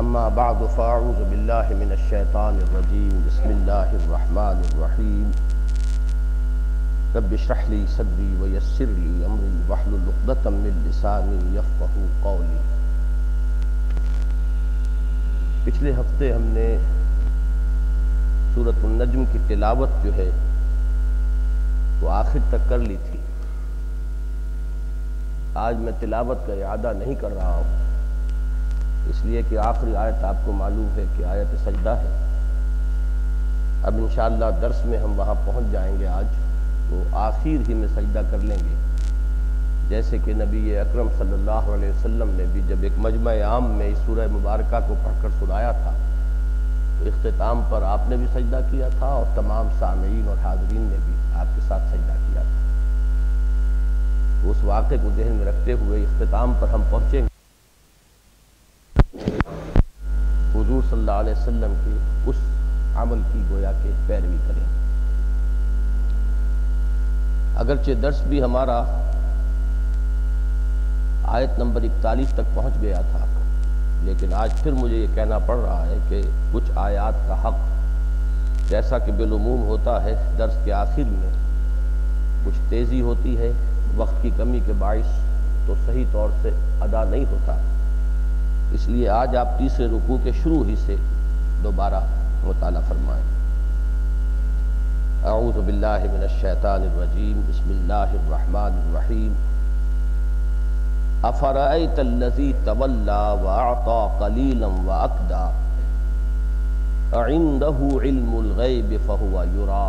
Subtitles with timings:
[0.00, 5.30] اما بعد فاعوذ باللہ من الشیطان الرجیم بسم اللہ الرحمن الرحیم
[7.14, 12.58] رب اشرح لی صدری ویسر لی امری واحلل عقدۃ من لسانی یفقهوا قولی
[15.64, 16.68] پچھلے ہفتے ہم نے
[18.54, 20.30] سورۃ النجم کی تلاوت جو ہے
[22.00, 23.18] وہ آخر تک کر لی تھی۔
[25.66, 27.86] آج میں تلاوت کا اعادہ نہیں کر رہا ہوں۔
[29.06, 32.24] اس لیے کہ آخری آیت آپ کو معلوم ہے کہ آیت سجدہ ہے۔
[33.82, 36.24] اب انشاءاللہ درس میں ہم وہاں پہنچ جائیں گے آج۔
[36.90, 38.74] تو آخر ہی میں سجدہ کر لیں گے۔
[39.88, 43.88] جیسے کہ نبی اکرم صلی اللہ علیہ وسلم نے بھی جب ایک مجمع عام میں
[43.88, 45.92] اس سورہ مبارکہ کو پڑھ کر سنایا تھا،
[46.98, 50.96] تو اختتام پر آپ نے بھی سجدہ کیا تھا اور تمام سامعین اور حاضرین نے
[51.04, 52.58] بھی آپ کے ساتھ سجدہ کیا تھا۔
[54.50, 57.37] اس واقعے کو ذہن میں رکھتے ہوئے اختتام پر ہم پہنچیں گے۔
[60.54, 61.96] حضور صلی اللہ علیہ وسلم کے
[62.30, 62.36] اس
[62.96, 64.66] عمل کی گویا کے پیروی کریں
[67.60, 68.78] اگرچہ درس بھی ہمارا
[71.36, 73.24] آیت نمبر اکتالیس تک پہنچ گیا تھا،
[74.04, 76.20] لیکن آج پھر مجھے یہ کہنا پڑ رہا ہے کہ
[76.52, 77.56] کچھ آیات کا حق
[78.68, 81.32] جیسا کہ بالعموم ہوتا ہے درس کے آخر میں،
[82.44, 83.50] کچھ تیزی ہوتی ہے،
[83.96, 85.18] وقت کی کمی کے باعث
[85.66, 86.50] تو صحیح طور سے
[86.80, 87.56] ادا نہیں ہوتا۔
[88.72, 90.96] اس لیے آج آپ تیسرے رکوع کے شروع ہی سے
[91.62, 92.00] دوبارہ
[92.44, 93.22] مطالعہ فرمائیں۔
[95.24, 99.32] اعوذ باللہ من الشیطان الرجیم، بسم اللہ الرحمن الرحیم۔
[101.22, 105.50] افرائیت اللذی تولا واعطا قلیلا واکدا۔
[107.12, 109.88] عنده علم الغیب فہو یرا۔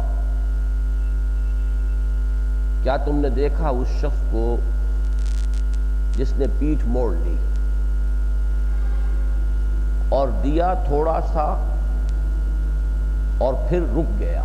[2.84, 4.58] کیا تم نے دیکھا اس شخص کو
[6.18, 7.36] جس نے پیٹھ موڑ لی؟
[10.10, 11.66] اور دیا تھوڑا سا
[13.38, 14.44] اور پھر رک گیا۔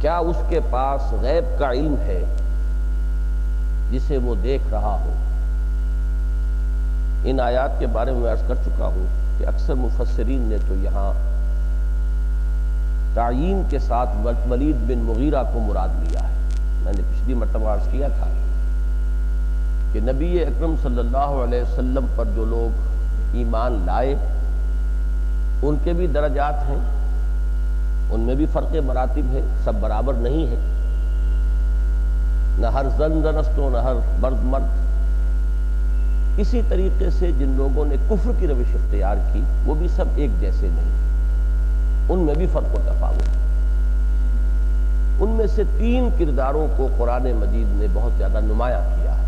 [0.00, 2.24] کیا اس کے پاس غیب کا علم ہے
[3.90, 5.14] جسے وہ دیکھ رہا ہو؟
[7.24, 9.06] ان آیات کے بارے میں عرض کر چکا ہوں
[9.38, 11.12] کہ اکثر مفسرین نے تو یہاں
[13.14, 14.10] تعین کے ساتھ
[14.50, 16.34] ولید بن مغیرہ کو مراد لیا ہے۔
[16.82, 18.26] میں نے پچھلی مرتبہ عرض کیا تھا
[19.92, 22.87] کہ نبی اکرم صلی اللہ علیہ وسلم پر جو لوگ
[23.32, 24.14] ایمان لائے،
[25.62, 26.78] ان کے بھی درجات ہیں،
[28.10, 30.56] ان میں بھی فرق مراتب ہے، سب برابر نہیں ہے
[32.58, 34.88] نہ ہر زن زنست ہو نہ ہر مرد مرد۔
[36.36, 40.30] اسی طریقے سے جن لوگوں نے کفر کی روش اختیار کی، وہ بھی سب ایک
[40.40, 40.98] جیسے نہیں۔
[42.08, 43.28] ان میں بھی فرق و تفاوت۔
[45.20, 49.24] ان میں سے تین کرداروں کو قرآن مجید نے بہت زیادہ نمایاں کیا ہے۔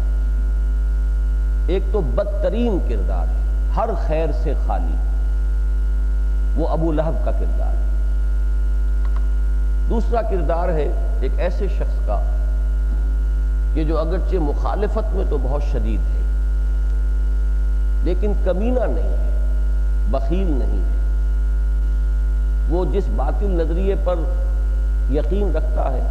[1.66, 3.39] ایک تو بدترین کردار ہے۔
[3.76, 4.94] ہر خیر سے خالی۔
[6.56, 7.90] وہ ابو لہب کا کردار۔ ہے
[9.90, 12.22] دوسرا کردار ہے ایک ایسے شخص کا
[13.74, 16.20] کہ جو اگرچہ مخالفت میں تو بہت شدید ہے،
[18.04, 19.30] لیکن کمینہ نہیں ہے،
[20.10, 21.00] بخیل نہیں ہے۔
[22.68, 24.14] وہ جس باطل نظریے پر
[25.10, 26.02] یقین رکھتا ہے،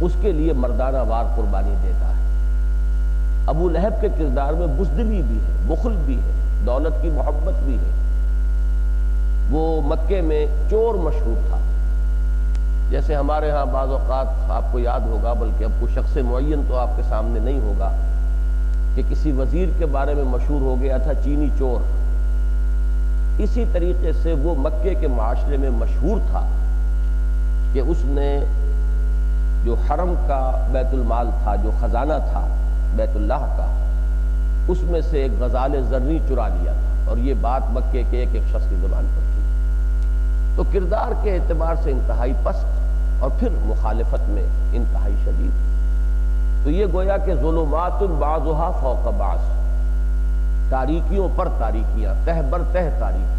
[0.00, 2.22] اس کے لیے مردانہ وار قربانی دیتا ہے۔
[3.46, 7.74] ابو لہب کے کردار میں بزدلی بھی ہے بخل بھی ہے۔ دولت کی محبت بھی
[7.74, 7.90] ہے۔
[9.50, 11.56] وہ مکے میں چور مشہور تھا۔
[12.90, 16.76] جیسے ہمارے ہاں بعض اوقات آپ کو یاد ہوگا، بلکہ اب کوئی شخص معین تو
[16.78, 17.90] آپ کے سامنے نہیں ہوگا،
[18.94, 21.80] کہ کسی وزیر کے بارے میں مشہور ہو گیا تھا چینی چور۔
[23.38, 26.46] اسی طریقے سے وہ مکے کے معاشرے میں مشہور تھا
[27.72, 28.44] کہ اس نے
[29.64, 32.46] جو حرم کا بیت المال تھا، جو خزانہ تھا
[32.96, 33.85] بیت اللہ کا
[34.68, 38.28] اس میں سے ایک غزال زرنی چرا لیا تھا اور یہ بات مکے کے ایک
[38.32, 39.42] ایک شخص کی زبان پر تھی۔
[40.56, 42.64] تو کردار کے اعتبار سے انتہائی پست
[43.20, 45.66] اور پھر مخالفت میں انتہائی شدید۔
[46.64, 49.38] تو یہ گویا کہ ظلمات بعضها فوق بعض۔
[50.70, 53.36] تاریکیوں پر تاریکیاں، تہ بر تہ تاریکیاں۔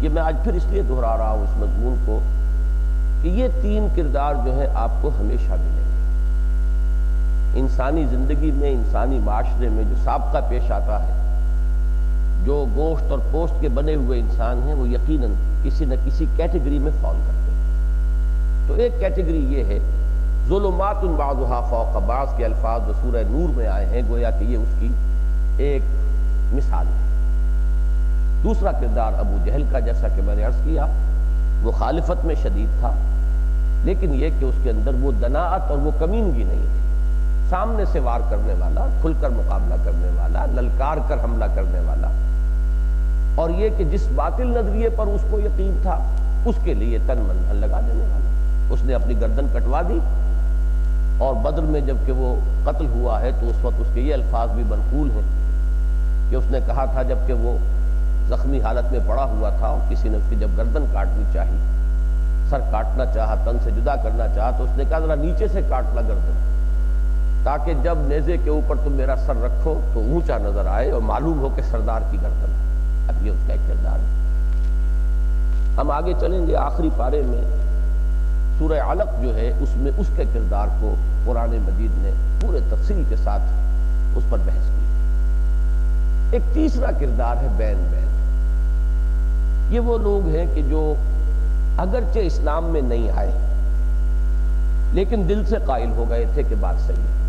[0.00, 2.20] یہ میں آج پھر اس لیے دہرا رہا ہوں اس مضمون کو
[3.22, 5.83] کہ یہ تین کردار جو ہے آپ کو ہمیشہ ملیں گے
[7.54, 11.12] انسانی زندگی میں، انسانی معاشرے میں جو سابقہ پیش آتا ہے،
[12.44, 15.30] جو گوشت اور پوسٹ کے بنے ہوئے انسان ہیں، وہ یقیناً
[15.64, 19.78] کسی نہ کسی کیٹیگری میں فال کرتے ہیں۔ تو ایک کیٹیگری یہ ہے،
[20.48, 24.56] ظلمات بعضها فوق بعض کے الفاظ جو سورہ نور میں آئے ہیں، گویا کہ یہ
[24.56, 24.88] اس کی
[25.56, 25.82] ایک
[26.52, 27.02] مثال ہے۔
[28.44, 30.86] دوسرا کردار ابو جہل کا، جیسا کہ میں نے عرض کیا،
[31.62, 32.92] وہ خالفت میں شدید تھا،
[33.84, 36.80] لیکن یہ کہ اس کے اندر وہ دناعت اور وہ کمینگی نہیں تھی۔
[37.50, 42.08] سامنے سے وار کرنے والا، کھل کر مقابلہ کرنے والا، للکار کر حملہ کرنے والا۔
[43.34, 45.98] اور یہ کہ جس باطل نظریے پر اس کو یقین تھا،
[46.44, 48.30] اس کے لیے تن من لگا دینے والا۔
[48.70, 49.98] اس نے اپنی گردن کٹوا دی
[51.18, 54.50] اور بدر میں جبکہ وہ قتل ہوا ہے، تو اس وقت اس کے یہ الفاظ
[54.50, 55.22] بھی منقول ہیں
[56.30, 57.58] کہ اس نے کہا تھا جبکہ وہ
[58.28, 61.56] زخمی حالت میں پڑا ہوا تھا اور کسی نے اس کی جب گردن کاٹنی چاہی،
[62.50, 65.60] سر کاٹنا چاہا، تن سے جدا کرنا چاہا، تو اس نے کہا ذرا نیچے سے
[65.68, 66.53] کاٹنا گردن۔
[67.44, 71.38] تاکہ جب نیزے کے اوپر تم میرا سر رکھو تو اونچا نظر آئے اور معلوم
[71.38, 74.14] ہو کہ سردار کی گردن ہے۔ اب یہ اس کا ایک کردار ہے۔
[75.76, 77.64] ہم آگے چلیں گے آخری پارے میں۔
[78.58, 80.94] سورہ علق جو ہے، اس میں اس کے کردار کو
[81.24, 82.10] قرآن مجید نے
[82.40, 83.42] پورے تفصیل کے ساتھ
[84.16, 84.84] اس پر بحث کی۔
[86.30, 88.04] ایک تیسرا کردار ہے بین بین۔
[89.74, 90.94] یہ وہ لوگ ہیں کہ جو
[91.76, 93.30] اگرچہ اسلام میں نہیں آئے،
[94.92, 97.23] لیکن دل سے قائل ہو گئے تھے کہ بات صحیح ہے۔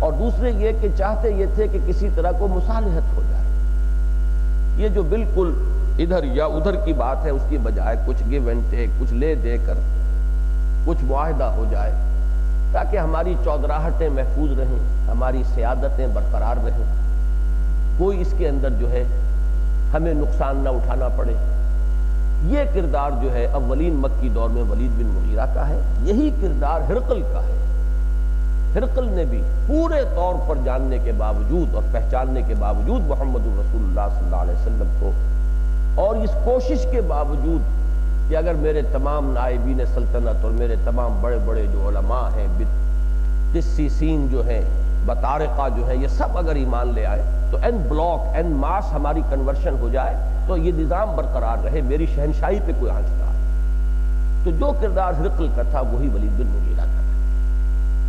[0.00, 3.44] اور دوسرے یہ کہ چاہتے یہ تھے کہ کسی طرح کو مصالحت ہو جائے۔
[4.76, 5.52] یہ جو بالکل
[5.98, 9.34] ادھر یا ادھر کی بات ہے، اس کی بجائے کچھ گیو اینڈ ٹیک کچھ لے
[9.34, 9.74] دے کر
[10.86, 11.92] کچھ معاہدہ ہو جائے
[12.72, 16.84] تاکہ ہماری چودراہٹیں محفوظ رہیں، ہماری سیادتیں برقرار رہیں۔
[17.98, 19.04] کوئی اس کے اندر جو ہے
[19.94, 21.34] ہمیں نقصان نہ اٹھانا پڑے۔
[22.44, 26.80] یہ کردار جو ہے اولین مکی دور میں ولید بن مغیرہ کا ہے، یہی کردار
[26.80, 27.59] ہرقل کا ہے۔
[28.74, 33.82] ہرقل نے بھی پورے طور پر جاننے کے باوجود اور پہچاننے کے باوجود محمد الرسول
[33.82, 35.10] اللہ صلی اللہ علیہ وسلم کو
[36.02, 37.62] اور اس کوشش کے باوجود
[38.28, 42.46] کہ اگر میرے تمام نائبین سلطنت اور میرے تمام بڑے بڑے جو علماء ہیں
[43.52, 44.60] قسیسین جو ہیں،
[45.06, 49.20] بطارقہ جو ہیں، یہ سب اگر ایمان لے آئے تو این بلاک این ماس ہماری
[49.30, 50.16] کنورشن ہو جائے
[50.46, 55.12] تو یہ نظام برقرار رہے، میری شہنشاہی پہ کوئی آنچ نہ آئے۔ تو جو کردار
[55.20, 56.79] ہرقل کا تھا، وہی ولید بن مغیرہ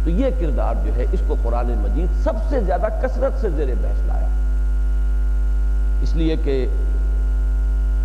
[0.04, 3.74] تو یہ کردار جو ہے اس کو قرآن مجید سب سے زیادہ کثرت سے زیر
[3.82, 4.28] بحث لایا۔
[6.02, 6.56] اس لیے کہ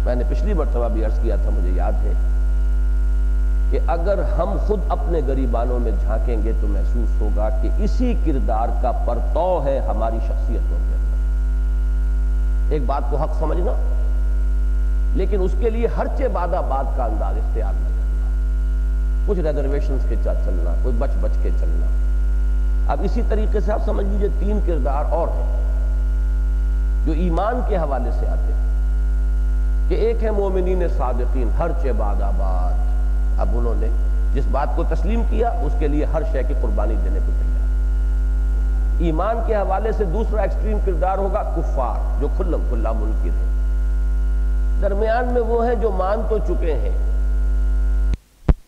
[0.04, 2.12] میں نے پچھلی مرتبہ بھی عرض کیا تھا، مجھے یاد ہے
[3.70, 8.68] کہ اگر ہم خود اپنے گریبانوں میں جھانکیں گے تو محسوس ہوگا کہ اسی کردار
[8.82, 13.72] کا پرتو ہے ہماری شخصیتوں کے اندر۔ ایک بات کو حق سمجھنا،
[15.16, 17.95] لیکن اس کے لیے ہر چے بادہ بات کا انداز اختیار نہ کرنا۔
[19.26, 21.86] کچھ ریزرویشنز کے چاہ چلنا، کوئی بچ بچ کے چلنا۔
[22.92, 25.56] اب اسی طریقے سے آپ سمجھ لیجیے تین کردار اور ہیں
[27.06, 28.66] جو ایمان کے حوالے سے آتے ہیں۔
[29.88, 32.72] کہ ایک ہے مومنین صادقین، ہر چباد آباد۔
[33.40, 33.86] اب انہوں نے
[34.34, 37.56] جس بات کو تسلیم کیا، اس کے لیے ہر شے کی قربانی دینے کو تیار
[38.98, 43.46] ایمان کے حوالے سے دوسرا ایکسٹریم کردار ہوگا، کفار، جو کھلم کھلا منکر ہے۔
[44.82, 47.15] درمیان میں وہ ہیں جو مان تو چکے ہیں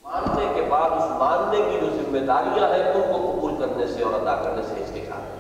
[0.09, 4.03] ماننے کے بعد اس ماننے کی جو ذمہ داریاں ہیں، ان کو قبول کرنے سے
[4.03, 5.39] اور ادا کرنے سے ہچکچاتے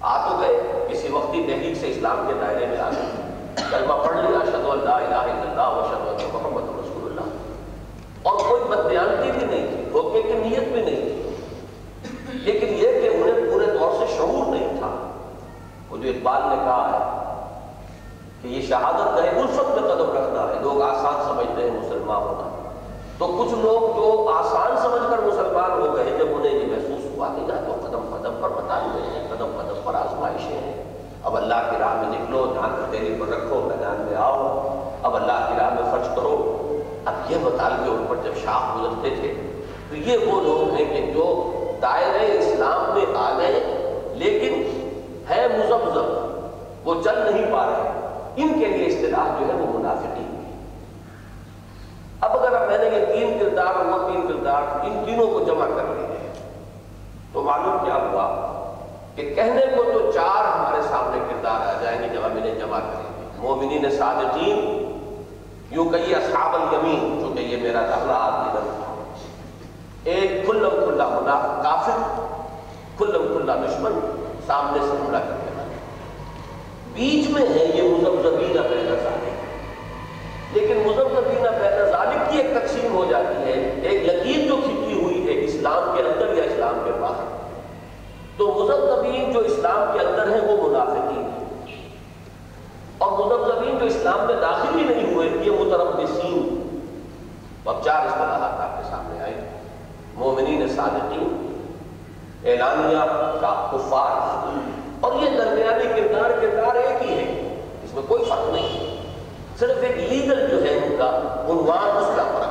[0.00, 3.34] آ تو گئے، کسی وقتی تحریک سے اسلام کے دائرے میں آ گئے۔
[3.70, 7.20] کلمہ پڑھ لیا شد اللہ الہ الا اللہ و شد محمد رسول اللہ۔
[8.22, 11.36] اور کوئی بدیانتی بھی نہیں تھی، دھوکے کی نیت بھی نہیں تھی۔
[12.32, 15.10] لیکن یہ کہ انہیں پورے طور سے شعور نہیں تھا۔
[15.90, 17.22] وہ جو اقبال نے کہا ہے
[18.42, 22.48] کہ یہ شہادت کا الفت میں قدم رکھنا ہے۔ لوگ آسان سمجھتے ہیں مسلمان ہونا
[23.22, 27.28] تو کچھ لوگ جو آسان سمجھ کر مسلمان ہو گئے جب انہیں یہ محسوس ہوا
[27.36, 30.84] کہ نہ تو قدم قدم پر بتا ہیں، قدم قدم پر آزمائشیں ہیں۔
[31.22, 34.68] اب اللہ کی راہ میں نکلو دھان تیری پر رکھو، میدان میں آؤ۔
[35.02, 36.66] اب اللہ کی راہ میں فرض کرو۔
[37.04, 41.12] اب یہ مطالبے ان پر جب شاہ گزرتے تھے، تو یہ وہ لوگ ہیں کہ
[41.12, 41.52] جو
[41.82, 43.52] دائرۂ اسلام میں آ گئے،
[44.14, 44.52] لیکن
[45.30, 46.38] ہے مزمزم
[46.84, 47.90] وہ چل نہیں پا رہے۔
[48.36, 50.22] ان کے لیے اصطلاح جو ہے وہ منافقی
[52.20, 55.84] اب اگر میں نے یہ تین کردار اور وہ کردار ان تینوں کو جمع کر
[55.96, 56.28] لیے
[57.32, 58.26] تو معلوم کیا ہوا
[59.14, 62.78] کہ کہنے کو تو چار ہمارے سامنے کردار آ جائیں گے جب ہم انہیں جمع
[62.78, 64.58] کریں گے۔ مومنین صادقین،
[65.70, 68.94] یوں کہیے اصحاب الیمین چونکہ یہ میرا اگلا آدمی نظر تھا
[70.04, 71.98] ایک کلم کھلا ہونا کافر
[72.98, 74.00] کلم کھلا دشمن
[74.46, 75.62] سامنے سے حملہ کرنے والا
[76.92, 79.30] بیچ میں ہے یہ مزمزبین بین ظالم
[80.52, 81.81] لیکن مزمزبین بین ظالم
[82.92, 86.82] کی ہو جاتی ہے، ایک لکیر جو کھینچی ہوئی ہے اسلام کے اندر یا اسلام
[86.84, 87.36] کے باہر
[88.36, 91.42] تو مذہبین جو اسلام کے اندر ہیں وہ منافقین ہیں۔
[92.98, 96.58] اور مذہبین جو اسلام میں داخل ہی نہیں ہوئے، یہ متربسین
[97.64, 99.34] اب چار اصطلاحات آپ کے سامنے آئے۔
[100.14, 101.52] مومنین صادقین،
[102.44, 104.42] اعلانیہ کا کفار۔
[105.00, 108.96] اور یہ درمیانی کردار کردار ایک ہی ہے، اس میں کوئی فرق نہیں۔
[109.58, 111.08] صرف ایک لیگل جو ہے ان کا،
[111.50, 112.41] عنوان اس کا فرق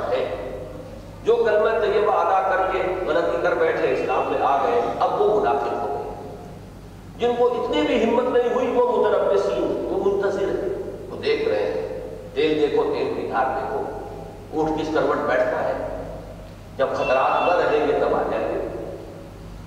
[1.24, 5.40] جو کلمہ طیبہ ادا کر کے غلطی کر بیٹھے، اسلام میں آ گئے، اب وہ
[5.40, 6.12] منافق ہو گئے۔
[7.18, 10.68] جن کو اتنی بھی ہمت نہیں ہوئی، وہ متربسین وہ منتظر
[11.24, 12.00] دیکھ رہے ہیں۔
[12.34, 13.82] تیل دیکھو، تیل کی دھار دیکھو۔
[14.54, 16.04] اونٹ کس کروٹ بیٹھتا ہے؟
[16.78, 18.68] جب خطرات نہ رہیں گے تب آ جائیں گے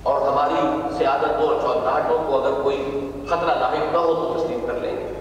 [0.03, 4.73] اور ہماری سیادتوں اور چوتھاٹوں کو اگر کوئی خطرہ لاحق نہ ہو، تو تسلیم کر
[4.73, 5.13] لیں۔ گے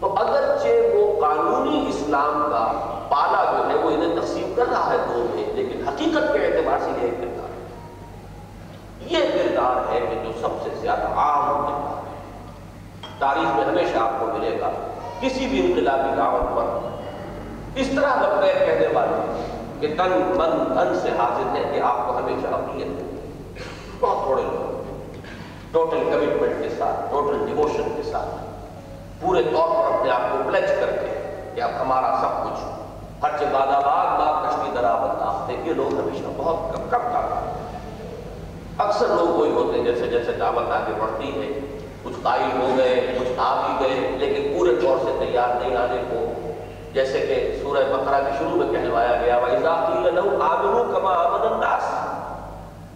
[0.00, 2.72] تو اگرچہ وہ قانونی اسلام کا
[3.08, 5.47] پالا جو ہے، وہ انہیں تقسیم کر رہا ہے دو میں
[5.98, 7.66] حقیقت کے اعتبار سے یہ کردار ہے۔
[9.00, 12.16] یہ کردار ہے کہ جو سب سے زیادہ عام کردار ہے۔
[13.18, 14.70] تاریخ میں ہمیشہ آپ کو ملے گا،
[15.20, 16.88] کسی بھی انقلابی دعوت پر۔
[17.74, 19.42] اس طرح بغیر کہنے والے
[19.80, 23.02] کہ تن من دھن سے حاضر ہے کہ آپ کو ہمیشہ اپنیت
[24.00, 24.68] بہت تھوڑے لوگ۔
[25.72, 28.44] ٹوٹل کمٹمنٹ کے ساتھ ٹوٹل ڈیووشن کے ساتھ۔
[29.20, 32.77] پورے طور پر اپنے آپ کو پلچ کر کے کہ اب ہمارا سب کچھ
[33.22, 37.40] ہر باد آباد باد کشمی درآمد آفتے یہ لوگ ہمیشہ بہت کم کم کا
[38.78, 41.60] اکثر لوگ وہی ہوتے ہیں جیسے جیسے دعوت آگے بڑھتی ہے۔
[42.02, 46.02] کچھ قائل ہو گئے، کچھ آ بھی گئے، لیکن پورے طور سے تیار نہیں آنے
[46.10, 46.50] کو۔
[46.92, 49.84] جیسے کہ سورہ بقرہ کے شروع میں کہلوایا گیا، وَإِذَا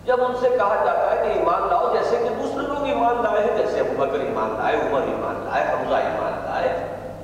[0.04, 3.44] جب ان سے کہا جاتا ہے کہ ایمان لاؤ، جیسے کہ دوسرے لوگ ایمان لائے
[3.44, 6.68] ہیں، جیسے ابو بکر ایمان لائے، عمر ایمان لائے، حمزہ ایمان لائے،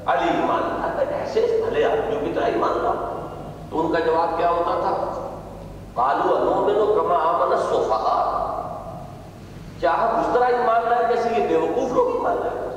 [0.07, 2.08] علی ایمان لائے، ایسے بھلے آدمیوں
[2.53, 3.29] کی طرح ایمان لاؤ۔
[3.71, 5.25] تو ان کا جواب کیا ہوتا تھا؟
[5.95, 8.39] قالوا انؤمن كما آمن السفهاء
[9.81, 12.69] کیا ہم اس طرح ایمان لائے جیسے یہ بیوقوف لوگ ایمان لائے۔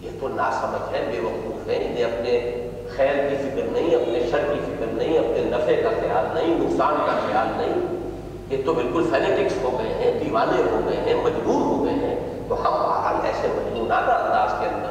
[0.00, 4.54] یہ تو ناسمجھ ہے بے وقوف ہے۔ انہیں اپنے خیر کی فکر نہیں، اپنے شر
[4.54, 8.00] کی فکر نہیں، اپنے نفع کا خیال نہیں، نقصان کا خیال نہیں۔
[8.50, 12.44] یہ تو بالکل فینیٹکس ہو گئے ہیں، دیوانے ہو گئے ہیں، مجبور ہو گئے ہیں۔
[12.48, 14.88] تو ہم بہرحال ایسے مجبورانہ انداز کے اندر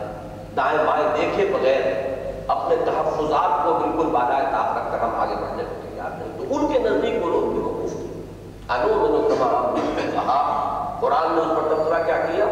[0.55, 2.08] دائیں بائیں دیکھے بغیر
[2.49, 6.55] اپنے تحفظات کو بالکل بالائے طاق رکھ کر ہم آگے بڑھنے کو تیار نہیں تو
[6.55, 8.21] ان کے نزدیک وہ لوگ بے وقوف تھے
[8.69, 9.75] انو میں نے تمام
[10.11, 12.45] کہا، قرآن نے اس پر تبصرہ کیا کیا؟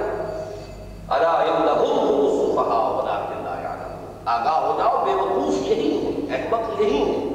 [1.10, 1.38] ارا
[4.26, 7.30] آگاہ ہو جاؤ، بے وقوف یہی ہے احمق یہی ہے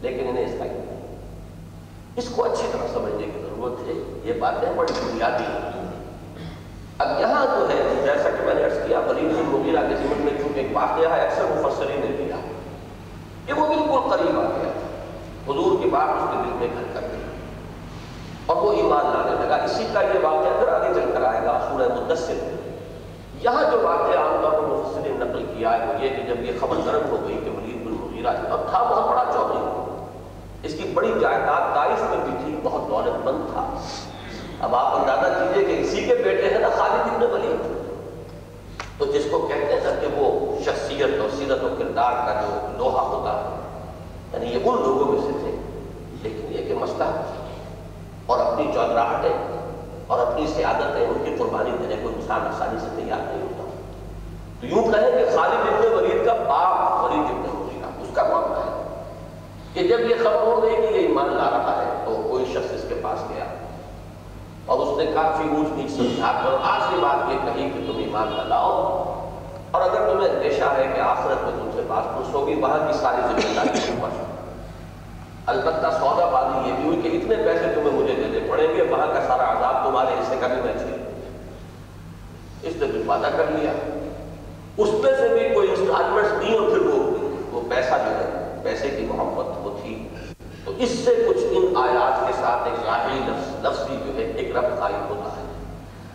[0.00, 0.64] لیکن انہیں اس کا
[2.16, 3.92] اس کو اچھی طرح سمجھنے کی ضرورت ہے۔
[4.24, 5.70] یہ باتیں بڑی بنیادی ہیں۔
[6.98, 10.24] اب یہاں جو ہے، جیسا کہ میں نے عرض کیا ولید بن مغیرہ کے ذمن
[10.24, 12.36] میں چونکہ ایک واقعہ ہے، اکثر مفسرین نے دیا
[13.46, 14.72] کہ وہ بالکل قریب آ گیا۔
[15.48, 17.22] حضور کی بات اس کے دل میں گھر کر گئی۔
[18.46, 21.68] اور وہ ایمان لانے لگا۔ اسی کا یہ واقعہ پھر آگے چل کر آئے گا،
[21.70, 22.34] سورہ مدثر۔
[23.40, 26.42] یہاں جو واقعہ عام طور پر مفسر نے نقل کیا ہے، وہ یہ کہ جب
[26.42, 29.58] یہ خبر نرم ہو گئی کہ ولید بن مغیرہ اب تھا بہت بڑا چودھری
[30.62, 33.80] اس کی بڑی جائیداد طائف میں بھی تھی، بہت دولت مند تھا۔
[34.60, 37.81] اب آپ اندازہ کیجیے کہ اسی کے بیٹے ہیں نا خالد ابن ولید۔
[39.02, 40.26] تو جس کو کہتے ہیں کہ وہ
[40.64, 43.48] شخصیت اور سیرت و کردار کا جو لوہا ہوتا ہے
[44.32, 45.50] یعنی یہ ان لوگوں میں سے تھے،
[46.22, 47.04] لیکن یہ کہ مسئلہ
[48.26, 49.32] اور اپنی چودراہٹیں
[50.06, 53.70] اور اپنی سیادتیں ان کی قربانی دینے کو انسان آسانی سے تیار نہیں ہوتا۔
[54.60, 58.64] تو یوں کہیں کہ خالد ابن ولید کا باپ ولید ابن مغیرہ اس کا معاملہ
[58.66, 59.02] ہے
[59.74, 62.72] کہ جب یہ خبر ہو گئی کہ یہ ایمان لا رہا ہے، تو کوئی شخص
[62.74, 63.44] اس کے پاس گیا۔
[64.66, 68.28] اور اس نے کافی اونچ نیچ سمجھا کر آخری بات یہ کہی کہ تم ایمان
[68.36, 68.72] نہ لاؤ۔
[69.70, 72.98] اور اگر تمہیں اندیشہ ہے کہ آخرت میں تم سے بات پوچھ ہوگی وہاں کی
[72.98, 74.08] ساری ذمہ داری تم پر
[75.46, 79.06] البتہ سودا بازی یہ بھی ہوئی کہ اتنے پیسے تمہیں مجھے دینے پڑیں گے، وہاں
[79.06, 81.00] کا سارا عذاب تمہارے حصے کا بھی میں چھیل
[82.62, 83.72] اس نے بھی وعدہ کر لیا۔
[84.76, 87.02] اس میں سے بھی کوئی انسٹالمنٹس نہیں اور پھر وہ
[87.52, 90.08] وہ پیسہ جو ہے، پیسے کی محبت وہ تھی۔
[90.64, 94.56] تو اس سے کچھ ان آیات کے ساتھ ایک ظاہری لفظ لفظی جو ہے ایک
[94.56, 95.46] رب قائم ہوتا ہے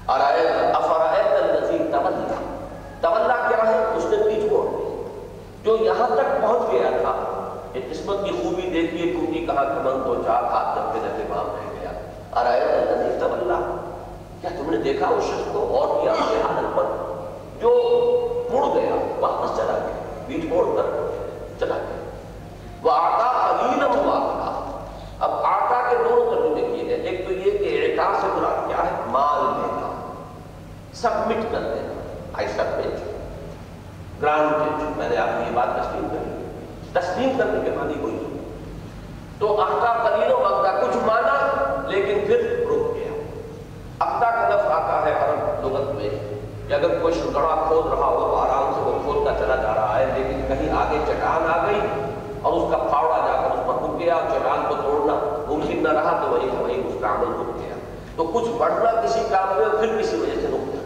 [0.05, 2.33] اور افرائیت النزیر تولا
[3.01, 4.65] تولا کیا ہے اس نے پیچھ موڑ
[5.63, 7.13] جو یہاں تک پہنچ گیا تھا
[7.73, 11.45] کہ قسمت کی خوبی دیکھیے ٹوٹی کہاں کمن تو چار ہاتھ جب کے جب امام
[11.45, 11.89] رہ گیا۔
[12.41, 13.75] ارائے الذی تولا
[14.41, 16.83] کیا تم نے دیکھا اس شخص کو؟ اور کیا؟ اس کے حالت پر
[17.61, 17.69] جو
[18.51, 21.07] مڑ گیا، واپس چلا گیا بیچ موڑ کر
[21.59, 22.09] چلا گیا۔
[22.83, 24.51] وہ آتا قلیلا مواقع
[25.19, 28.77] اب آتا کے دونوں ترجمے کیے گئے۔ ایک تو یہ کہ اعطا سے مراد کیا
[28.77, 30.13] ہے؟ مال دینا۔
[30.93, 31.93] سبمٹ کر دینا۔
[32.33, 33.07] آئی سبمٹ
[34.21, 36.06] گرانٹڈ میں نے آپ کو یہ بات تسلیم
[36.93, 38.37] تسلیم کرنے کے معنی کوئی نہیں
[39.39, 41.33] تو آتا قلیل و اقدا کچھ مانا،
[41.87, 43.11] لیکن پھر رک گیا۔
[43.99, 46.09] اقدا کا لفظ آتا ہے عرب لغت میں،
[46.67, 49.99] کہ اگر کوئی شکڑا کھود رہا ہو، تو آرام سے وہ کھودتا چلا جا رہا
[49.99, 51.79] ہے، لیکن کہیں آگے چٹان آ گئی
[52.41, 55.83] اور اس کا پھاوڑا جا کر اس پر رک گیا اور چٹان کو توڑنا ممکن
[55.83, 57.75] نہ رہا، تو وہی وہی اس کا عمل رک گیا۔
[58.15, 60.81] تو کچھ بڑھنا کسی کام میں، پھر کسی وجہ سے رک گیا۔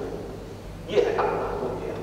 [0.88, 1.94] یہ ہے اقدا رک گیا۔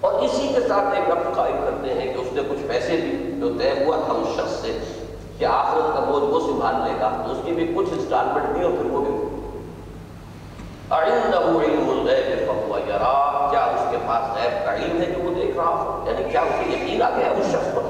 [0.00, 3.13] اور اسی کے ساتھ ایک رب قائم کرتے ہیں کہ اس نے کچھ پیسے بھی
[3.44, 4.78] جو طے ہوا تھا اس شخص سے
[5.38, 8.64] کہ آخرت کا بوجھ وہ سنبھال لے گا، تو اس کی بھی کچھ انسٹالمنٹ نہیں
[8.64, 9.14] اور پھر وہ بھی۔
[13.50, 16.40] کیا اس کے پاس غیب کا علم ہے جو وہ دیکھ رہا ہو؟ یعنی کیا
[16.68, 17.02] یقین
[17.40, 17.82] اس شخص پر؟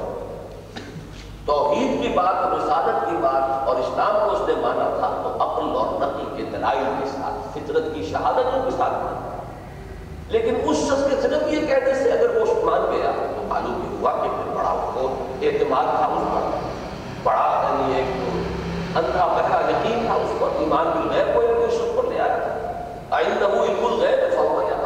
[1.45, 5.29] توحید کی بات اور رسالت کی بات اور اسلام کو اس نے مانا تھا، تو
[5.29, 8.01] عقل اور کے دلائل کے ساتھ، فطرت کی
[8.65, 9.43] کے ساتھ مانا
[10.29, 14.11] لیکن اس شخص کے صرف یہ کہنے سے اگر وہ مان گیا، تو معلوم ہوا
[14.11, 14.94] کہ پھر بڑا ہوا۔
[15.47, 16.57] اعتماد تھا اس پر۔
[17.23, 18.05] بڑا یعنی ایک
[18.97, 22.37] اندھا بہرا یقین تھا اس پر، ایمان بھی غیر کوئی کوئی شخص پر لے آیا۔
[22.37, 24.85] تھا آئندہ وہ بالکل غیر فرما جاتا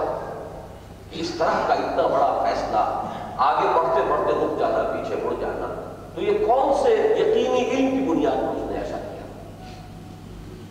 [1.12, 3.02] اس طرح کا اتنا بڑا فیصلہ
[3.38, 5.82] آگے بڑھتے بڑھتے رک جانا، پیچھے مڑ جانا۔
[6.16, 9.28] تو یہ کون سے یقینی علم کی بنیاد پر اس نے ایسا کیا؟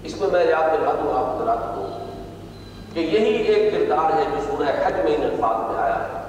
[0.02, 1.86] اس میں میں یاد دلا دوں، آپ حضرات کو
[2.94, 6.27] کہ یہی ایک کردار ہے جو سورہ حج میں ان الفاظ میں آیا ہے۔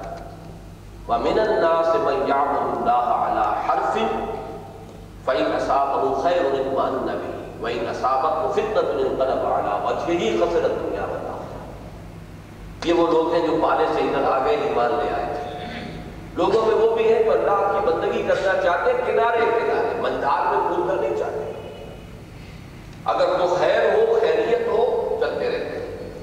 [1.08, 3.94] وَمِنَ النَّاسِ مَنْ يَعْبُدُ اللَّهَ عَلَى حَرْفٍ
[5.24, 11.50] فَإِنْ أَصَابَهُ خَيْرٌ اطْمَأَنَّ بِهِ وَإِنْ أَصَابَتْهُ فِتْنَةٌ انقلب عَلَى وَجْهِهِ خَسِرَ الدُّنْيَا وَالْآخِرَةَ.
[12.84, 15.50] یہ وہ لوگ ہیں جو پالے سے ادھر آ گئے ایمان لے آئے تھے۔
[16.34, 20.54] لوگوں میں وہ بھی ہیں جو اللہ کی بندگی کرنا چاہتے ہیں، کنارے کنارے مندار
[20.54, 21.52] میں کود کر نہیں چاہتے
[23.04, 26.20] اگر تو خیر ہو، خیریت ہو، چلتے رہتے ہیں۔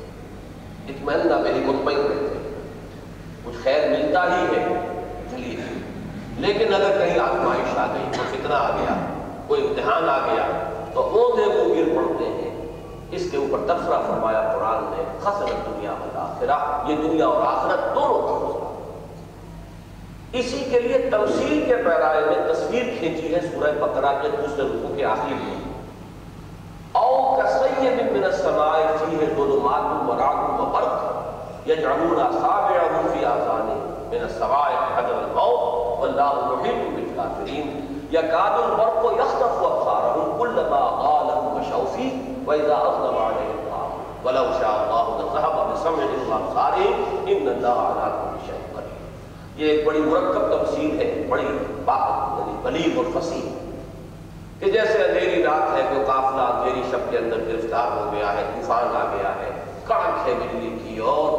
[0.87, 2.36] اطمینہ میری مطمئن رہتے
[3.47, 4.65] کچھ خیر ملتا ہی ہے
[5.31, 5.55] چلیے
[6.37, 8.95] لیکن اگر کہیں آزمائش آ گئی، کوئی فتنہ آ گیا،
[9.47, 10.47] کوئی امتحان آ گیا،
[10.93, 12.55] تو اوندے وہ گر پڑتے ہیں۔
[13.11, 18.21] اس کے اوپر تبصرہ فرمایا قرآن نے خسرت دنیا والآخرہ یہ دنیا اور آخرت دونوں
[18.21, 18.65] کا خسرہ
[20.39, 24.95] اسی کے لیے تمثیل کے پیرائے میں تصویر کھینچی ہے سورہ بقرہ کے دوسرے رکوع
[24.95, 25.56] کے آخر میں۔
[36.31, 37.67] واللہ محیط بالکافرین
[38.11, 42.13] یکاد البرق یخطف ابصارهم كلما غالهم مشوا فيه
[42.47, 43.57] واذا اظلم عليهم
[44.25, 46.95] ولو شاء الله لذهب بسمعهم وابصارهم
[47.33, 51.47] ان الله على كل شيء قدیر یہ ایک بڑی مرکب تفسیر ہے، بڑی
[51.85, 53.45] بات یعنی بلیغ اور فصیح.
[54.59, 58.43] کہ جیسے اندھیری رات ہے کوئی قافلہ اندھیری شب کے اندر گرفتار ہو گیا ہے،
[58.55, 59.49] طوفان آ گیا ہے،
[59.87, 61.29] کڑک ہے بجلی کی اور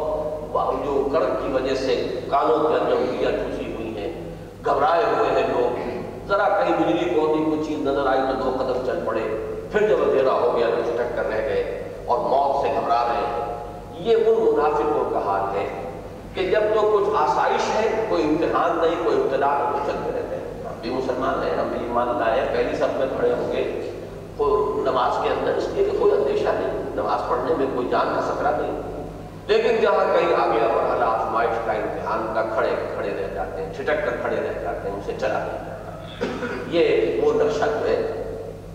[0.83, 1.95] جو کڑک کی وجہ سے
[2.29, 3.58] کانوں کے اندر انگلیاں ٹھوسی
[4.65, 5.79] گھبرائے ہوئے ہیں لوگ۔
[6.27, 9.21] ذرا کہیں بجلی کو کوئی چیز نظر آئی تو دو قدم چل پڑے۔
[9.71, 13.27] پھر جب اندھیرا ہو گیا تو چٹک کر رہ گئے اور موت سے گھبرا رہے
[13.27, 15.67] ہیں یہ ان منافقوں کا حال ہے
[16.33, 20.63] کہ جب تو کچھ آسائش ہے، کوئی امتحان نہیں، کوئی ابتدا، تو چلتے رہتے ہیں۔
[20.63, 23.91] ہم بھی مسلمان ہیں، ہم بھی ایمان لائے ہیں۔ پہلی سب میں کھڑے ہوں گے۔
[24.85, 28.21] نماز کے اندر، اس لیے کہ کوئی اندیشہ نہیں، نماز پڑھنے میں کوئی جان کا
[28.21, 28.81] خطرہ نہیں۔
[29.47, 33.28] لیکن جہاں کہیں آ گیا مرحلہ آزمائش کا امتحان کا کھڑے کھڑے رہ
[33.79, 37.65] جاتے ہیں چھٹک کر کھڑے رہ جاتے ہیں اسے چلا نہیں جاتا یہ وہ نقشہ
[37.69, 38.01] جو ہے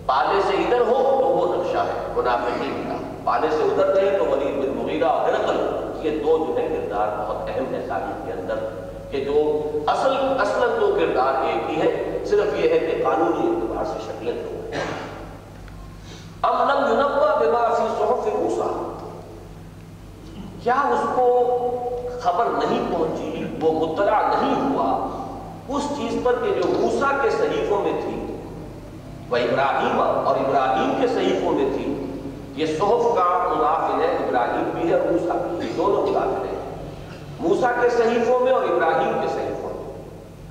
[0.05, 4.25] پالے سے ادھر ہو تو وہ نقشہ ہے منافقین کا پالے سے ادھر نہیں تو
[4.25, 5.61] ولید بن مغیرہ اور ہرقل
[6.01, 8.65] یہ دو جو ہے کردار بہت اہم ہے تاریخ کے اندر
[9.11, 9.41] کہ جو
[9.87, 14.33] اصل اصل دو کردار ایک ہی ہے صرف یہ ہے کہ قانونی اعتبار سے شکلیں
[14.33, 14.83] دو ہیں
[16.43, 18.73] ام لم ينبأ بما في صحف موسیٰ
[20.61, 21.25] کیا اس کو
[22.21, 25.07] خبر نہیں پہنچی وہ مطلع نہیں ہوا۔
[25.69, 28.37] اس چیز پر کہ جو موسیٰ کے صحیفوں میں تھی،
[29.29, 32.05] وہ ابراہیم اور ابراہیم کے صحیفوں میں تھی،
[32.55, 36.55] یہ صحف کا مدافع ہے، ابراہیم بھی ہے اور موسیٰ بھی ہے، دونوں مدافع ہیں۔
[37.39, 39.93] موسیٰ کے صحیفوں میں اور ابراہیم کے صحیفوں میں۔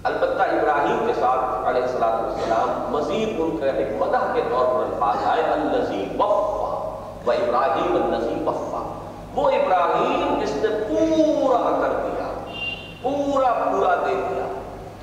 [0.02, 4.84] البتہ ابراہیم کے ساتھ، علیہ السلام والسلام، مزید ان کا ایک مدح کے طور پر
[4.84, 6.64] الفاظ آئے النزی وفا
[7.26, 9.00] و ابراہیم النزی وفا۔
[9.34, 12.23] وہ ابراہیم جس نے پورا کر دیا
[13.04, 14.46] پورا پورا دے دیا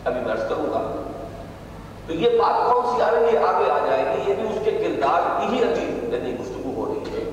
[0.05, 1.01] ابھی میں کروں گا۔
[2.07, 4.59] تو یہ بات کون سی آ رہی ہے آگے آ جائے گی۔ یہ بھی اس
[4.65, 7.23] کے کردار کی ہی عجیب یعنی گفتگو ہو رہی ہے۔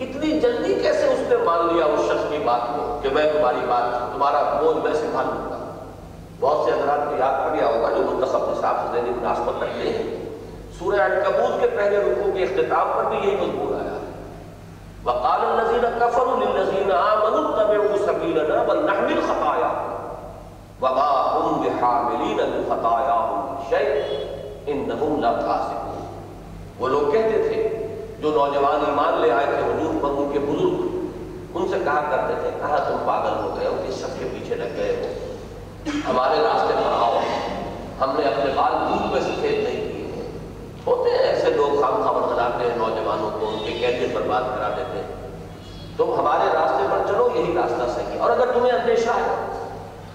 [0.00, 3.60] اتنی جلدی کیسے اس نے مان لیا اس شخص کی بات کو کہ میں تمہاری
[3.68, 5.58] بات تمہارا بوجھ میں سنبھالوں گا؟
[6.40, 9.88] بہت سے حضرات کو یاد پڑ گیا ہوگا جو منتخب نصاب سے ذہنی مناسبت رکھتے
[9.88, 10.24] ہیں
[10.78, 13.92] سورہ عنکبوت کے پہلے رکوع کے اختتام پر بھی یہی مضمون آیا۔
[15.04, 19.41] وقال الذين كفروا للذين آمنوا اتبعوا سبيلنا ولنحمل خطاياكم
[20.82, 22.64] وما هم بحاملين من
[23.70, 24.02] شيء
[24.66, 26.06] انهم لكاذبون
[26.78, 27.86] وہ لوگ کہتے تھے،
[28.20, 30.86] جو نوجوان ایمان لے آئے تھے حضور پر ان کے بزرگ،
[31.54, 34.54] ان سے کہا کرتے تھے کہا تم پاگل ہو گئے ہو کس شخص کے پیچھے
[34.54, 35.12] لگ گئے ہو؟
[36.10, 37.18] ہمارے راستے پر آؤ۔
[38.00, 40.32] ہم نے اپنے بال دودھ میں سفید نہیں کیے ہیں۔
[40.86, 44.42] ہوتے ہیں ایسے لوگ خام خبر بناتے ہیں نوجوانوں کو، ان کے کیریئر پر بات
[44.56, 45.38] کرا دیتے ہیں۔
[45.96, 49.51] تم ہمارے راستے پر چلو، یہی راستہ صحیح اور اگر تمہیں اندیشہ ہے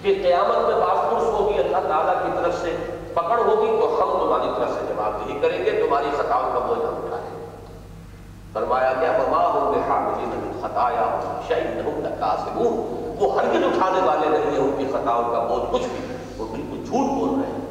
[0.02, 2.76] کہ قیامت میں باخرس ہوگی، اللہ تعالیٰ کی طرف سے
[3.14, 6.78] پکڑ ہوگی تو ہم تمہاری طرف سے جواب نہیں کریں گے، تمہاری خطاؤں کا بوجھ
[6.78, 7.26] ہم اٹھائیں
[8.52, 11.06] فرمایا کیا وما ہوں بے حاملین من خطایا
[11.48, 12.72] شاید شیئن لکاسبون
[13.20, 16.84] وہ ہرگز اٹھانے والے نہیں ہیں، ان کی خطاؤں کا بوجھ کچھ بھی وہ بالکل
[16.84, 17.66] جھوٹ بول رہے ہیں۔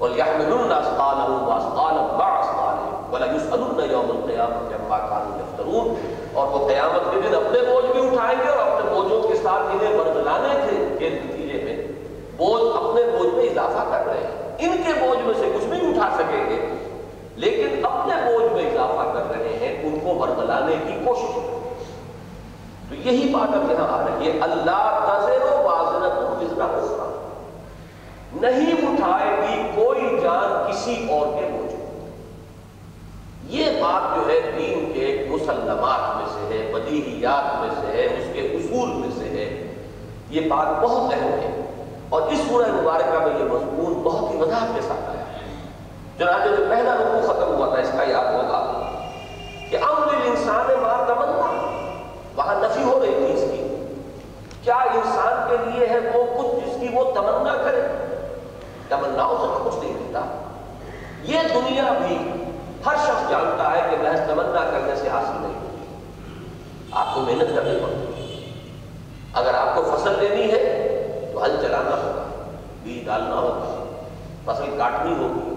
[0.00, 5.86] وَلْيَحْمِلُنَّ أَثْقَالَهُمْ وَأَثْقَالًا مَعَ أَثْقَالِهِمْ وَلَيُسْأَلُنَّ يَوْمَ الْقِيَامَةِ عَمَّا كَانُوا يَفْتَرُونَ۔
[6.32, 9.74] اور وہ قیامت کے دن اپنے بوجھ بھی اٹھائیں گے اور اپنے بوجھوں کے ساتھ
[9.74, 10.52] انہیں برگلانے
[10.98, 11.39] کے نتیجے
[12.40, 15.90] بوجھ اپنے بوجھ میں اضافہ کر رہے ہیں۔ ان کے بوجھ میں سے کچھ نہیں
[15.90, 16.74] اٹھا سکیں گے،
[17.36, 21.34] لیکن اپنے بوجھ میں اضافہ کر رہے ہیں، ان کو برگلانے کی کوشش۔
[22.88, 27.06] تو یہی بات اب یہاں آ رہی ہے۔ اللہ تذر و بازرت وزرا
[28.32, 31.74] نہیں اٹھائے گی کوئی جان کسی اور کے بوجھ
[33.54, 38.24] یہ بات جو ہے دین کے مسلمات میں سے ہے، بدیہیات میں سے ہے، اس
[38.32, 39.74] کے اصول میں سے ہے۔
[40.30, 41.59] یہ بات بہت اہم ہے۔
[42.10, 45.40] اور اس سورہ مبارکہ میں یہ مضمون بہت ہی وضاحت کے ساتھ آیا ہے۔
[46.18, 48.90] چنانچہ جو پہلا رکو ختم ہوا تھا، اس کا یاد ہوگا
[49.70, 51.50] کہ امر انسان ماں تمنا،
[52.36, 53.84] وہاں نفی ہو رہی تھی اس کی۔
[54.62, 57.82] کیا انسان کے لیے ہے وہ کچھ جس کی وہ تمنا کرے؟
[58.88, 60.20] تمناؤں سے تو کچھ نہیں ملتا۔
[61.22, 62.18] یہ دنیا بھی
[62.86, 65.96] ہر شخص جانتا ہے کہ محض تمنا کرنے سے حاصل نہیں ہوتی۔
[66.92, 68.44] آپ کو محنت کرنی پڑتی۔
[69.34, 70.86] اگر آپ کو فصل لینی ہے
[71.42, 72.24] ہل چلانا ہوگا،
[72.82, 73.84] بیج ڈالنا ہوگا،
[74.44, 75.54] فصل کاٹنی ہوگی،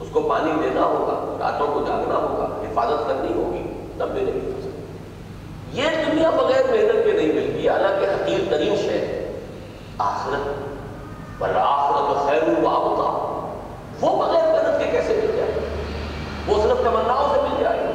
[0.00, 3.62] اس کو پانی دینا ہوگا، راتوں کو جاگنا ہوگا، حفاظت کرنی ہوگی،
[3.98, 4.70] تب ملے گی فصل
[5.72, 9.24] یہ دنیا بغیر محنت کے نہیں ملتی، حالانکہ حقیر ترین شہر
[9.98, 10.48] آخرت
[11.38, 13.08] پر آخرت خیر وابطہ
[14.00, 15.52] وہ بغیر محنت کے کیسے مل جائے؟
[16.46, 17.92] وہ صرف تمناؤں سے مل جائے۔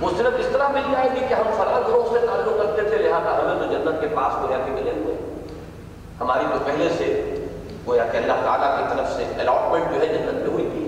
[0.00, 2.96] وہ صرف اس طرح مل جائے گی کہ ہم فلاں گروہ سے تعلق کرتے تھے،
[2.96, 5.35] لہٰذا ہمیں تو جنت کے پاس گویا کے ملے ہوئے۔
[6.20, 7.06] ہماری تو پہلے سے
[7.86, 10.84] گویا کہ اللہ تعالیٰ کی طرف سے الاٹمنٹ جو ہے جنت میں ہوئی تھی۔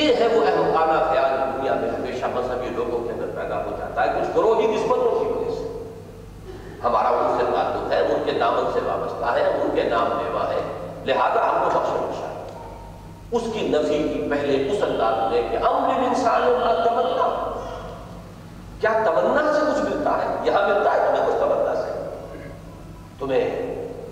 [0.00, 3.76] یہ ہے وہ اہم خانہ خیال دنیا میں ہمیشہ مذہبی لوگوں کے اندر پیدا ہو
[3.78, 5.64] جاتا ہے، کچھ گروہ ہی نسبتوں کی وجہ سے۔
[6.84, 10.48] ہمارا ان سے تعلق ہے، ان کے دامن سے وابستہ ہے، ان کے نام لیوا
[10.52, 10.60] ہے۔
[11.06, 12.28] لہذا ہم کو بخش بخشا
[13.32, 16.42] اس کی نفی کی پہلے اس انداز میں کہ امر انسان
[16.84, 17.28] تمنا
[18.80, 21.90] کیا تمنا سے کچھ ملتا ہے یہاں ملتا ہے تمہیں کچھ تمنا سے
[23.18, 23.44] تمہیں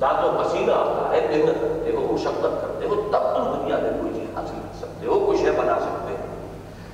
[0.01, 3.91] دانت و پسینہ آتا ہے محنت کرتے ہو مشقت کرتے ہو تب تم دنیا میں
[4.01, 6.29] کوئی چیز حاصل کر سکتے ہو کچھ ہے بنا سکتے ہو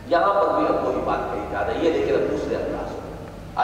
[0.09, 3.15] یہاں پر بھی اب وہی بات کہی جا رہی ہے لیکن اب دوسرے انداز میں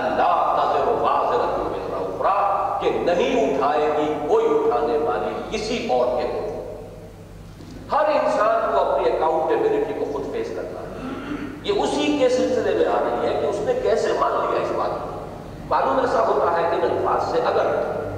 [0.01, 1.61] اللہ تذر و واضح
[1.97, 6.41] اخرا کہ نہیں اٹھائے گی کوئی اٹھانے والی کسی اور کے کو
[7.93, 11.11] ہر انسان کو اپنی اکاؤنٹیبلٹی کو خود فیس کرنا ہے
[11.65, 14.71] یہ اسی کے سلسلے میں آ رہی ہے کہ اس نے کیسے مان لیا اس
[14.77, 15.21] بات کو
[15.69, 17.67] معلوم ایسا ہوتا ہے کہ الفاظ سے اگر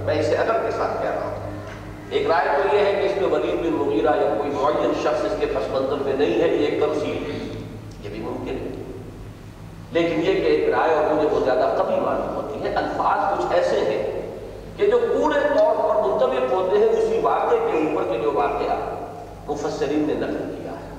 [0.04, 3.20] میں اسے اگر کے ساتھ کہہ رہا ہوں ایک رائے تو یہ ہے کہ اس
[3.20, 6.48] میں ولید بن مغیرہ یا کوئی معین شخص اس کے پس منظر میں نہیں ہے
[6.48, 7.38] یہ ایک تمثیل ہے
[8.02, 8.82] یہ بھی ممکن ہے
[9.92, 13.54] لیکن یہ کہ ایک رائے اور مجھے بہت زیادہ کبھی معلوم ہوتی ہے الفاظ کچھ
[13.54, 14.02] ایسے ہیں
[14.76, 18.76] کہ جو پورے طور پر منتبق ہوتے ہیں اسی واقعے کے اوپر کے جو واقعہ
[19.64, 20.90] مفسرین نے نقل کیا ہے۔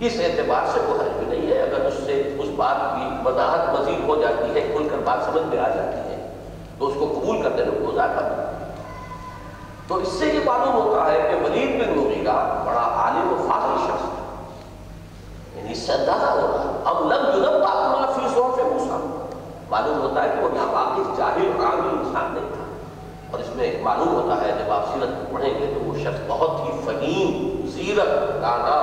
[0.00, 3.80] اس اعتبار سے کوئی حل بھی نہیں ہے، اگر اس سے اس بات کی وضاحت
[3.80, 6.28] مزید ہو جاتی ہے کھل کر بات سمجھ میں آ جاتی ہے،
[6.78, 8.46] تو اس کو قبول کرنے میں کوئی ذائقہ
[9.88, 13.86] تو اس سے یہ معلوم ہوتا ہے کہ ولید بن مغیرہ بڑا عالم و فاضل
[13.86, 14.24] شخص تھا۔
[15.58, 19.26] یعنی اس سے اندازہ ہو رہا اب لم یونب اپنا فی صوف موسیٰ۔
[19.70, 22.64] معلوم ہوتا ہے کہ وہ ناواقف جاہل عامی انسان نہیں تھا۔
[23.30, 26.20] اور اس میں معلوم ہوتا ہے، جب آپ سیرت کو پڑھیں گے تو وہ شخص
[26.26, 27.45] بہت ہی فہیم
[27.86, 28.76] سیرت دانا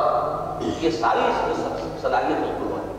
[0.81, 2.91] یہ ساری اس میں صلاحیت اس کو ہے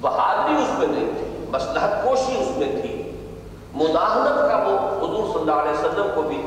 [0.00, 2.92] بہادری اس میں نہیں تھی مسلحت کوشی اس میں تھی۔
[3.74, 6.38] مداحنت کا وہ حضور صلی اللہ علیہ وسلم کو بھی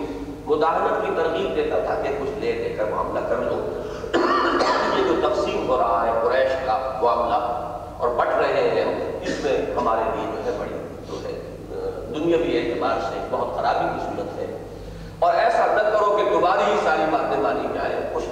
[0.46, 3.60] مداحنت کی ترغیب دیتا تھا کہ کچھ لے دے کر معاملہ کر لو۔
[4.98, 7.44] یہ جو تقسیم ہو رہا ہے قریش کا معاملہ
[7.98, 10.78] اور بٹ رہے ہیں، اس میں ہمارے لیے جو ہے بڑی
[11.10, 11.40] جو ہے
[12.16, 14.58] دنیاوی اعتبار سے بہت خرابی کی صورت ہے۔
[15.20, 18.24] اور ایسا نہ کرو کہ دوبارہ ہی ساری باتیں مانی جائیں، کچھ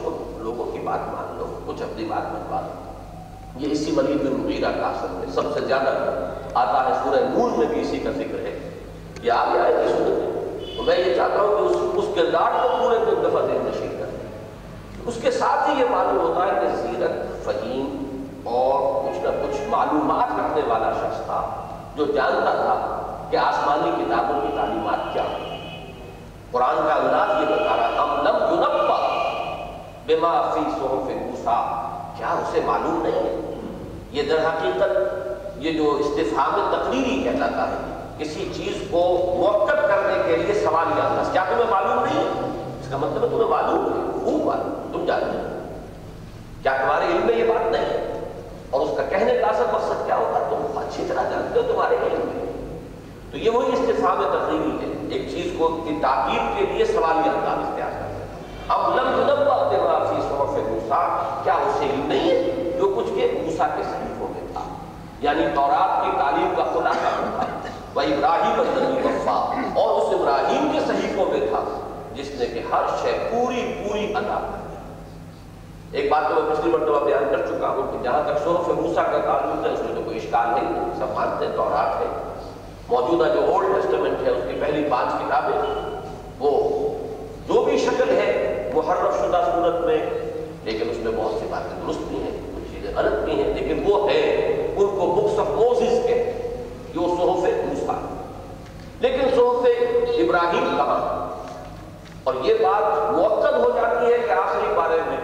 [0.43, 2.89] لوگوں کی بات مان لو کچھ اپنی بات منوا لو۔
[3.57, 5.89] یہ اسی مریض میں مغیرہ کا اثر ہے سب سے زیادہ
[6.53, 8.69] آتا ہے سورہ نور میں بھی اسی کا ذکر ہے۔
[9.23, 12.51] یہ آگے آئے گی سورت ہے تو میں یہ چاہتا ہوں کہ اس, اس کردار
[12.61, 14.09] کو پورے کو دفعہ دیر نشین کر
[15.05, 17.97] اس کے ساتھ ہی یہ معلوم ہوتا ہے کہ سیرت فہیم
[18.43, 21.41] اور کچھ نہ کچھ معلومات رکھنے والا شخص تھا
[21.95, 22.97] جو جانتا تھا
[23.29, 25.59] کہ آسمانی کتابوں کی تعلیمات کیا ہیں۔
[26.51, 29.10] قرآن کا انداز یہ بتا رہا ہم لم یونبا
[30.05, 33.55] بما فی صحف موسیٰ۔ کیا اسے معلوم نہیں ہے؟
[34.11, 35.21] یہ در حقیقت
[35.57, 37.75] یہ جو استفہام تقریری کہلاتا ہے،
[38.17, 38.99] کسی چیز کو
[39.37, 42.29] موقع کرنے کے لیے سوال یا انداز کیا تمہیں معلوم نہیں ہے؟
[42.79, 45.69] اس کا مطلب ہے تمہیں معلوم ہے، خوب معلوم تم جانتے ہو۔
[46.63, 48.29] کیا تمہارے علم میں یہ بات نہیں ہے؟
[48.69, 51.95] اور اس کا کہنے کا اثر مقصد کیا ہوگا؟ تم اچھی طرح جانتے ہو تمہارے
[51.95, 52.41] علم میں۔
[53.31, 57.69] تو یہ وہی استفام تقریبی ہے، ایک چیز کو کی تاکید کے لیے سوالی انداز
[57.69, 58.25] اختیار کرتے ہیں
[58.67, 59.61] اب لم ينبأ
[60.91, 64.61] بما کیا اسے علم نہیں ہے جو کچھ کے موسیٰ کے صحیفوں میں تھا۔
[65.19, 70.71] یعنی تورات کی تعلیم کا خلاصہ ہوتا ہے وہ ابراہیم الدنی وفا اور اس ابراہیم
[70.73, 71.79] کے صحیفوں میں تھا،
[72.13, 74.75] جس نے کہ ہر شے پوری پوری ادا کر دی۔
[75.97, 79.03] ایک بات تو میں پچھلی مرتبہ بیان کر چکا ہوں کہ جہاں تک صحف موسا
[79.03, 82.05] کا تعلق ہے، اس میں تو کوئی اشکال نہیں۔ سب مانتے تورات ہے۔
[82.87, 85.59] موجودہ جو اولڈ ٹیسٹمنٹ ہے، اس کی پہلی پانچ کتابیں،
[86.39, 86.79] وہ
[87.47, 89.97] جو بھی شکل ہے محرف شدہ صورت میں
[90.63, 93.83] لیکن اس میں بہت سی باتیں درست بھی ہیں، کچھ چیزیں غلط بھی ہیں، لیکن
[93.85, 94.21] وہ ہے
[94.75, 96.23] ان کو بکس آف موزز کے
[96.93, 97.99] جو صحف موسا
[98.99, 99.65] لیکن صحف
[100.19, 100.99] ابراہیم کہاں
[102.23, 105.17] اور یہ بات موقع ہو جاتی ہے کہ آخری بارے میں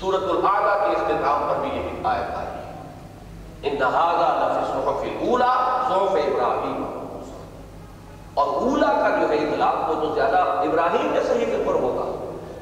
[0.00, 2.72] سورت العادہ کے اختتام پر بھی یہی آیت آئی ہے۔
[3.62, 5.54] ان نہاگا لفظ صحف اولا
[5.88, 6.84] صحف ابراہیم
[8.34, 12.09] اور اولا کا جو ہے اطلاق وہ تو زیادہ ابراہیم کے صحیفے پر ہوگا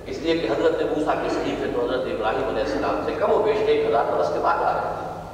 [0.08, 3.42] اس لیے کہ حضرت موسیٰ کے صحیفے تو حضرت ابراہیم علیہ السلام سے کم و
[3.42, 5.24] بیش ایک ہزار برس کے بعد آ رہے ہیں۔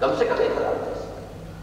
[0.00, 1.04] کم سے کم ایک ہزار برس۔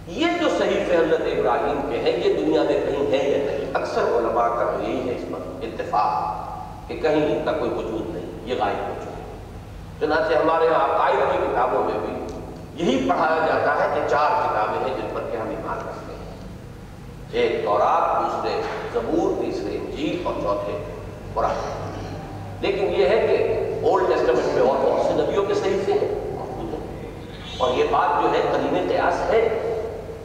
[0.08, 4.02] یہ جو صحیفے حضرت ابراہیم کے ہیں، یہ دنیا میں کہیں ہے یا نہیں، اکثر
[4.02, 6.42] علماء کا یہی ہے اس پر اتفاق
[6.90, 9.22] کہ کہیں ان کا کوئی وجود نہیں، یہ غائب ہو چکے
[10.00, 12.22] چنانچہ ہمارے یہاں عقائد کی کتابوں میں بھی
[12.86, 16.38] یہی پڑھایا جاتا ہے کہ چار کتابیں ہیں جن پر کہ ہم ایمان رکھتے ہیں۔
[17.32, 18.62] ایک تورات، دوسرے
[18.94, 20.84] زبور، تیسرے انجیل اور چوتھے
[21.34, 21.91] قرآن۔
[22.62, 26.38] لیکن یہ ہے کہ اولڈ ٹیسٹمنٹ میں اور بہت سے نبیوں کے صحیح ہیں ہیں۔
[27.58, 29.42] اور یہ بات جو ہے، قدیم قیاس ہے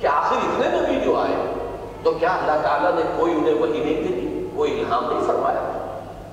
[0.00, 1.54] کہ آخر اتنے نبی جو آئے،
[2.02, 5.72] تو کیا اللہ تعالیٰ نے کوئی انہیں وہی نہیں دی؟ کوئی الہام نہیں فرمایا؟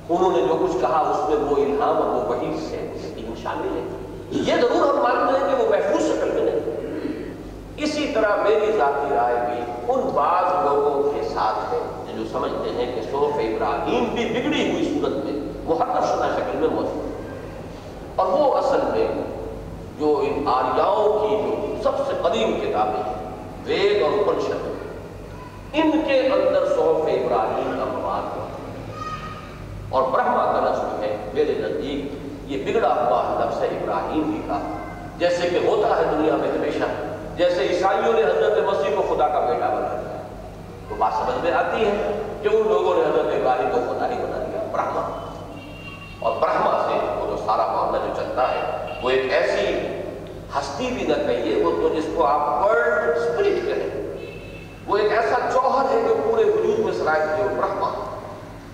[0.09, 3.77] انہوں نے جو کچھ کہا، اس میں وہ الہام اور وہ وہی سے یقین شامل
[3.77, 3.83] ہے۔
[4.31, 6.73] یہ ضرور ہم مانتے ہیں کہ وہ محفوظ شکل میں نہیں۔
[7.77, 11.79] اسی طرح میری ذاتی رائے بھی ان بعض لوگوں کے ساتھ ہے،
[12.17, 16.67] جو سمجھتے ہیں کہ صوف ابراہیم بھی بگڑی ہوئی صورت میں محرف شدہ شکل میں
[16.67, 17.23] موجود ہے
[18.15, 19.08] اور وہ اصل میں
[19.99, 23.13] جو ان آریاؤں کی جو سب سے قدیم کتابیں ہیں،
[23.65, 24.73] وید اور اپنشد
[25.73, 28.45] ان کے اندر صحف ابراہیم کا مواد ہوا۔
[29.89, 32.13] اور برہما کا لفظ جو ہے، میرے نزدیک
[32.52, 34.60] یہ بگڑا ہوا لفظ ہے ابراہیم ہی کا۔
[35.17, 36.84] جیسے کہ ہوتا ہے دنیا میں ہمیشہ،
[37.38, 40.21] جیسے عیسائیوں نے حضرت مسیح کو خدا کا بیٹا بنا دیا۔
[40.89, 44.15] تو بات سمجھ میں آتی ہے کہ ان لوگوں نے حضرت ابراہیم کو خدا ہی
[44.15, 45.32] بنا دیا، برہما۔
[46.23, 49.77] اور برہما سے وہ جو سارا معاملہ جو چلتا ہے، وہ ایک ایسی
[50.57, 54.03] ہستی بھی نہ کہیے، وہ تو جس کو آپ ورلڈ اسپرٹ کہیں
[54.86, 58.15] وہ ایک ایسا جوہر ہے جو پورے وجود میں سرائے تھے برہما۔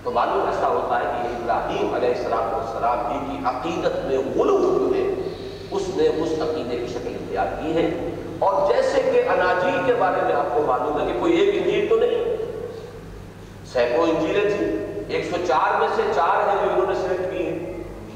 [0.02, 4.58] تو معلوم ایسا ہوتا ہے کہ ابراہیم علیہ السلام والسلام جی کی عقیدت میں غلو
[4.58, 5.28] جو ہے۔
[5.70, 10.20] اس نے اس عقیدے کی شکل اختیار کی ہے۔ اور جیسے کہ اناجیل کے بارے
[10.22, 12.36] میں آپ کو معلوم ہے کہ کوئی ایک انجیل تو نہیں۔
[13.72, 17.39] سینکڑوں انجیلیں تھیں۔ ایک سو چار میں سے چار ہیں جو انہوں نے سلیکٹ کی۔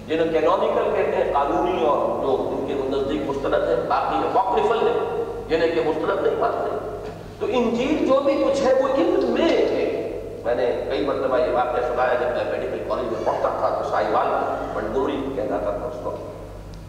[0.09, 5.25] جنہیں کینونیکل کہتے ہیں قانونی اور جو ان کے نزدیک مستند ہے باقی واقفل ہے
[5.49, 6.99] جنہیں کہ مستند نہیں مانتے۔
[7.41, 10.01] تو انجیل جو بھی کچھ ہے، وہ ان میں ہے۔
[10.45, 13.91] میں نے کئی مرتبہ یہ واقعہ سنایا جب میں میڈیکل کالج میں پڑھتا تھا، تو
[13.91, 14.29] سائی وال
[14.75, 16.17] منڈوری کہتا تھا اس کو۔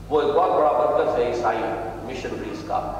[0.10, 1.60] وہ ایک بہت بڑا مرکز ہے عیسائی
[2.04, 2.92] مشنریز کا۔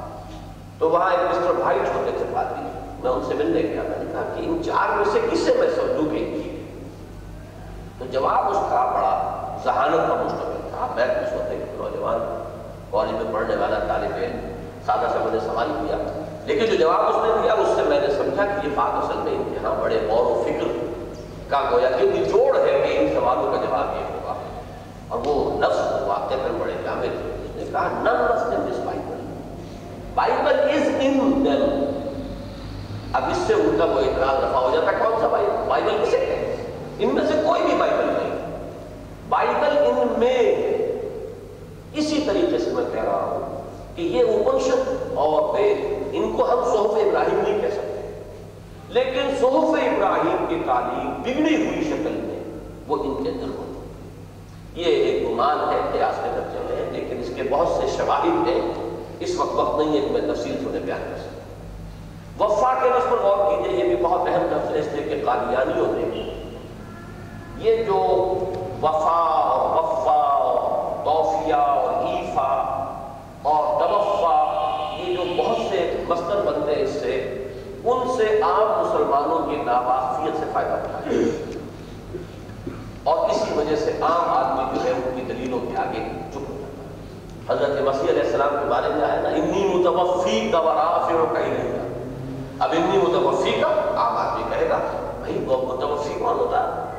[0.78, 2.68] تو وہاں ایک مسٹر بھائی چھوٹے سے پادری۔
[3.02, 5.54] میں ان سے ملنے گیا۔ میں نے کہا کہ ان چار میں سے کس سے
[5.58, 6.64] میں سمجھوں کہ انجیل
[7.98, 9.35] تو جواب اس کا بڑا
[9.66, 12.44] ذہانت کا مشتمل تھا۔ میں اس وقت ایک نوجوان
[12.90, 14.52] کالج میں پڑھنے والا، طالب علم،
[14.86, 15.96] سادہ سے میں نے سوال کیا۔
[16.44, 19.18] لیکن جو جواب اس نے دیا، اس سے میں نے سمجھا کہ یہ بات اصل
[19.24, 20.64] میں ان کے یہاں بڑے غور و فکر
[21.48, 24.34] کا گویا کہ نچوڑ ہے کہ ان سوالوں کا جواب یہ ہوگا۔
[25.08, 28.78] اور وہ لفظ واقع کر بڑے جامع تھے۔ اس نے کہا نن لفظ ان دس
[28.78, 29.42] بائبل۔
[30.14, 31.84] بائبل از ان دم۔
[33.12, 36.18] اب اس سے ان کا وہ اعتراض رفع ہو جاتا کون سا بائبل؟ بائبل کسے
[36.18, 38.25] کہتے ان میں سے کوئی بھی بائبل نہیں۔
[39.28, 40.38] بائبل ان میں
[41.94, 45.78] اسی طریقے سے میں کہہ رہا ہوں کہ یہ اپنشد اور وید
[46.12, 48.22] ان کو ہم صحف ابراہیم نہیں کہہ سکتے۔
[48.88, 52.40] لیکن صحف ابراہیم کی تعلیم بگڑی ہوئی شکل میں
[52.88, 57.30] وہ ان کے اندر ہوتی یہ ایک گمان ہے قیاس کے درجے میں، لیکن اس
[57.36, 58.60] کے بہت سے شواہد ہیں۔
[59.20, 62.88] اس وقت وقت نہیں ہے کہ میں تفصیل سے انہیں بیان کر سکتا وفا کے
[62.88, 66.32] لفظ پر غور کیجیے یہ بھی بہت اہم لفظ ہے اس لیے کہ قادیانیوں نے
[67.58, 67.96] یہ جو
[68.82, 72.52] وفا اور وفا اور توفیہ اور ایفا
[73.42, 74.36] اور توفا
[74.98, 77.14] یہ جو بہت سے مستر بنتے ہیں اس سے،
[77.84, 81.24] ان سے عام مسلمانوں کی ناواقفیت سے فائدہ اٹھائے
[83.04, 86.00] اور اسی وجہ سے عام آدمی جو ہے، ان کی دلیلوں کے آگے
[86.32, 86.88] چپ ہو جاتا ہے۔
[87.48, 91.72] حضرت مسیح علیہ السلام کے بارے میں آیا نا، انی متوفی کا ورافع کہیں نہیں
[91.72, 94.78] گا اب انی متوفی کا عام آدمی کہے گا،
[95.18, 96.95] بھائی وہ متوفی کون ہوتا ہم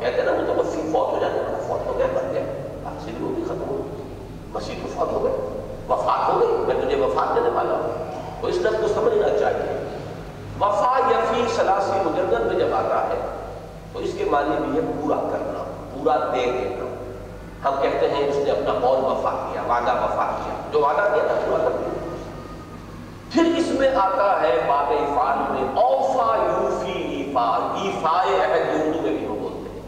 [0.00, 2.44] کہتے ہیں نا وہ تو متوفی فوت ہو جاتے ہیں فوت ہو گیا بن گیا
[2.84, 3.82] حاصل وہ بھی ختم ہو
[4.52, 5.32] مسیح تو فوت ہو گئے
[5.88, 9.78] وفات ہو گئی میں تجھے وفات دینے والا ہوں تو اس لفظ کو سمجھنا چاہیے
[10.60, 13.20] وفا یفی سلاسی مجدد میں جب آتا ہے
[13.92, 16.84] تو اس کے معنی بھی ہے پورا کرنا پورا دے دینا
[17.64, 21.22] ہم کہتے ہیں اس نے اپنا قول وفا کیا وعدہ وفا کیا جو وعدہ کیا
[21.26, 21.94] تھا پورا کر دیا
[23.30, 27.46] پھر اس میں آتا ہے باب افعال میں اوفا یوفی ایفا
[27.82, 29.82] ایفائے عہد اردو میں بھی ہم بولتے ہیں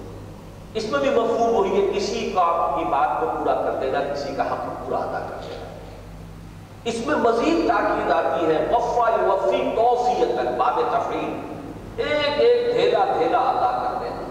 [0.74, 4.34] اس میں بھی مفہوم وہی ہے، کسی کا کی بات کو پورا کر دینا، کسی
[4.36, 5.64] کا حق پورا ادا کر دینا۔
[6.84, 11.28] اس میں مزید تاکید آتی ہے، وفا وفی توفیت باب تفریح
[11.96, 14.22] ایک ایک دھیلا دھیلا ادا کر دینا۔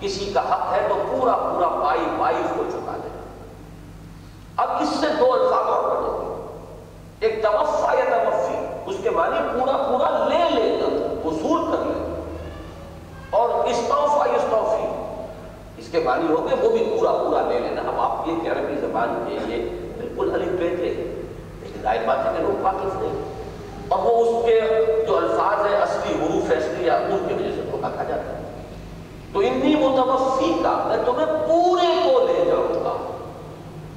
[0.00, 3.22] کسی کا حق ہے تو پورا پورا پائی پائی اس کو چکا دینا۔
[4.56, 6.34] اب اس سے دو الفاظ اور پڑھیں گے۔
[7.20, 10.84] ایک توفا یا توفی، اس کے معنی پورا پورا لے لینا
[11.28, 12.04] وصول کر لینا
[13.30, 14.23] اور استوفا استوفی
[15.84, 18.48] اس کے معنی ہو گئے، وہ بھی پورا پورا لے لینا۔ اب آپ یہ کہ
[18.48, 19.68] عربی زبان کے یہ
[19.98, 21.14] بالکل علی بیٹے
[21.82, 23.22] ظاہر بات ہے کہ لوگ واقف نہیں
[23.88, 24.60] اور وہ اس کے
[25.06, 28.42] جو الفاظ ہیں، اصلی حروف ہے اصلی یا کی وجہ سے دھوکا کھا جاتا ہے۔
[29.32, 33.10] تو انی متوفی کا، میں تمہیں پورے کو لے جاؤں گا۔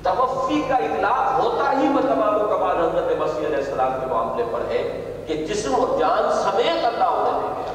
[0.04, 4.44] توفی کا اطلاق ہوتا ہی میں تمام و کمال حضرت مسیح علیہ السلام کے معاملے
[4.52, 7.74] پر ہے کہ جسم اور جان سمیت اللہ انہیں دے گیا۔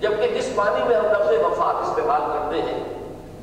[0.00, 2.93] جبکہ جس معنی میں ہم لفظ وفات استعمال کرتے ہیں۔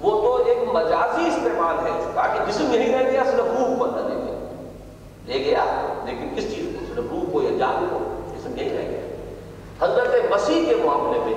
[0.01, 3.77] وہ تو ایک مجازی استعمال ہے اس کا کہ جسم یہی رہ گیا، صرف روح
[3.77, 4.39] کو اللہ دے گیا۔
[5.25, 5.63] لے گیا،
[6.05, 7.99] لیکن کس چیز کو؟ صرف روح کو یا جان کو؟
[8.37, 9.01] جسم یہی رہ گیا۔
[9.81, 11.33] حضرت مسیح کے معاملے میں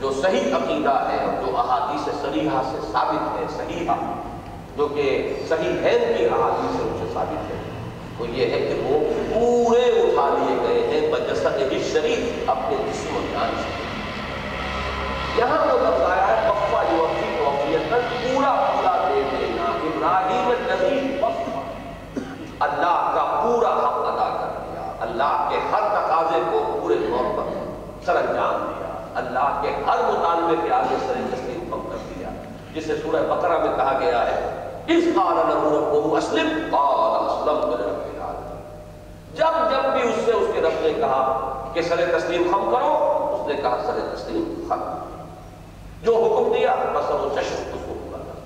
[0.00, 3.94] جو صحیح عقیدہ ہے، جو احادیث سریحہ سے ثابت ہے، صحیحہ،
[4.76, 7.56] جو کہ صحیح ہے کی احادیث سے ان سے ثابت ہے،
[8.18, 8.98] وہ یہ ہے کہ وہ
[9.34, 13.80] پورے اٹھا لیے گئے ہیں بجسد ہی شریف اپنے جسم و جان سے۔
[15.36, 21.16] یہاں وہ لفظ آیا ہے وقفہ جو اپنی وفیت پورا پورا دے دینا ابراہیم نبی
[21.20, 21.60] وقفہ
[22.60, 27.54] اللہ کا پورا حق ادا کر دیا اللہ کے ہر تقاضے کو پورے طور پر
[28.06, 32.28] سر انجام دیا اللہ کے ہر مطالبے کے آگے سر تسلیم کم کر دیا۔
[32.74, 38.00] جسے سورہ بقرہ میں کہا گیا ہے اس قال له ربه اسلم، قال اسلمت لرب
[38.14, 38.62] العالمین.
[39.34, 42.92] جب جب بھی اس سے اس کے رب نے کہا کہ سر تسلیم خم کرو،
[43.34, 44.80] اس نے کہا سر تسلیم خم
[46.02, 48.40] جو حکم دیا، بس وہ چشم اس کو پورا کر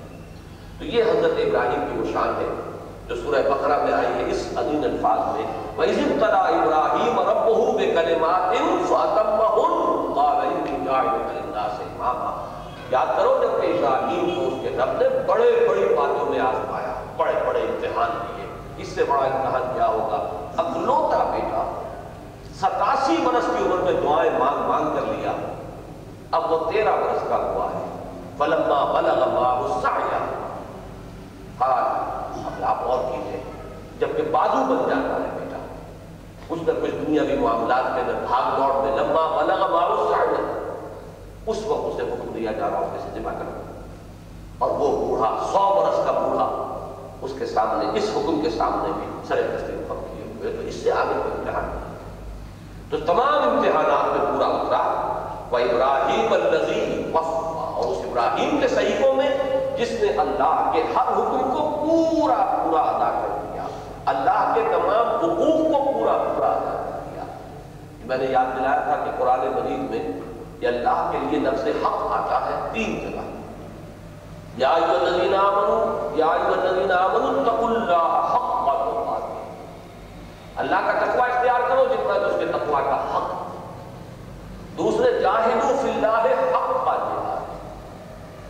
[0.78, 2.72] تو یہ حضرت ابراہیم کی وہ شان ہے،
[3.08, 5.46] جو سورہ بقرہ میں آئی ہے اس عظیم الفاظ میں،
[5.78, 8.52] وَإِذِ ابْتَلَى إِبْرَاهِيمَ رَبُّهُ بِكَلِمَاتٍ
[8.88, 12.44] فَأَتَمَّهُنَّ قَالَ إِنِّي جَاعِلُكَ لِلنَّاسِ إِمَامًا
[12.90, 17.32] یاد کرو جبکہ ابراہیم کو اس کے رب نے بڑے بڑی باتوں میں آزمایا، بڑے
[17.46, 18.46] بڑے امتحان دیے۔
[18.76, 21.82] اس سے بڑا امتحان کیا ہوگا؟ اکلوتا بیٹا،
[22.54, 25.32] ستاسی برس کی عمر میں دعائیں مانگ مانگ کر لیا۔
[26.30, 28.02] اب وہ تیرہ برس کا ہوا ہے۔
[28.38, 30.18] فلما بلغ ماہ السعیہ
[31.58, 33.42] قال آپ اور کیجیے،
[33.98, 35.56] جبکہ بازو بن جاتا ہے بیٹا۔
[36.48, 40.45] کچھ نہ کچھ دنیاوی معاملات کے اندر بھاگ دوڑ میں لمبا بلغ معروف شاید
[41.46, 43.80] اس وقت اسے حکم دیا، جا رہا اس سے جمع کرنا
[44.58, 46.76] اور وہ بوڑھا، سو برس کا بوڑھا،
[47.22, 50.74] اس کے سامنے، اس حکم کے سامنے بھی سر تسلیم خم کیے ہوئے، تو اس
[50.74, 51.96] سے آگے کوئی امتحان نہیں۔
[52.90, 55.12] تو تمام امتحانات میں پورا اترا۔
[55.50, 59.30] وہ ابراہیم النزی وفا۔ اور اس ابراہیم کے صحیفوں میں،
[59.76, 63.62] جس نے اللہ کے ہر حکم کو پورا پورا ادا کر دیا۔
[64.06, 67.22] اللہ کے تمام حقوق کو پورا پورا ادا کر دیا۔
[68.04, 70.20] میں نے یاد دلایا تھا کہ قرآن مجید میں
[70.60, 73.20] یہ اللہ کے لیے لفظ حق آتا ہے تین جگہ۔
[74.56, 79.36] یا الذین آمنوا یا الذین آمنوا اتقوا اللہ حق تقاته
[80.56, 83.32] اللہ کا تقوی اختیار کرو جتنا کہ اس کے تقوی کا حق۔
[84.78, 86.16] دوسرے جاہدوا فی اللہ
[86.56, 87.36] حق جہاد۔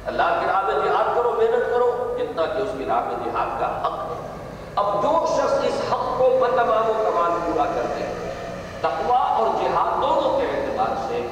[0.06, 3.60] اللہ کی راہ میں جہاد کرو، محنت کرو، جتنا کہ اس کی راہ میں جہاد
[3.60, 4.26] کا حق ہے۔
[4.76, 8.30] اب جو شخص اس حق کو بتمام و کمال پورا کر دے
[8.80, 11.26] تقوی اور جہاد دونوں کے اعتبار سے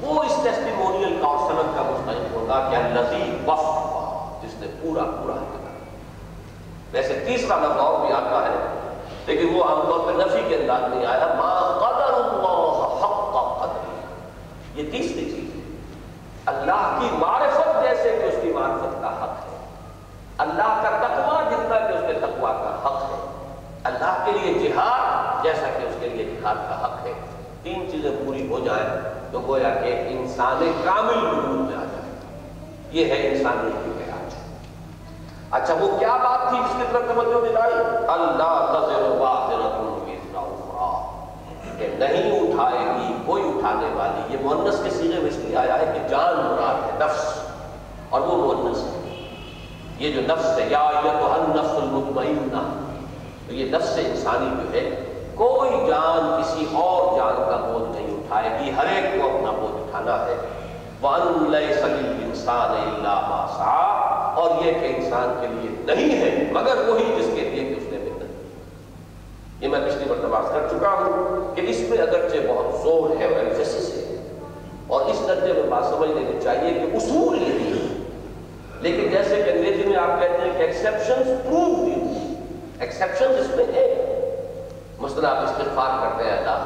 [0.00, 3.82] وہ اس ٹیسٹیمونیل کا اور سند کا مستحق ہوگا کہ الذی وفا
[4.42, 5.70] جس نے پورا پورا کیا
[6.92, 8.56] ویسے تیسرا لفظ اور بھی آتا ہے،
[9.26, 14.78] لیکن وہ عام طور پہ نفی کے انداز میں آیا، ما قدر اللہ حق قدر
[14.78, 15.60] یہ تیسری چیز ہے۔
[16.46, 19.56] اللہ کی معرفت جیسے کہ اس کی معرفت کا حق ہے۔
[20.38, 23.44] اللہ کا تقوی جتنا کہ اس کے تقوی کا حق ہے۔
[23.84, 27.12] اللہ کے لیے جہاد جیسا کہ اس کے لیے جہاد کا حق ہے۔
[27.62, 28.88] تین چیزیں پوری ہو جائیں
[29.32, 32.12] تو گویا کہ انسان کامل وجود میں آ جائے۔
[32.90, 33.95] یہ ہے انسانیت کی
[35.50, 37.72] اچھا وہ کیا بات تھی جس کی طرف توجہ دلائی؟
[38.08, 41.16] اللہ تذر واذرۃ وزر اخرى
[41.78, 45.78] کہ نہیں اٹھائے گی، کوئی اٹھانے والی۔ یہ مؤنث کے سیغے میں اس لیے آیا
[45.78, 47.38] ہے کہ جان مراد ہے، نفس۔
[48.08, 49.24] اور وہ مؤنث ہے۔
[49.98, 52.90] یہ جو نفس ہے، یا ایتھا النفس المطمئنہ۔
[53.46, 58.58] تو یہ نفس انسانی جو ہے، کوئی جان کسی اور جان کا بوجھ نہیں اٹھائے
[58.60, 60.36] گی۔ ہر ایک کو اپنا بوجھ اٹھانا ہے۔
[61.02, 64.05] وَأَنْ لَيْسَ لِلْإِنسَانِ إِلَّا مَا سَعَى۔
[64.36, 67.92] اور یہ کہ انسان کے لیے نہیں ہے، مگر وہی جس کے لیے کہ اس
[67.92, 73.16] نے محنت یہ میں پچھلی مرتبہ کر چکا ہوں کہ اس میں اگرچہ بہت زور
[73.20, 74.16] ہے اور ایمفیسس ہے،
[74.86, 77.86] اور اس درجے میں بات سمجھ لینی چاہیے کہ اصول یہی ہے
[78.80, 81.88] لیکن جیسے کہ انگریزی میں آپ کہتے ہیں کہ ایکسیپشنز پروو
[82.78, 83.86] ایکسیپشنز اس میں ہے
[84.98, 86.58] مثلا آپ استغفار کرتے ہیں اللہ،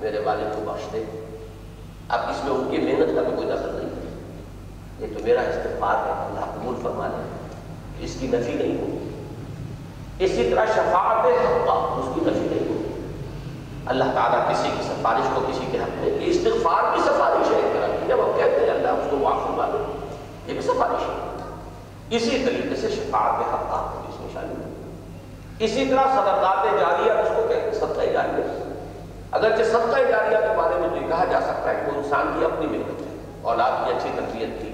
[0.00, 1.02] میرے والد کو بخش دے۔
[2.08, 4.06] اب اس میں ان کی محنت کا بھی کوئی دخل نہیں۔ ہے
[5.00, 9.24] یہ تو میرا استغفار ہے اللہ۔ قبول فرما لے اس کی نفی نہیں ہوگی۔
[10.24, 13.12] اسی طرح شفاعت حقہ، اس کی نفی نہیں ہوگی۔
[13.86, 17.70] اللہ تعالیٰ کسی کی سفارش کو کسی کے حق میں یہ استغفار کی سفارش ہے
[17.72, 20.06] کرا کی جب ہم کہتے ہیں اللہ اس کو معاف فرما دے،
[20.46, 21.36] یہ بھی سفارش ہے۔
[22.16, 24.96] اسی طریقے سے شفاعت حقہ اس میں شامل ہے۔
[25.58, 28.72] اسی طرح صدقات جاریہ، اس کو کہتے ہیں صدقہ جاریہ۔
[29.30, 32.36] اگرچہ صدقہ جاریہ کے بارے میں تو یہ کہا جا سکتا ہے کہ وہ انسان
[32.38, 34.67] کی اپنی محنت ہے، اولاد کی اچھی تربیت کی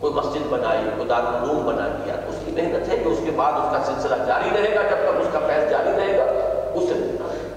[0.00, 3.30] کوئی مسجد بنائی، کوئی دارالعلوم بنا دیا، تو اس کی محنت ہے کہ اس کے
[3.30, 6.24] بعد اس کا سلسلہ جاری رہے گا، جب تک اس کا فیض جاری رہے گا،
[6.74, 7.48] اس سے ملنا ہے۔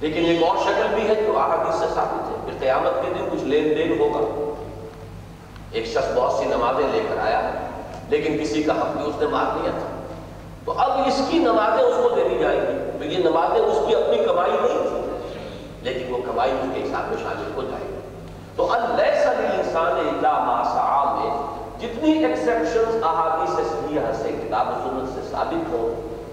[0.00, 3.28] لیکن ایک اور شکل بھی ہے جو احادیث سے ثابت ہے کہ قیامت کے دن
[3.32, 4.52] کچھ لین دین ہوگا۔
[5.70, 7.50] ایک شخص بہت سی نمازیں لے کر آیا
[8.08, 10.02] لیکن کسی کا حق بھی اس نے مار دیا تھا۔
[10.64, 13.78] تو اب اس کی نمازیں اس کو دے دی جائیں گی۔ تو یہ نمازیں اس
[13.88, 15.18] کی اپنی کمائی نہیں تھی،
[15.82, 18.01] لیکن وہ کمائی اس کے حساب میں شامل ہو جائے گی۔
[18.56, 21.30] تو اللہ صلی انسان میں
[21.78, 25.82] جتنی ایکسیپشنز احادیث صحیحہ سے کتاب و سنت سے ثابت ہو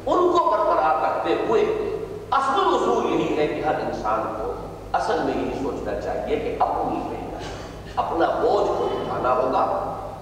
[0.05, 1.61] ان کو برقرار رکھتے ہوئے
[2.31, 4.53] اصل اصول یہی ہے کہ ہر انسان کو
[4.93, 9.63] اصل میں یہی سوچنا چاہیے کہ اپنی محنت، اپنا بوجھ کو اٹھانا ہوگا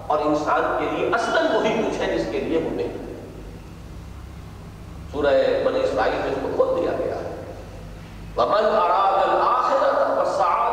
[0.06, 3.06] اور انسان کے لیے اصل وہی کچھ ہے جس کے لیے وہ محنت
[5.12, 5.34] سورہ
[5.64, 7.28] بنی اسرائیل میں اس کو کھول دیا گیا ہے۔
[8.36, 10.67] وَمَنْ أَرَادَ الْآخِرَةَ فَسَعَدَهَا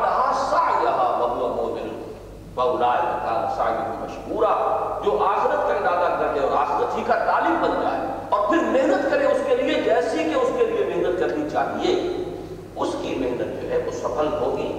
[2.56, 7.74] فَأُولَٰئِكَ كَانَ سَعْيُهُمْ جو آخرت کا ارادہ کر لے اور آخرت ہی کا طالب بن
[7.82, 8.00] جائے
[8.30, 11.96] اور پھر محنت کرے اس کے لیے جیسی کہ اس کے لیے محنت کرنی چاہیے،
[12.76, 14.70] اس کی محنت جو ہے وہ سفل ہوگی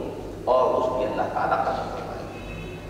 [0.55, 2.25] اور اس کی اللہ تعالیٰ کا سفل آئے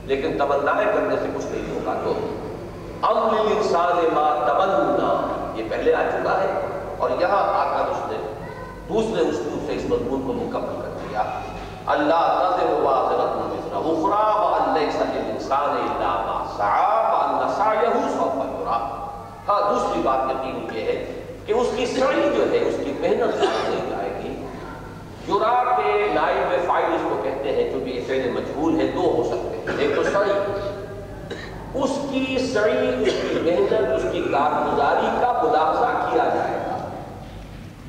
[0.07, 2.13] لیکن تمنائیں کرنے سے کچھ نہیں ہوگا تو
[3.03, 3.19] ام
[4.15, 5.11] ما تمنا
[5.57, 6.51] یہ پہلے آ چکا ہے
[6.99, 8.19] اور یہاں آ کر اس نے
[8.89, 11.23] دوسرے اسلوب سے اس مضمون کو مکمل کر دیا۔
[11.95, 12.69] اللہ تذر
[13.79, 18.79] اخرى وان ليس للانسان الا ما سعى وان سعيه سوف يرى.
[19.49, 20.97] ہاں دوسری بات یقین یہ ہے
[21.47, 24.35] کہ اس کی سعی جو ہے، اس کی محنت ضائع نہیں جائے گی.
[25.29, 29.23] یرا کے نائب فائل اس کو کہتے ہیں، جو بھی فعل مجہول ہے دو ہو
[29.25, 29.79] سکتے ہیں.
[29.79, 30.31] ایک تو سعی.
[31.83, 36.77] اس کی سعی، اس کی محنت، اس کی کارگزاری کا ملاحظہ کیا جائے گا.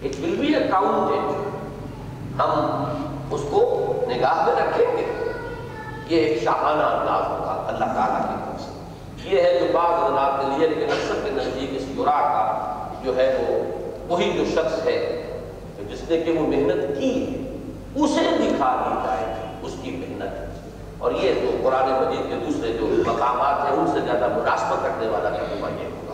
[0.02, 3.62] اٹ ول بی اکاؤنٹڈ ہم اس کو
[4.10, 5.06] نگاہ میں رکھیں گے.
[6.10, 8.72] یہ ایک شاہانہ انداز ہوگا اللہ تعالیٰ کی طرف سے۔
[9.30, 13.18] یہ ہے جو بعض حضرات کے لیے، لیکن اکثر کے نزدیک اس یورا کا جو
[13.18, 13.78] ہے وہ،
[14.14, 15.24] وہی جو شخص ہے
[15.90, 17.44] جس نے کہ وہ محنت کی،
[17.96, 20.48] اسے دکھا دی جائے اس کی محنت۔
[20.98, 25.08] اور یہ جو قرآن مجید کے دوسرے جو مقامات ہیں، ان سے زیادہ مناسبت رکھنے
[25.08, 26.14] والا ترجمہ یہ ہوگا۔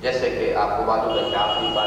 [0.00, 1.86] جیسے کہ آپ کو معلوم ہے کہ آخری بار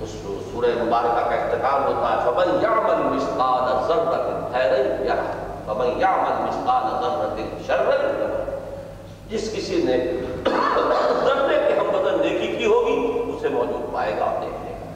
[0.00, 0.10] اس
[0.52, 6.84] سورہ مبارکہ کا اختتام ہوتا ہے، فمن یعمل مثقال ذرۃ خیرا یرہ فمن یعمل مثقال
[7.00, 8.44] ذرۃ شرا یرہ
[9.30, 9.96] جس کسی نے
[11.24, 14.86] ذرے کے ہم بدن نیکی کی ہوگی، اسے موجود پائے گا اور دیکھ لے گا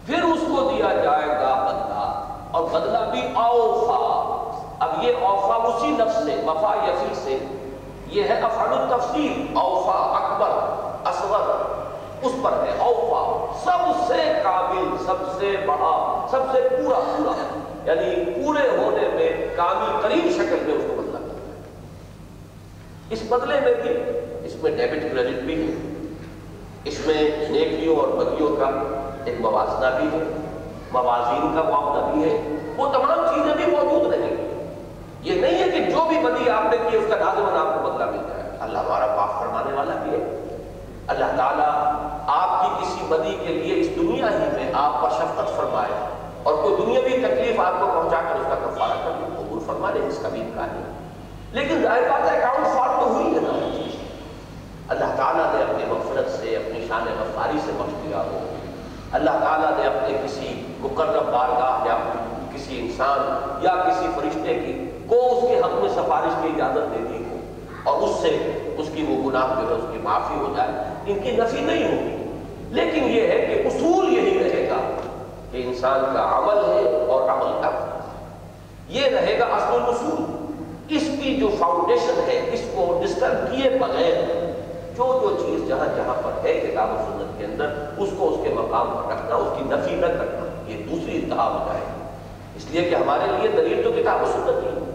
[0.07, 2.07] پھر اس کو دیا جائے گا بدلہ۔
[2.51, 4.03] اور بدلہ بھی اوفا
[4.78, 7.38] اب یہ اوفا اسی لفظ سے وفا یفی سے۔
[8.09, 10.49] یہ ہے افعال التفصیل، اوفا اکبر،
[11.09, 11.77] اصغر۔
[12.23, 18.25] اس پر ہے اوفا، سب سے کامل سب سے بڑا، سب سے پورا پورا۔ یعنی
[18.25, 21.71] پورے ہونے میں کامل ترین شکل میں اس کو بدلا۔ کرتا ہے
[23.11, 23.91] اس بدلے میں بھی،
[24.47, 26.05] اس میں ڈیبٹ کریڈٹ بھی ہے۔
[26.85, 28.71] اس میں نیکیوں اور بدیوں کا
[29.25, 30.25] ایک موازنہ بھی ہے،
[30.93, 32.43] موازین کا معاملہ بھی ہے۔
[32.77, 34.26] وہ تمام چیزیں بھی موجود رہیں۔
[35.27, 37.91] یہ نہیں ہے کہ جو بھی بدی آپ نے کی اس کا لازمن آپ کو
[37.91, 40.43] بدلہ مل جائے۔ اللہ ہمارا معاف فرمانے والا بھی ہے۔
[41.07, 41.93] اللہ تعالیٰ
[42.27, 46.09] آپ کی کسی بدی کے لیے اس دنیا ہی میں آپ پر شفقت فرمائے
[46.43, 49.91] اور کوئی دنیاوی تکلیف آپ کو پہنچا کر اس کا کفارہ کر دے قبول فرما
[49.91, 51.09] لے اس کا بھی امکان نہیں
[51.53, 53.77] لیکن ظاہر بات ہے اکاؤنٹ فارم تو ہوئی ہے نا۔
[54.89, 58.55] اللہ تعالیٰ نے اپنی مغفرت سے اپنی شان غفاری سے بخش دیا ہو۔
[59.12, 61.99] اللہ تعالیٰ نے اپنے کسی مقرب بارگاہ یا
[62.55, 67.09] کسی انسان یا کسی فرشتے کی کو اس کے حق میں سفارش کی اجازت دے
[67.09, 67.37] دی ہو
[67.85, 68.29] اور اس سے
[68.79, 70.69] اس کی وہ گناہ جو ہے اس کی معافی ہو جائے،
[71.07, 72.17] ان کی نفی نہیں ہوگی۔
[72.71, 74.91] لیکن یہ ہے کہ اصول یہی رہے گا
[75.51, 77.99] کہ انسان کا عمل ہے اور عمل کا
[78.89, 80.47] یہ رہے گا اصل اصول۔
[80.89, 84.25] اس کی جو فاؤنڈیشن ہے، اس کو ڈسٹرب کیے بغیر
[84.97, 87.67] جو جو چیز جہاں جہاں پر ہے کتاب و سنت کے اندر،
[87.99, 91.49] اس کو اس کے مقام پر رکھنا، اس کی نفی نہ کرنا، یہ دوسری انتہا
[91.49, 92.03] ہو جائے گی۔
[92.57, 94.86] اس لیے کہ ہمارے لیے دلیل تو کتاب و سنت ہی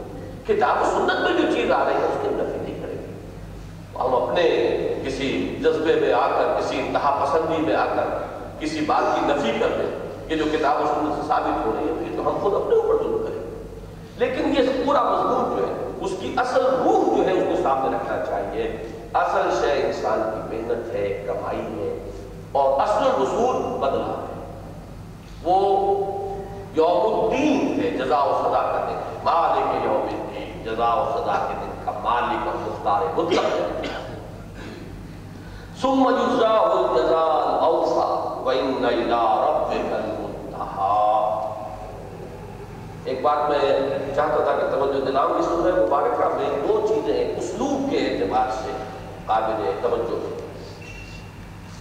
[0.48, 3.14] کتاب و سنت میں جو چیز آ رہی ہے اس کی نفی نہیں کرے۔ گی
[3.96, 4.44] ہم اپنے
[5.06, 8.18] کسی جذبے میں آ کر، کسی انتہا پسندی میں آ کر،
[8.60, 11.90] کسی بات کی نفی کر دیں کہ جو کتاب و سنت سے ثابت ہو رہی
[11.90, 13.42] ہے یہ تو ہم خود اپنے اوپر ظلم کریں۔
[14.18, 17.98] لیکن یہ پورا مضمون جو ہے، اس کی اصل روح جو ہے، اس کو سامنے
[17.98, 22.10] رکھنا چاہیے۔ اصل شے انسان کی محنت ہے، کمائی ہے،
[22.52, 24.32] اور اصل رسول بدلا ہے۔
[25.44, 25.78] وہ
[26.76, 29.61] یوم الدین ہے جزا و سزا کا دن مالک
[30.72, 33.68] جزا و سزا کے دن کا مالک اور مختار مطلق ہے۔
[35.82, 38.10] ثم يجزاه الجزاء الاوفى
[38.46, 41.00] وان الى ربك المنتهى۔
[43.06, 43.60] ایک بات میں
[44.16, 48.72] چاہتا تھا کہ توجہ دلاؤں اس سورہ مبارکہ میں دو چیزیں اسلوب کے اعتبار سے
[49.26, 50.20] قابل توجہ۔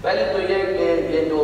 [0.03, 1.41] پہلی تو یہ کہ یہ جو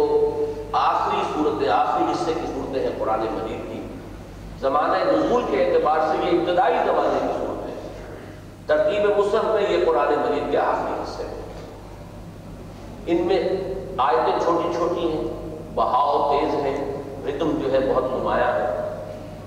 [0.72, 3.80] آخری صورت، آخری حصے کی صورتیں ہیں قرآن مجید کی
[4.61, 7.36] زمانہ نزول کے اعتبار سے یہ ابتدائی زمانے کی
[8.68, 11.44] صورت ہے ترتیب مصحف میں یہ قرآن مجید کے آخری حصے ہیں
[13.06, 13.48] ان میں
[13.96, 15.24] آیتیں چھوٹی چھوٹی ہیں،
[15.74, 16.94] بہاؤ تیز ہے
[17.26, 18.82] ردم جو ہے بہت نمایاں ہے۔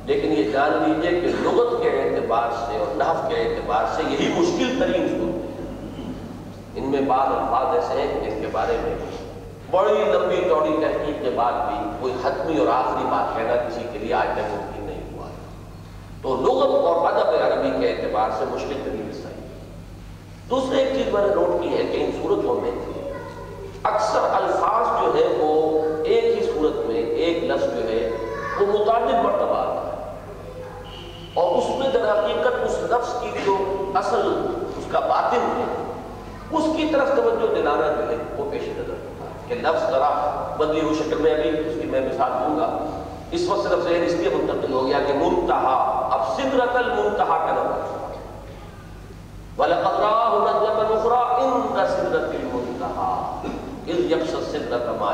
[0.05, 4.33] لیکن یہ جان لیجیے کہ لغت کے اعتبار سے اور نحف کے اعتبار سے یہی
[4.37, 8.95] مشکل ترین صورت ان میں بعض الفاظ ایسے ہیں جن کے بارے میں
[9.71, 13.99] بڑی لمبی چوڑی تحقیق کے بعد بھی کوئی حتمی اور آخری بات کہنا کسی کے
[13.99, 15.27] لیے آج تک ممکن نہیں ہوا
[16.21, 18.98] تو لغت اور ادب عربی کے اعتبار سے مشکل ترین
[20.51, 22.71] حصہ ہے دوسری ایک چیز میں نے نوٹ کی ہے کہ ان صورتوں میں
[23.83, 28.11] اکثر الفاظ جو ہے وہ ایک ہی صورت میں ایک لفظ جو ہے
[28.61, 30.13] وہ متعدد مرتبہ آتا ہے۔
[31.33, 33.57] اور اس میں در حقیقت اس لفظ کی جو
[33.93, 34.45] اصل
[34.77, 35.63] اس کا باطن ہے،
[36.51, 40.09] اس کی طرف توجہ دلانا جو ہے وہ پیش نظر ہوتا ہے کہ لفظ ذرا
[40.57, 42.77] بدلی ہوئی شکل میں ابھی، اس کی میں مثال دوں گا۔
[43.31, 45.75] اس وقت صرف ذہن اس لیے منتقل ہو گیا کہ منتہا،
[46.11, 47.78] اب سدرت المنتہا کا لفظ
[49.59, 50.03] وَلَقَدْ
[50.47, 52.35] نَزْلَةً سِدْرَةِ
[53.87, 55.11] إِذْ السِّدْرَةَ مَا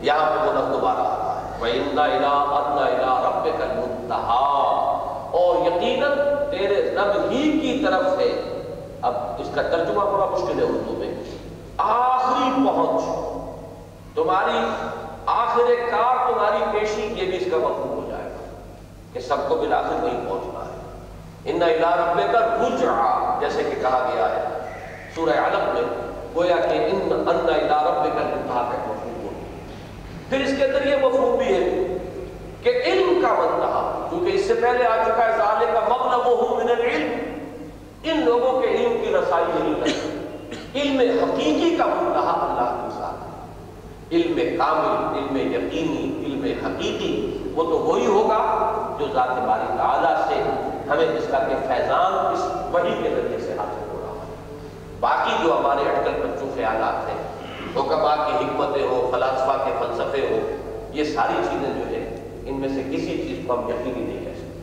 [0.00, 3.60] یہاں وہ لفظ دوبارہ آتا ہے وَإِنَّ إِلَىٰ أَدْنَ إِلَىٰ رَبِّكَ
[5.30, 6.10] اور یقیناً
[6.50, 8.20] تیرے رب ہی کی طرف
[9.02, 11.14] اب اس کا ترجمہ بڑا مشکل ہے اردو میں.
[11.78, 13.02] آخری پہنچ.
[14.14, 14.58] تمہاری
[15.26, 18.44] آخر کار، تمہاری پیشی، یہ بھی اس کا مفہوم ہو جائے گا
[19.12, 20.67] کہ سب کو بالآخر نہیں پہنچنا ہے.
[21.50, 24.42] ان الہ رب کا رجعا جیسے کہ کہا گیا ہے
[25.14, 25.82] سورہ علم میں،
[26.34, 29.30] گویا کہ ان ان الہ رب کا انتہا کا مفہوم ہو
[30.28, 31.96] پھر اس کے اندر یہ مفہوم بھی ہے
[32.62, 36.70] کہ علم کا منتہا کیونکہ اس سے پہلے آ چکا ہے ظالے کا مبلغ من
[36.70, 37.12] العلم،
[38.04, 44.14] ان لوگوں کے علم کی رسائی نہیں کرتی علم حقیقی کا منتہا اللہ کے ساتھ۔
[44.14, 47.12] علم کامل، علم یقینی، علم حقیقی،
[47.54, 48.38] وہ تو وہی ہوگا
[48.98, 50.42] جو ذات باری تعالیٰ سے
[50.90, 54.34] ہمیں اس کا کہ فیضان اس وحی کے ذریعے سے حاصل ہو رہا ہے۔
[55.00, 57.18] باقی جو ہمارے اٹکل پچو خیالات ہیں
[57.76, 60.56] حکما کی حکمتیں ہو فلاسفہ کے فلسفے ہو
[60.92, 62.14] یہ ساری چیزیں جو ہے
[62.46, 64.60] ان میں سے کسی چیز کو ہم یقینی نہیں کہہ سکتے۔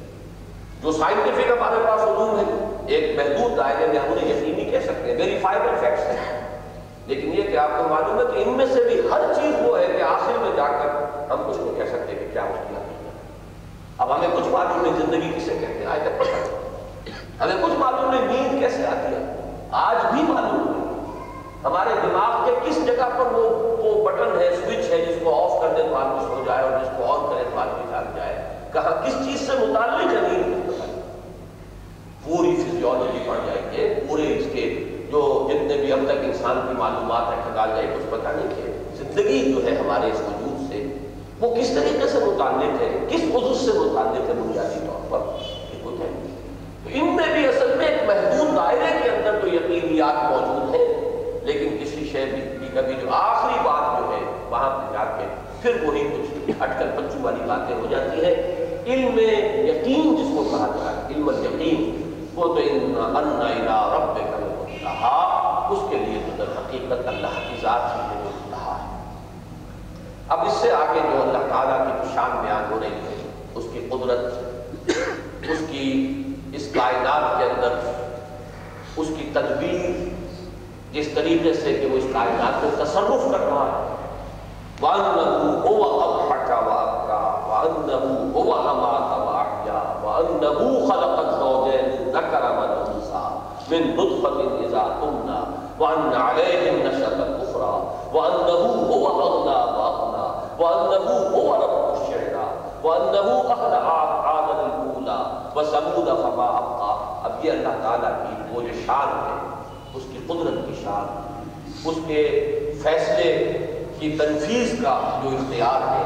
[0.82, 5.11] جو سائنٹیفک ہمارے پاس علوم ہے ایک محدود دائرے میں ہم انہیں یقینی کہہ سکتے
[5.11, 6.59] ہیں ویریفائبل فیکٹس ہیں۔
[7.07, 9.80] لیکن یہ کہ آپ کو معلوم ہے کہ ان میں سے بھی ہر چیز وہ
[9.80, 10.89] ہے کہ آخر میں جا کر
[11.32, 12.86] ہم کچھ کو کہہ سکتے ہیں کہ کیا مشکلات
[13.97, 15.34] اب ہمیں کچھ معلوم نہیں، زندگی
[15.86, 19.36] کسے کہتے ہیں آج تک پتہ ہمیں کچھ معلوم نہیں، نیند کیسے آتی ہے؟
[19.71, 21.13] آج بھی معلوم نہیں۔
[21.63, 23.49] ہمارے دماغ کے کس جگہ پر وہ
[23.83, 26.71] وہ بٹن ہے، سوئچ ہے جس کو آف کر دے تو آدمی سو جائے اور
[26.71, 30.71] جس کو آن کرے تو آدمی جاگ جائے۔ کہاں کس چیز سے متعلق ہے نیند؟
[32.25, 36.73] پوری فزیولوجی پڑ جائے گی پورے اس کے جو جتنے بھی اب تک انسان کی
[36.77, 40.88] معلومات ہے کھگال جائے، کچھ پتہ نہیں کہ زندگی جو ہے ہمارے اس وجود سے
[41.39, 45.17] وہ کس طریقے سے متعلق ہے؟ کس عضو سے متعلق ہے بنیادی طور پر
[45.73, 46.27] یہ کچھ ہے تو
[46.93, 50.86] ان میں بھی اصل میں ایک محدود دائرے کے اندر تو یقینیات موجود ہیں،
[51.45, 55.25] لیکن کسی شے کی کبھی جو آخری بات جو ہے، وہاں پہ جا کے
[55.61, 58.36] پھر وہی کچھ اٹکل پچو والی باتیں ہو جاتی ہیں۔
[58.86, 62.03] علم یقین جس کو کہا جائے علم یقین
[62.36, 64.17] وہ تو ان رب
[64.81, 68.93] کہا اس کے لیے تو در حقیقت اللہ کی ذات ہی ہے جو کہا ہے
[70.27, 73.15] اب اس سے آگے جو اللہ تعالیٰ کی شان بیان ہو رہی ہے،
[73.55, 74.89] اس کی قدرت،
[75.49, 75.88] اس کی
[76.55, 77.73] اس کائنات کے اندر،
[78.95, 80.15] اس کی تدبیر
[80.91, 83.95] جس طریقے سے کہ وہ اس کائنات کو تصرف کر رہا ہے۔
[84.81, 85.35] وَأَنَّهُ
[85.67, 93.27] هُوَ أَضْحَكَ وَأَبْكَى، وَأَنَّهُ هُوَ أَمَاتَ وَأَحْيَا، وَأَنَّهُ خَلَقَ الزَّوْجَيْنِ الذَّكَرَ وَالْأُنثَىٰ
[93.71, 95.43] مِن نُطْفَةٍ إِذَا تُمْنَىٰ،
[95.79, 97.75] وَأَنَّ عَلَيْهِ النَّشْأَةَ الْأُخْرَىٰ
[98.15, 100.27] وَأَنَّهُ هُوَ أَغْنَىٰ وَأَقْنَىٰ
[100.61, 102.47] وَأَنَّهُ هُوَ رَبُّ الشِّعْرَىٰ،
[102.85, 104.14] وَأَنَّهُ أَهْلَكَ عَادًا
[105.59, 109.61] الْأُولَىٰ وَثَمُودَ فَمَا أَبْقَىٰ اب یہ اللہ تعالیٰ کی وہ جو شان ہے،
[109.93, 111.05] اس کی قدرت کی شان،
[111.85, 112.21] اس کے
[112.83, 113.57] فیصلے
[113.99, 116.03] کی تنفیذ کا جو اختیار ہے،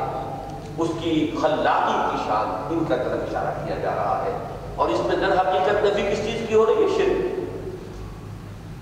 [0.78, 4.38] اس کی خلاقی کی شان، ان کا طرف اشارہ کیا جا رہا ہے۔
[4.76, 7.40] اور اس میں در حقیقت نفی کس چیز کی ہو رہی ہے؟ شرک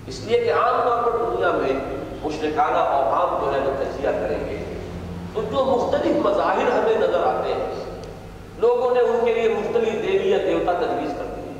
[0.08, 1.74] اس لیے کہ عام طور پر دنیا میں
[2.24, 4.64] مشرکانہ اوہام جو ہے وہ تجزیہ کریں گے،
[5.34, 7.87] تو جو مختلف مظاہر ہمیں نظر آتے ہیں
[8.60, 11.52] لوگوں نے ان کے لیے مختلف دیوی یا دیوتا تجویز کر دی۔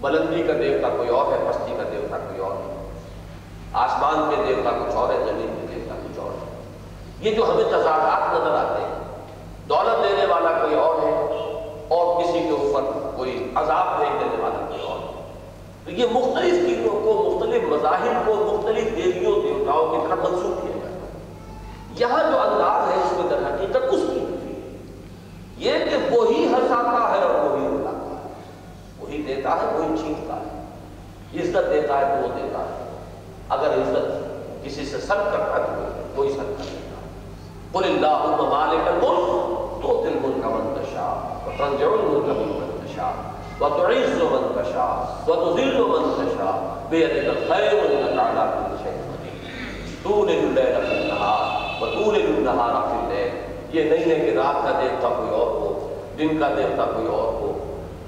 [0.00, 2.76] بلندی کا دیوتا کوئی اور ہے پستی کا دیوتا کوئی اور ہے
[3.72, 6.56] آسمان کے دیوتا کچھ اور ہے زمین کے دیوتا کچھ اور ہے
[7.20, 8.94] یہ جو ہمیں تضادات نظر آتے ہیں،
[9.68, 11.12] دولت دینے والا کوئی اور ہے
[11.88, 12.82] اور کسی کے اوپر
[13.16, 15.22] کوئی عذاب بھیج دینے والا کوئی اور۔ ہے
[15.84, 20.72] تو یہ مختلف چیزوں کو، مختلف مذاہب کو، مختلف دیویوں، دیوتاؤں کی طرف منسوخ کیا
[20.74, 21.18] جاتا ہے۔
[21.98, 24.24] یہاں جو انداز ہے اس میں در حقیقت اس کی
[25.66, 28.28] یہ کہ وہی ہنساتا ہے اور وہی رلاتا ہے
[28.98, 32.86] وہی دیتا ہے وہی چھینتا ہے عزت دیتا ہے تو وہ دیتا ہے
[33.56, 37.06] اگر عزت کسی سے سب کرتا ہے تو کوئی سب کر دیتا ہے
[37.72, 43.12] قل اللہ مالک الملک تو دل ملک من تشاء وتنزع الملك ممن تشاء
[43.60, 44.94] وتعز من تشاء
[45.28, 46.56] وتذل من تشاء
[46.90, 49.36] بيدك الخير انك على كل شيء قدير
[50.04, 51.42] تولج الليل في النهار
[51.82, 55.68] وتولج النهار في الليل یہ نہیں ہے کہ رات کا دیوتا کوئی اور ہو
[56.18, 57.52] دن کا دیوتا کوئی اور ہو،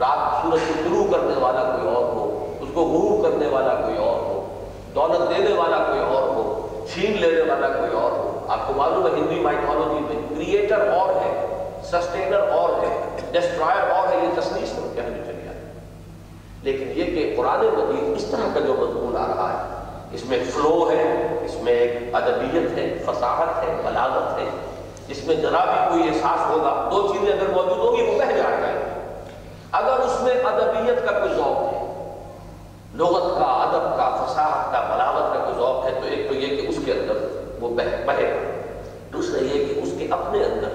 [0.00, 3.96] رات سورج کو شروع کرنے والا کوئی اور ہو، اس کو غروب کرنے والا کوئی
[3.98, 4.38] اور ہو،
[4.94, 6.44] دولت دینے والا کوئی اور ہو،
[6.92, 11.14] چھین لینے والا کوئی اور ہو۔ آپ کو معلوم ہے ہندی مائتھولوجی میں کریٹر اور
[11.14, 11.32] ہے
[11.90, 12.96] سسٹینر اور ہے
[13.32, 15.68] ڈسٹرائر اور ہے، یہ تصنیف سے کہنے چلی آتی
[16.62, 20.38] لیکن یہ کہ قرآن مجید اس طرح کا جو مضمون آ رہا ہے، اس میں
[20.52, 21.02] فلو ہے،
[21.44, 24.48] اس میں ایک ادبیت ہے، فصاحت ہے، بلاغت ہے،
[25.08, 28.60] اس میں ذرا بھی کوئی احساس ہوگا۔ دو چیزیں اگر موجود ہوگی وہ بہ جائے
[28.62, 28.68] گا
[29.72, 31.78] اگر اس میں ادبیت کا کوئی ذوق ہے،
[32.94, 36.60] لغت کا، ادب کا فصاحت کا، بلاغت کا کوئی ذوق ہے، تو ایک تو یہ
[36.60, 37.16] کہ اس کے اندر
[37.60, 37.70] وہ
[38.06, 38.50] بہے گا۔
[39.12, 40.68] دوسرا یہ کہ اس کے اپنے اندر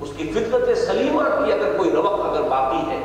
[0.00, 2.98] اس کی فطرت سلیمہ کی اگر کوئی ربق اگر باقی ہے،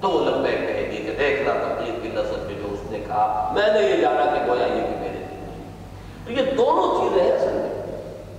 [0.00, 3.52] تو وہ لمبے کہے گی کہ دیکھنا تقریر کی نظر میں جو اس نے کہا۔
[3.54, 5.46] میں نے یہ جانا کہ گویا یہ بھی میرے دل
[6.26, 7.72] تو یہ دونوں چیزیں ہیں اصل میں۔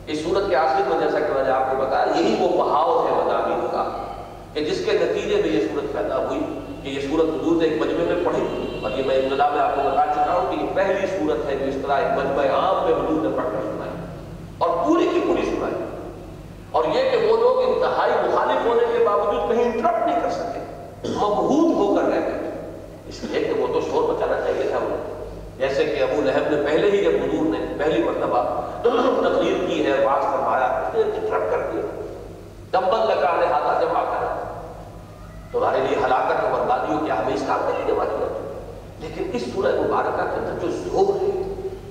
[0.07, 3.07] اس صورت کے آخر میں جیسا کہ میں نے آپ کو بتایا، یہی وہ بہاؤ
[3.07, 3.16] ہے
[4.57, 6.39] کہ جس کے نتیجے میں یہ صورت پیدا ہوئی
[6.83, 9.75] کہ یہ صورت حضور نے ایک مجمع میں پڑھی اور یہ میں ابتدا میں آپ
[9.75, 12.75] کو بتا چکا ہوں کہ یہ پہلی صورت ہے جو اس طرح ایک مجمع عام
[12.75, 13.91] میں حضور نے پڑھ کر سنائی
[14.57, 15.73] اور پوری کی پوری سنائی
[16.71, 20.59] اور یہ کہ وہ لوگ انتہائی مخالف ہونے کے باوجود کہیں انٹرپٹ نہیں کر سکے
[21.09, 22.51] مبہوت ہو کر رہ گئے۔
[23.07, 25.29] اس لیے کہ وہ تو شور بچانا چاہیے تھا۔ انہیں
[25.59, 28.43] جیسے کہ ابو لہب نے پہلے ہی جب حضور نے پہلی مرتبہ
[28.81, 32.03] تقریر کی ہے باز فرمایا انٹرپٹ کر دیا۔
[32.71, 34.26] دمبل لگا لے ہاتھا جمع کر
[35.51, 38.05] تمہارے لیے ہلاکت اور بربادی ہو کیا ہمیں اس کام کرنے کے بعد
[38.99, 41.31] لیکن اس سورہ مبارکہ کے اندر جو زور ہے،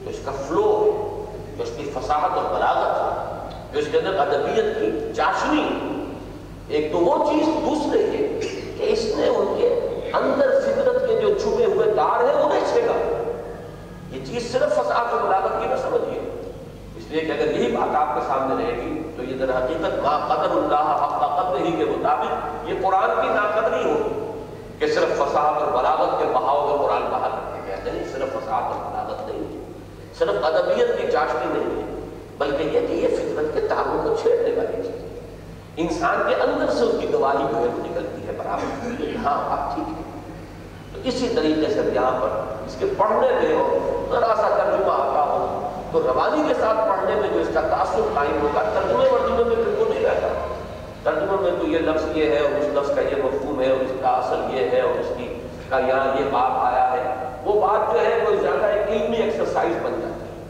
[0.04, 0.90] جو اس کا فلو ہے،
[1.56, 5.68] جو اس کی فصاحت اور بلاغت ہے، جو اس کے اندر ادبیت کی چاشنی
[6.68, 8.40] ایک تو وہ چیز، دوسرے یہ
[8.78, 9.68] کہ اس نے ان کے
[10.12, 12.64] اندر فطرت کے جو چھپے ہوئے دار ہیں، وہ نہیں
[14.10, 16.20] یہ چیز صرف فصاحت اور بلاغت کی نہ سمجھیے۔
[17.06, 19.98] اس لیے کہ اگر یہی بات آپ کے سامنے رہے گی تو یہ در حقیقت
[20.02, 24.30] ما قدر اللہ حق قدر ہی کے مطابق یہ قرآن کی ناقدری ہوگی
[24.78, 28.62] کہ صرف فصاحت اور بلاغت کے بہاؤ میں قرآن کہا کرتے گیا نہیں، صرف فصاحت
[28.62, 29.72] اور بلاغت نہیں ہے
[30.18, 32.00] صرف ادبیت کی چاشنی نہیں ہے
[32.38, 35.08] بلکہ یہ کہ یہ فطرت کے تعلق کو چھیڑنے والی چیز ہے۔
[35.76, 39.74] انسان کے اندر سے اس کی گواہی جو ہے وہ نکلتی ہے، برابر۔ ہاں آپ
[39.74, 40.02] ٹھیک ہے۔
[40.92, 42.28] تو اسی طریقے سے یہاں پر
[42.66, 43.78] اس کے پڑھنے میں ہو
[44.10, 45.05] ذرا سا ترجمہ
[45.96, 49.64] تو روانی کے ساتھ پڑھنے میں جو اس کا تاثر قائم ہوگا، ترجمے ورجمے میں
[49.64, 50.28] پھر وہ نہیں رہتا۔
[51.02, 53.80] ترجمے میں تو یہ لفظ یہ ہے اور اس لفظ کا یہ مفہوم ہے اور
[53.80, 57.60] اس کا اصل یہ ہے اور اس کی کا یہاں یہ بات آیا ہے۔ وہ
[57.60, 60.44] بات جو ہے، وہ زیادہ ایک علمی ایکسرسائز بن جاتی ہے۔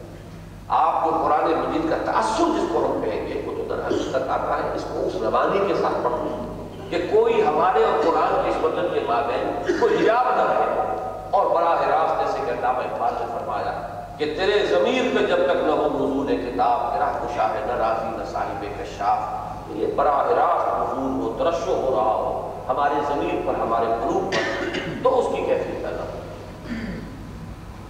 [0.69, 4.29] آپ کو قرآن مجید کا تاثر جس کو ہم کہیں گے، وہ تو در حقیقت
[4.29, 6.59] آتا ہے، اس کو اس روانی کے ساتھ پڑھنا
[6.91, 10.97] کہ کوئی ہمارے اور قرآن کے اس وطن کے مابین کوئی حجاب نہ رہے
[11.31, 13.86] اور براہ راست جیسے کہ علامہ اقبال نے فرمایا
[14.19, 18.17] کہ تیرے ضمیر پہ جب تک نہ ہو نزول کتاب، تیرا خوشا ہے نہ راضی
[18.17, 23.61] نہ صاحب کشاف، یہ براہ راست نزول ہو ترشو ہو رہا ہو، ہمارے ضمیر پر،
[23.61, 26.21] ہمارے قلوب پر، تو اس کی کیفیت پیدا ہو۔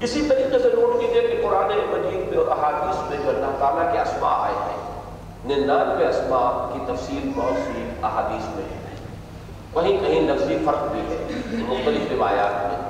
[0.00, 3.92] اسی طریقے سے نوٹ کیجیے کہ قرآن مجید میں اور احادیث میں جو اللہ تعالیٰ
[3.92, 8.84] کے اسماء آئے ہیں، ننانوے اسماء کی تفصیل بہت سی احادیث میں ہے
[9.74, 11.26] کہیں کہیں لفظی فرق بھی ہے،
[11.68, 12.85] مختلف روایات میں۔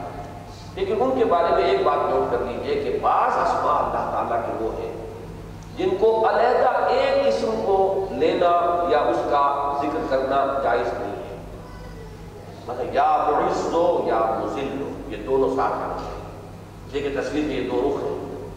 [0.76, 4.46] لیکن ان کے بارے میں ایک بات نوٹ کر لیجیے کہ بعض اسماء اللہ تعالیٰ
[4.46, 4.92] کے وہ ہیں
[5.76, 11.36] جن کو علیحدہ ایک قسم کو لینا یا اس کا ذکر کرنا جائز نہیں ہے۔
[12.66, 13.30] مطلب یا
[13.72, 18.02] ہو یا مزل ہو یہ دونوں ساتھ آنا چاہیے کہ تصویر میں یہ دو رخ
[18.02, 18.48] ہیں۔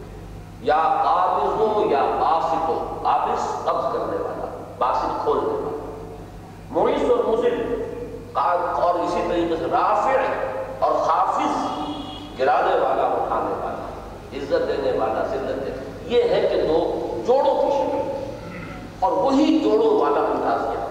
[0.62, 5.70] یا قابض ہو یا باسط ہو قابض قبض کرنے والا باسط کھولنے والا۔
[6.72, 7.84] معیس اور مزل
[8.34, 10.12] اور اسی طریقے سے رافع
[10.80, 11.69] اور حافظ
[12.40, 13.88] گرانے والا اٹھانے والا،
[14.34, 16.96] عزت دینے والا، ذلت دینے یہ ہے کہ دو
[17.28, 18.00] جوڑوں کی شکل۔
[19.00, 20.86] اور وہی جوڑوں والا انداز کیا؟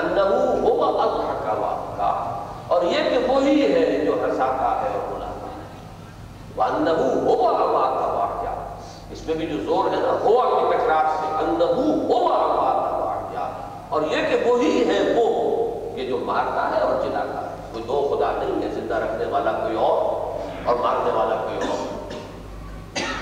[0.00, 1.54] انہو ہوا اضحکا
[1.96, 5.66] کا اور یہ کہ وہی ہے جو ہنساتا ہے اور بلاتا ہے۔
[6.56, 8.76] وَأَنَّهُ هُوَ أَمَاتَ وَأَحْيَا
[9.10, 13.50] اس میں بھی جو زور ہے نا، ہوا کی تکرار سے انہو ہوا أَمَاتَ وَأَحْيَا
[13.88, 15.56] اور یہ کہ وہی ہے وہ
[15.98, 17.45] یہ جو مارتا ہے اور جلاتا ہے۔
[17.88, 19.98] دو خدا نہیں ہے زندہ رکھنے والا کوئی اور
[20.64, 21.96] اور مارنے والا کوئی اور۔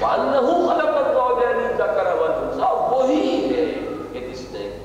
[0.03, 3.65] وَأَنَّهُ خَلَقَ الزَّوْجَيْنِ الذَّكَرَ وَالْأُنثَىٰ۔ وہی ہے
[4.13, 4.79] کہ جس نے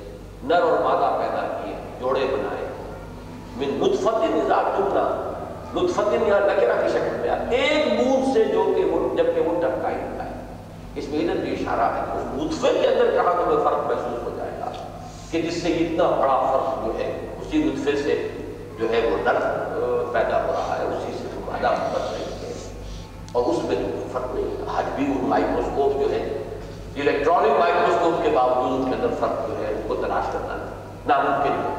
[0.44, 2.66] نر اور مادہ پیدا کیے، جوڑے بنائے۔
[3.56, 5.30] من نطفت نظام جملہ
[5.74, 9.94] نطفت یہاں نکرہ کی شکل میں۔ ایک بوند سے جو کہ وہ جبکہ وہ ٹپکائی
[9.94, 10.30] ہوتا ہے۔
[10.94, 14.30] اس میں ادھر بھی اشارہ ہے۔ اس نطفے کے اندر کہاں تمہیں فرق محسوس ہو
[14.36, 14.70] جائے گا؟
[15.30, 18.28] کہ جس سے اتنا بڑا فرق جو ہے، اسی نطفے سے
[18.80, 19.38] جو ہے وہ نر
[20.12, 22.52] پیدا ہو رہا ہے، اسی سے وہ مادہ بن رہی ہے
[23.32, 23.76] اور اس میں
[24.12, 26.20] فرق نہیں آج بھی وہ مائکروسکوپ جو ہے،
[26.96, 30.56] الیکٹرانک مائکروسکوپ کے باوجود اس کے اندر فرق جو ہے، اس کو تلاش کرنا
[31.06, 31.74] ناممکن ہے۔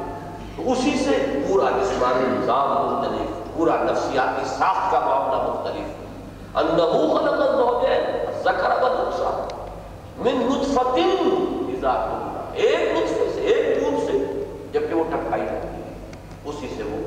[0.56, 7.42] تو اسی سے پورا جسمانی نظام مختلف، پورا نفسیاتی ساخت کا معاملہ مختلف۔ انہو خلق
[7.42, 8.02] الزوجین
[8.44, 9.34] ذکر و نقصہ
[10.18, 10.98] من نطفت
[11.74, 11.92] اذا
[12.54, 14.18] ایک نطفے سے ایک بوند سے
[14.72, 15.80] جبکہ وہ ٹکائی جاتی ہے
[16.62, 16.98] اسی سے وہ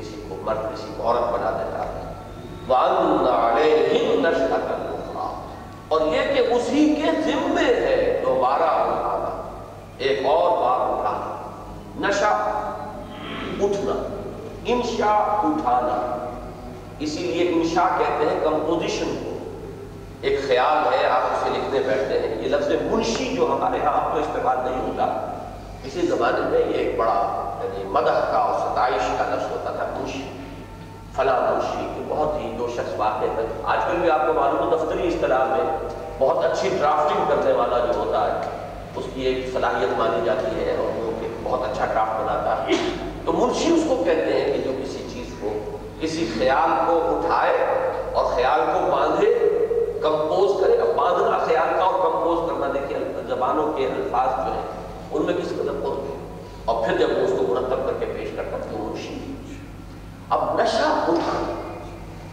[0.00, 2.12] کسی کو مرد، کسی کو عورت بنا دیتا ہے۔
[5.88, 9.50] اور یہ کہ اسی کے ذمے ہے دوبارہ اٹھانا۔
[9.98, 12.28] ایک اور بار اٹھانا۔ نشا
[13.60, 14.16] اٹھنا۔
[14.64, 16.28] انشاء اٹھانا۔
[16.98, 19.38] اسی لیے انشاء کہتے ہیں کمپوزیشن کو۔
[20.20, 24.12] ایک خیال ہے، آپ اسے لکھنے بیٹھتے ہیں۔ یہ لفظ منشی جو ہمارے ہاں آپ
[24.12, 25.28] کو استعمال نہیں ہوتا۔
[25.84, 27.14] اسی زمانے میں یہ ایک بڑا
[27.64, 30.22] یعنی مدح کا اور ستائش کا لفظ ہوتا تھا منشی۔
[31.16, 34.74] فلاں منشی کہ بہت ہی جو شخص واقع ہے آج کل بھی آپ کو معلوم
[34.74, 38.48] دفتری اصطلاح میں بہت اچھی ڈرافٹنگ کرنے والا جو ہوتا ہے،
[38.96, 42.72] اس کی ایک صلاحیت مانی جاتی ہے اور وہ کہ بہت اچھا ڈرافٹ بناتا ہے۔
[43.24, 45.52] تو منشی اس کو کہتے ہیں کہ جو کسی چیز کو،
[46.00, 47.56] کسی خیال کو اٹھائے
[48.12, 49.34] اور خیال کو باندھے
[50.02, 54.71] کمپوز کرے۔ اب باندھنا خیال کا اور کمپوز کرنا دیکھیں زبانوں کے الفاظ جو ہیں
[55.12, 58.06] ان میں کس قدر قرب ہے اور پھر جب وہ اس کو مرتب کر کے
[58.06, 59.34] پیش کرتا تو وہ منشی
[60.28, 61.52] اب نشہ اٹھانا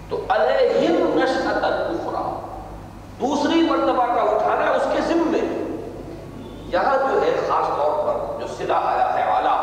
[0.09, 2.45] تو علیہم نشأت الاخرى۔
[3.21, 5.39] دوسری مرتبہ کا اٹھانا اس کے ذمے۔
[6.73, 9.57] یہاں جو ہے خاص طور پر جو صدا آیا ہے اعلیٰ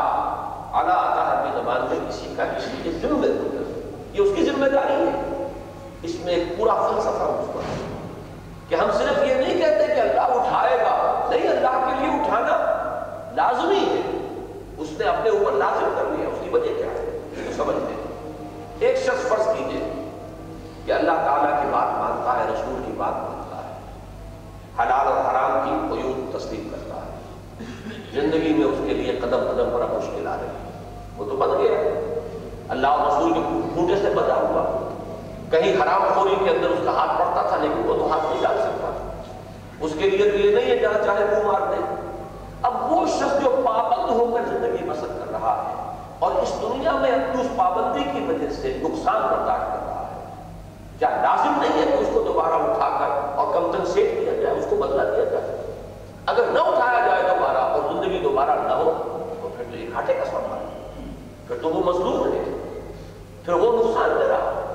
[0.73, 3.27] اعلیٰ آتا ہے اپنی زبان میں کسی کا کسی کے ذمے۔
[4.13, 5.47] یہ اس کی ذمہ داری ہے۔
[6.01, 7.61] اس میں ایک پورا فلسفہ اس پر
[8.69, 12.76] کہ ہم صرف یہ نہیں کہتے کہ اللہ اٹھائے گا۔ نہیں، اللہ کے لیے اٹھانا۔
[13.37, 14.01] لازمی ہے۔
[14.77, 18.33] اس نے اپنے اوپر لازم کر لیا، اس کی وجہ کیا ہے؟ تو سمجھتے ہیں
[18.79, 20.09] ایک شخص فرض کیجیے
[20.85, 23.79] کہ اللہ تعالیٰ کی بات مانتا ہے، رسول کی بات مانتا ہے۔
[24.79, 27.19] حلال اور حرام کی قیود تسلیم کرتا ہے۔
[28.13, 30.81] زندگی میں اس کے لیے قدم قدم پر مشکل آ رہی ہے
[31.17, 31.77] وہ تو بن گیا۔
[32.69, 33.39] اللہ اور رسول کے
[33.73, 34.89] کھوٹے سے بچا ہوا۔
[35.51, 38.43] کہیں حرام خوری کے اندر اس کا ہاتھ پڑتا تھا، لیکن وہ تو ہاتھ نہیں
[38.43, 39.21] ڈال سکتا۔
[39.81, 42.06] اس کے لیے تو یہ نہیں ہے، جہاں چاہے وہ مار دے۔
[42.61, 45.73] اب وہ شخص جو پابند ہو کر زندگی بسر کر رہا ہے
[46.19, 50.21] اور اس دنیا میں اپنی اس پابندی کی وجہ سے نقصان برداشت کر رہا ہے،
[50.99, 54.65] کیا لازم نہیں ہے کہ اس کو دوبارہ اٹھا کر اور کمپنسیٹ کیا جائے، اس
[54.69, 55.73] کو بدلا دیا جائے؟
[56.25, 58.93] اگر نہ اٹھایا جائے دوبارہ اور زندگی دوبارہ نہ ہو،
[59.41, 61.03] تو پھر تو یہ گھاٹے کا سوال ہے۔
[61.47, 62.43] پھر تو وہ مظلوم ہے۔
[63.43, 64.67] پھر وہ نقصان دے رہا ہے۔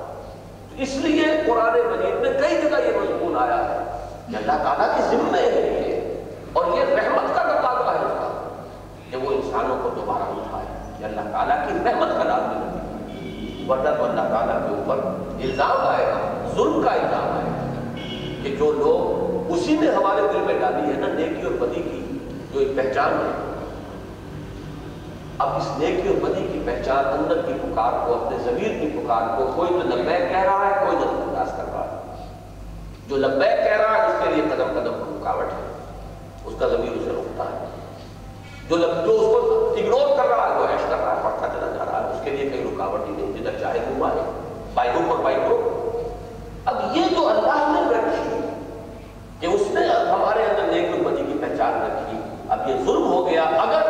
[0.77, 5.03] اس لیے قرآن مجید میں کئی جگہ یہ مضمون آیا ہے کہ اللہ تعالیٰ کے
[5.03, 6.23] ذمے ہے یہ
[6.53, 8.57] اور یہ رحمت کا تقاضا ہے اس کا
[9.11, 10.65] کہ وہ انسانوں کو دوبارہ اٹھائے
[11.03, 14.99] کہ اللہ تعالیٰ کی رحمت کا لازم ہے ورنہ تو اللہ تعالیٰ کے اوپر
[15.41, 16.19] الزام آئے گا
[16.55, 18.03] ظلم کا الزام آئے گا
[18.43, 21.99] کہ جو لوگ اسی نے ہمارے دل میں ڈالی ہے نا نیکی اور بدی کی
[22.53, 23.31] جو ایک پہچان ہے
[25.39, 29.27] اب اس نیکی اور بدی کی پہچان اندر کی پکار کو اپنے ضمیر کی پکار
[29.37, 32.27] کو کوئی تو لبیک کہہ رہا ہے کوئی نظر انداز کر رہا ہے
[33.07, 35.71] جو لبیک کہہ رہا ہے اس کے لیے قدم قدم پر رکاوٹ ہے
[36.45, 37.71] اس کا ضمیر اسے روکتا ہے
[38.69, 41.47] جو لب جو اس کو اگنور کر رہا ہے وہ ایش کر رہا ہے پڑھتا
[41.47, 44.07] چلا جا رہا ہے اس کے لیے کوئی رکاوٹ ہی نہیں جدھر چاہے وہ
[44.75, 45.57] بائی مارے بائکوں پر بائکوں
[46.65, 48.39] اب یہ جو اللہ نے رکھی
[49.39, 52.17] کہ اس نے ہمارے اندر نیک اور بدی کی پہچان رکھی
[52.49, 53.89] اب یہ ظلم ہو گیا اگر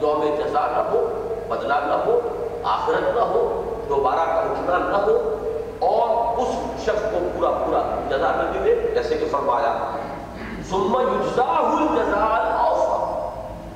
[0.00, 1.04] جو ہمیں جزا نہ ہو
[1.48, 2.18] بدلہ نہ ہو
[2.70, 3.42] آخرت نہ ہو
[3.88, 5.16] دوبارہ کا اٹھنا نہ ہو
[5.88, 6.54] اور اس
[6.84, 9.74] شخص کو پورا پورا جزا نہ ملے جیسے کہ فرمایا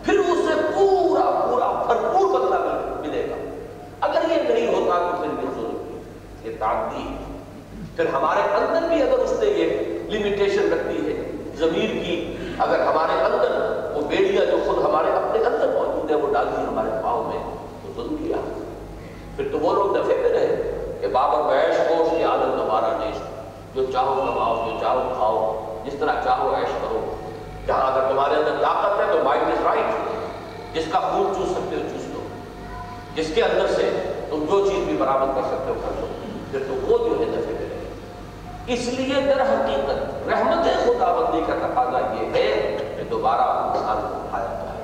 [0.04, 2.58] پھر اسے پورا پورا بھرپور بدلہ
[3.00, 3.36] ملے گا
[4.00, 5.43] اگر یہ نہیں ہوتا تو پھر
[6.44, 7.16] یہ ظلم یہ تعدی
[7.96, 9.78] پھر ہمارے اندر بھی اگر اس نے یہ
[10.10, 13.50] لمیٹیشن رکھتی ہے ضمیر کی، اگر ہمارے اندر
[13.96, 17.42] وہ بیڑیاں جو خود ہمارے اپنے اندر موجود ہے وہ ڈال دی ہمارے پاؤں میں،
[17.82, 18.36] تو ظلم کیا
[19.36, 23.16] پھر تو وہ لوگ دفے میں رہے کہ بابر بیش کوش کی عادت ہمارا دیش
[23.74, 27.14] جو چاہو کماؤ، جو چاہو کھاؤ، جس طرح چاہو عیش کرو۔
[27.66, 31.76] جہاں اگر تمہارے اندر طاقت ہے، تو مائنڈ از رائٹ جس کا خون چوس سکتے
[31.76, 32.20] ہو، چوس لو۔
[33.14, 33.90] جس کے اندر سے
[34.30, 36.06] تم جو چیز بھی برآمد کر سکتے ہو، کر لو۔
[36.54, 41.40] پھر تو وہ جو ہے دفے میں رہے اس لیے در حقیقت رحمت خدا بندی
[41.46, 44.82] کا تقاضا یہ ہے کہ دوبارہ انسان کو اٹھایا جائے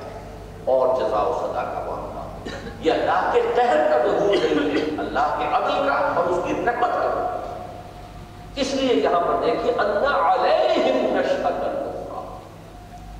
[0.64, 2.50] اور جزا و صدا کا معاملہ
[2.80, 6.54] یہ اللہ کے قہر کا ظہور نہیں ہے۔ اللہ کے عدل کا اور اس کی
[6.54, 7.38] رحمت کا
[8.56, 11.62] اس لیے یہاں پر دیکھیے اللہ علیہم نشأۃ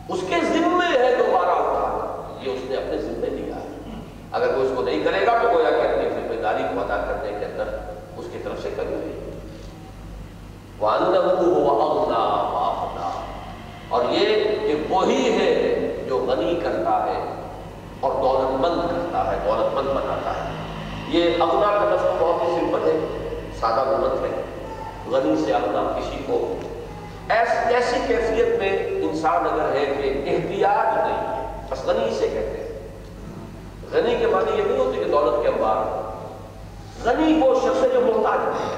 [0.09, 3.69] اس کے ذمے ہے دوبارہ اٹھانا۔ یہ اس نے اپنے ذمے لیا ہے۔
[4.33, 6.97] اگر وہ اس کو نہیں کرے گا تو گویا کہ اپنی ذمہ داری کو ادا
[6.97, 7.90] کرنے کے اندر
[8.21, 9.19] اس کی طرف سے کمی نہیں
[10.81, 11.41] وَأَنَّهُ
[13.89, 14.27] اور یہ
[14.61, 15.51] کہ وہی ہے
[16.09, 17.19] جو غنی کرتا ہے
[18.01, 20.45] اور دولت مند کرتا ہے دولت مند بناتا ہے
[21.09, 22.95] یہ اغنا کا لفظ بہت ہی سمپل ہے
[23.61, 24.43] سادہ بلند ہے.
[25.11, 26.37] غنی سے اغنا کسی کو.
[27.29, 28.73] ایس ایسی کیفیت میں
[29.09, 32.69] انسان اگر ہے کہ احتیاط نہیں ہے، بس غنی اسے کہتے ہیں.
[33.93, 36.10] غنی کے معنی یہ نہیں ہوتی کہ دولت کے انبار ہو
[37.05, 38.75] غنی وہ شخص ہے جو محتاج ہے۔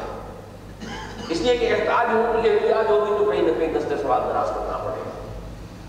[1.28, 4.78] اس لیے کہ احتاج ہوگی احتیاج ہوگی تو کہیں نہ کہیں دستے سوال دراز کرنا
[4.78, 5.10] پڑے گا۔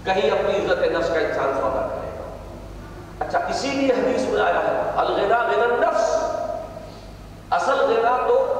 [0.04, 2.38] کہیں اپنی عزت نفس کا انسان سودا کرے گا۔
[3.20, 6.16] اچھا اسی لیے حدیث میں آیا ہے، الغنا غنا النفس۔
[7.50, 8.60] اصل غنا تو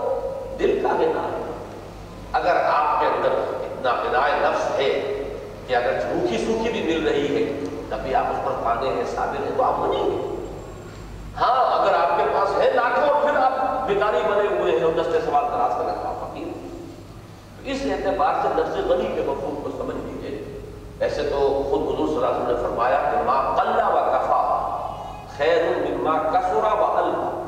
[0.60, 1.52] دل کا غنا ہے۔
[2.32, 5.24] اگر آپ کے اندر اتنا غنا نفس ہے
[5.68, 7.60] کہ اگر روکھی سوکھی بھی مل رہی ہے،
[7.90, 10.36] تبھی آپ اس پر پانے ہیں، صابر ہیں تو آپ بنیں گے۔
[11.42, 14.94] ہاں اگر آپ کے پاس ہے لاکھوں اور پھر آپ بیکاری بنے ہوئے ہیں اور
[15.02, 16.48] دستے سوال دراز کرنے کا فقیر۔
[17.64, 20.60] اس اعتبار سے لفظ غنی کے مفہوم کو سمجھ لیجیے
[21.00, 24.40] ایسے تو خود حضور صلی اللہ علیہ وسلم نے فرمایا کہ ما قلّا و کفا
[25.38, 27.40] خیر مما کسرا و اللہ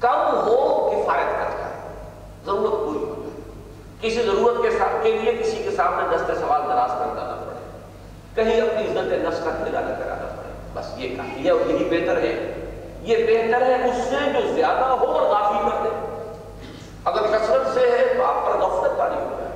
[0.00, 1.94] کم ہو کفایت کرتا ہے،
[2.46, 3.40] ضرورت پوری ہو جائے
[4.00, 7.80] کسی ضرورت کے ساتھ کے لیے کسی کے سامنے دستے سوال دراز کرنا نہ پڑے۔
[8.34, 11.84] کہیں اپنی عزت نفس کا کھیلا نہ کرانا پڑے۔ بس یہ کافی ہے اور یہی
[11.84, 12.53] بہتر ہے۔
[13.04, 15.88] یہ بہتر ہے اس سے جو زیادہ ہو اور غافی کر دے۔
[17.04, 19.50] اگر کثرت سے ہے تو آپ پر غفلت تاری ہو جائے۔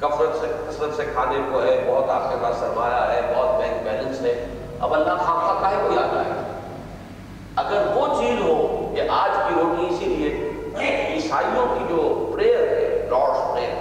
[0.00, 3.82] کثرت سے کثرت سے کھانے کو ہے، بہت آپ کے پاس سرمایہ ہے، بہت بینک
[3.84, 4.46] بیلنس ہے۔
[4.80, 6.32] اب اللہ خام خواہ کاہے کو یاد آئے
[7.56, 10.50] اگر وہ چیز ہو کہ آج کی روٹی اسی لیے
[11.14, 13.74] عیسائیوں کی جو پریئر ہے لارڈس پریئر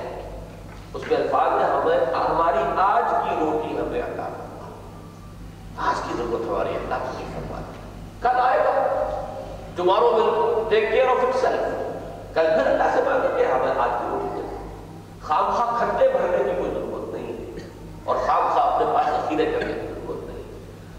[0.93, 4.27] اس میں الفاظ ہے ہمیں ہماری آج کی روٹی ہمیں عطا
[5.89, 7.61] آج کی ضرورت ہماری اللہ کو نہیں فرما
[8.21, 8.71] کل آئے گا۔
[9.75, 11.61] Tomorrow will take care of itself
[12.35, 14.55] کل پھر اللہ سے مانگے کہ ہمیں آج کی روٹی دے
[15.21, 17.67] خام خواہ کھٹے بھرنے کی کوئی ضرورت نہیں ہے۔
[18.05, 20.43] اور خام خواہ اپنے پاس ذخیرے کرنے کی ضرورت نہیں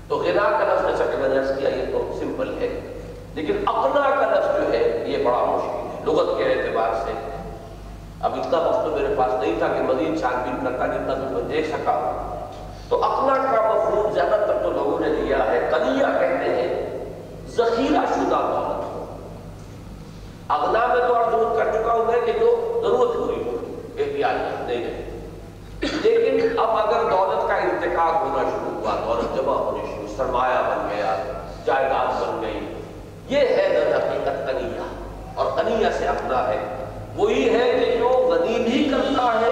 [0.08, 2.80] تو غنا کا لفظ جیسا کہ میں نے کیا، یہ تو سمپل ہے۔
[3.34, 7.12] لیکن اپنا کا لفظ جو ہے، یہ بڑا مشکل ہے۔ لغت کے اعتبار سے۔
[8.20, 11.34] اب اتنا وقت تو میرے پاس نہیں تھا کہ مزید چھان بین کرتا جتنا بھی
[11.34, 12.22] میں دیکھ سکا
[12.88, 16.67] تو اپنا کا مفہوم زیادہ تر تو لوگوں نے لیا ہے۔ قلیہ کہتے ہیں
[17.58, 19.04] ذخیرہ شدہ دولت ہو
[20.48, 23.56] اغنا میں تو ارض کر چکا ہوں میں کہ جو ضرورت پوری ہو۔
[23.98, 25.26] احتیاط نہیں ہے۔
[25.80, 30.88] لیکن اب اگر دولت کا انتقال ہونا شروع ہوا، دولت جمع ہونی شروع، سرمایہ بن
[30.90, 31.16] گیا،
[31.64, 32.82] جائیداد بن گئی،
[33.28, 34.80] یہ ہے در حقیقت قنیہ۔
[35.34, 36.84] اور قنیہ سے اپنا ہے۔
[37.16, 39.46] وہی ہے کہ جو غنی بھی کرتا ہے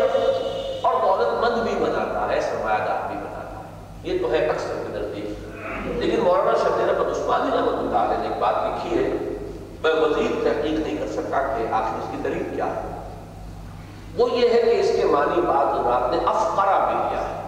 [0.82, 3.64] اور دولت مند بھی بناتا ہے، سرمایہ دار بھی بناتا ہے۔
[4.02, 5.45] یہ تو ہے اکثر کے نزدیک
[5.94, 9.08] لیکن مولانا شبیر احمد عثمانی رحمۃ اللہ علیہ نے ایک بات لکھی ہے،
[9.82, 12.80] میں مزید تحقیق نہیں کر سکتا کہ آخر اس کی دلیل کیا ہے۔
[14.16, 17.42] وہ یہ ہے کہ اس کے معنی بعد حضرات نے افقرا بھی لیا ہے۔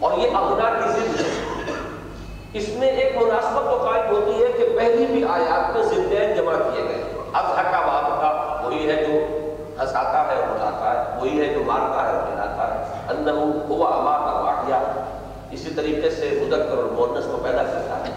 [0.00, 1.52] اور یہ اغنا کی ضد ہے۔
[2.52, 6.52] اس میں ایک مناسبت تو قائم ہوتی ہے کہ پہلی بھی آیات میں زندین جمع
[6.52, 7.02] کیے گئے
[7.32, 9.12] اب حقا باب کا وہی ہے جو
[9.80, 14.31] ہنساتا ہے اڑاتا ہے، وہی ہے جو مارتا ہے ملاتا ہے۔ انہو ہوا اما
[15.52, 18.12] اسی طریقے سے مدکر اور مونس کو پیدا کرتا ہے۔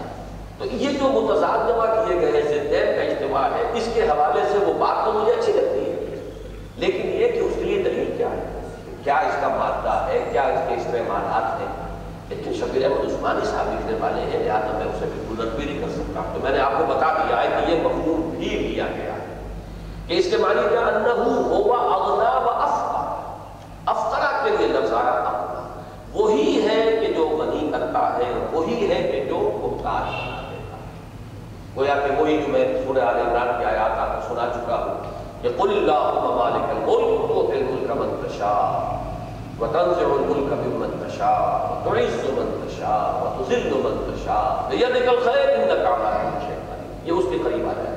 [0.58, 4.58] تو یہ جو متضاد جمع کیے گئے ہیں کا اجتماع ہے، اس کے حوالے سے
[4.58, 6.30] وہ بات تو مجھے اچھی لگتی ہے۔
[6.76, 8.60] لیکن یہ کہ اس کے لیے دلیل کیا ہے؟
[9.04, 11.96] کیا اس کا مادہ ہے؟ کیا اس کے استعمالات ہیں؟
[12.28, 15.86] لیکن شبیر احمد عثمانی صاحب لکھنے والے ہیں، لہٰذا میں اسے بالکل رد بھی نہیں
[15.86, 18.84] کر سکتا۔ تو میں نے آپ کو بتا دیا ہے کہ یہ مفہوم بھی لیا
[18.96, 19.48] گیا ہے۔
[20.06, 22.96] کہ اس کے معنی کیا؟ انہو ہوا اغنا و افقا
[23.86, 25.52] افقرا کے لیے لفظ آیا اغنا
[26.12, 30.92] وہی ہے کہ جو غنی کرتا ہے وہی ہے کہ جو محتاج بنا دیتا ہے
[31.76, 35.16] گویا کہ وہی جو میں سورہ آل عمران کی آیات آپ کو سنا چکا ہوں
[35.42, 38.96] کہ قل اللہم مالک الملک تؤتی الملک من تشاء
[39.60, 46.46] وتنزع الملك ممن تشاء وتعز من تشاء وتذل من تشاء بيدك الخير انك على كل
[46.46, 47.96] شيء قدير۔ یہ اس کے قریب آ جائے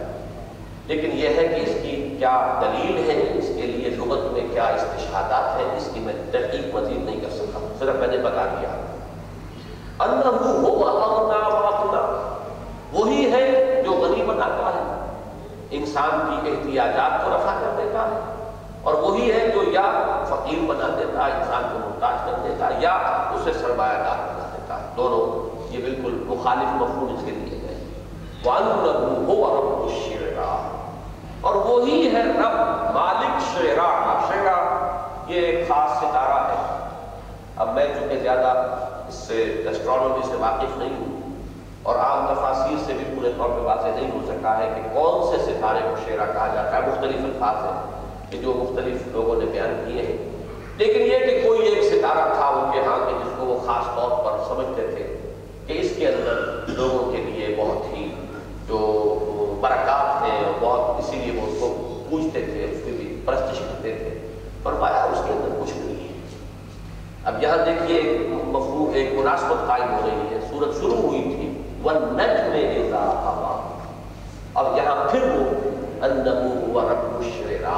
[0.85, 4.63] لیکن یہ ہے کہ اس کی کیا دلیل ہے؟ اس کے لیے لغت میں کیا
[4.63, 8.69] استشہادات ہیں؟ اس کی میں تحقیق مزید نہیں کر سکتا۔ صرف میں نے بتا دیا۔
[9.99, 12.35] انہو ہوا اغنا واغنا
[12.93, 15.05] وہی ہے جو غنی بناتا ہے
[15.99, 18.19] انسان کی احتیاجات کو رفع کر دیتا ہے۔
[18.83, 22.71] اور وہی ہے جو یا فقیر بنا دیتا ہے انسان کو محتاج کر دیتا ہے
[22.79, 22.91] یا
[23.35, 27.83] اسے سرمایہ دار بنا دیتا۔ ہے دونوں یہ بالکل مخالف مفہوم اس کے لیے گئے
[28.45, 30.57] وَأَنَّهُ هُوَ رَبُّ الشِّعْرَى
[31.41, 32.59] اور وہی ہے رب
[32.93, 34.57] مالک شعرا کا شعرا
[35.27, 36.89] یہ ایک خاص ستارہ ہے۔
[37.55, 38.75] اب میں چونکہ زیادہ
[39.07, 41.18] اس سے ایسٹرانومی سے واقف نہیں ہوں
[41.83, 45.37] اور عام تفاصیر سے بھی پورے طور پہ واضح نہیں ہو سکا ہے کہ کون
[45.37, 48.01] سے ستارے کو شعرا کہا جاتا ہے، مختلف الفاظ ہیں
[48.31, 50.17] کہ جو مختلف لوگوں نے بیان کیے ہیں۔
[50.77, 53.95] لیکن یہ کہ کوئی ایک ستارہ تھا ان کے ہاں کہ جس کو وہ خاص
[53.95, 55.31] طور پر سمجھتے تھے
[55.67, 58.11] کہ اس کے اندر لوگوں کے لیے بہت ہی
[58.67, 59.15] جو
[59.61, 63.59] برکات ہیں اور بہت اسی لیے وہ اس کو پوچھتے تھے، اس کی بھی پرستش
[63.59, 64.27] کرتے تھے۔
[64.63, 66.13] فرمایا اس کے اندر کچھ نہیں ہے۔
[67.23, 71.48] اب یہاں دیکھیے ایک مفہوم، ایک مناسبت قائم ہو رہی ہے۔ سورت شروع ہوئی تھی۔
[71.83, 72.89] وہ نج میں
[74.55, 75.43] اب یہاں پھر وہ،
[76.05, 77.77] انہو ہوا رب الشعرا.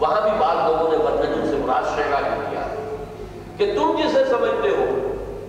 [0.00, 2.66] وہاں بھی بعض لوگوں نے ورنجم سے مراد شعرا ہی کیا
[3.56, 4.84] کہ تم جسے سمجھتے ہو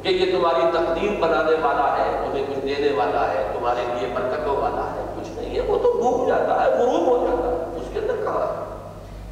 [0.02, 4.56] کہ یہ تمہاری تقدیر بنانے والا ہے، تمہیں کچھ دینے والا ہے، تمہارے لیے برکتوں
[4.56, 7.88] والا ہے، کچھ نہیں ہے، وہ تو ڈوب جاتا ہے، غروب ہو جاتا ہے، اس
[7.94, 8.64] کے اندر کہاں ہے؟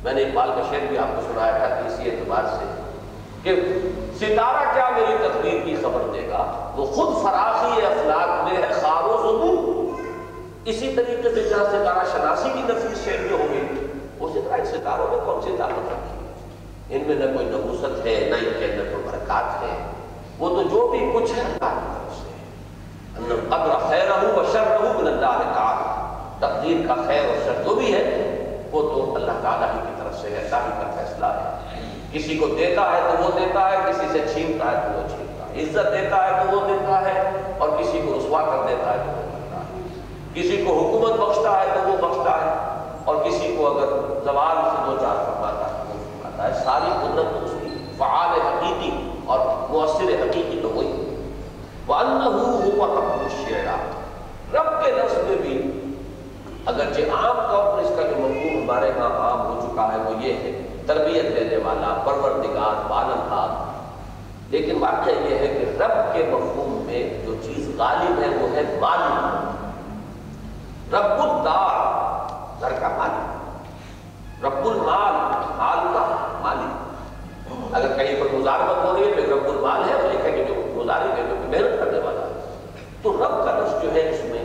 [0.03, 2.84] میں نے اقبال کا شعر بھی آپ کو سنایا تھا کہ اسی اعتبار سے۔
[3.45, 3.53] کہ
[4.19, 6.43] ستارہ کیا میری تقدیر کی خبر دے گا؟
[6.75, 12.49] وہ خود فراخی افلاق میں ہے خار و زبور اسی طریقے سے جہاں ستارہ شناسی
[12.53, 13.63] کی نفیس شعر میں ہوگی
[14.19, 18.15] اسی طرح ان ستاروں میں کون سی طاقت رکھی ان میں نہ کوئی نبوست ہے،
[18.29, 19.75] نہ ان کے اندر کوئی برکات ہے.
[20.39, 21.73] وہ تو جو بھی کچھ ہے، اللہ
[22.17, 25.89] سے قدر خیر و شر رہو من اللہ تعالی.
[26.39, 28.03] تقدیر کا خیر اور شر جو بھی ہے،
[28.71, 31.55] وہ تو اللہ تعالیٰ ہی کی طرف سے ہے، اللہ ہی کا فیصلہ ہے.
[32.16, 35.45] کسی کو دیتا ہے تو وہ دیتا ہے، کسی سے چھینتا ہے تو وہ چھینتا
[35.45, 38.97] ہے۔ عزت دیتا ہے تو وہ دیتا ہے اور کسی کو رسوا کر دیتا ہے
[38.97, 39.80] تو وہ کرتا ہے۔
[40.34, 42.53] کسی کو حکومت بخشتا ہے تو وہ بخشتا ہے
[43.05, 43.88] اور کسی کو اگر
[44.24, 49.39] زبان سے دو چار فرماتا ہے وہ ہے۔ ساری قدرت اس کی فعال حقیقی اور
[49.70, 51.22] مؤثر حقیقی تو وہی۔
[51.88, 52.86] وَأَنَّهُ هُوَ
[54.53, 55.72] رب کے لفظ میں بھی
[56.66, 60.24] اگرچہ عام طور پر اس کا جو مفہوم ہمارے ہاں عام ہو چکا ہے وہ
[60.24, 63.63] یہ ہے تربیت دینے والا، پروردگار پالنہار
[64.49, 68.61] لیکن واقعہ یہ ہے کہ رب کے مفہوم میں جو چیز غالب ہے، وہ ہے
[68.79, 69.53] مالک
[70.93, 71.75] رب الدار،
[72.61, 75.13] گھر کا مالک۔ رب المال،
[75.57, 80.29] مال کا مالک۔ اگر کہیں پر مزارمت ہو رہی ہے رب المال ہے، اور لکھا
[80.29, 82.41] کہ جو مزارب ہے، جو محنت کرنے والا ہے۔
[83.01, 84.43] تو رب کا لفظ جو ہے، اس میں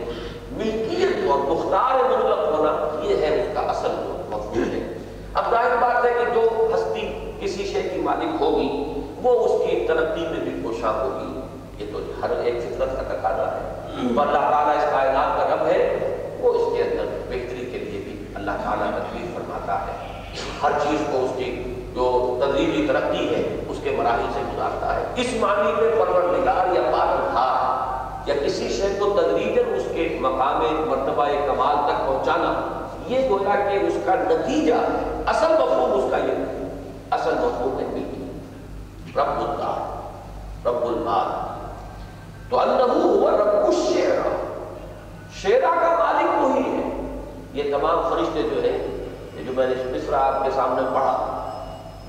[0.51, 4.97] ملکیت اور مختار مطلق ہونا، یہ ہے اس کا اصل جو مفہوم ہے۔
[5.33, 9.85] اب ظاہر بات ہے کہ جو ہستی کسی شے کی مالک ہوگی، وہ اس کی
[9.87, 11.39] ترقی میں بھی کوشاں ہوگی۔
[11.77, 13.81] یہ تو ہر ایک فطرت کا تقاضا ہے۔
[14.15, 16.07] تو اللہ تعالیٰ اس کائنات کا رب ہے،
[16.41, 20.11] وہ اس کے اندر بہتری کے لیے بھی اللہ تعالیٰ تکلیف فرماتا ہے۔
[20.63, 25.03] ہر چیز کو اس کی جو تدریبی ترقی ہے، اس کے مراحل سے گزارتا ہے۔
[25.15, 27.71] اس معنی میں پروردگار یا پالنہار
[28.29, 32.53] یا کسی شے کو تدریجن اس کے مقام مرتبہ کمال تک پہنچانا،
[33.07, 34.73] یہ گویا کہ اس کا نتیجہ،
[35.25, 36.60] اصل مفہوم اس کا یہ
[37.11, 41.27] اصل مفہوم ہے۔ ملک رب الدار، رب المال۔
[42.49, 44.29] تو اللہ ہوا رب الشیرا
[45.41, 46.89] شیرا کا مالک وہی ہے۔
[47.53, 48.77] یہ تمام فرشتے جو ہیں،
[49.35, 51.37] یہ جو میں نے مصر آپ کے سامنے پڑھا،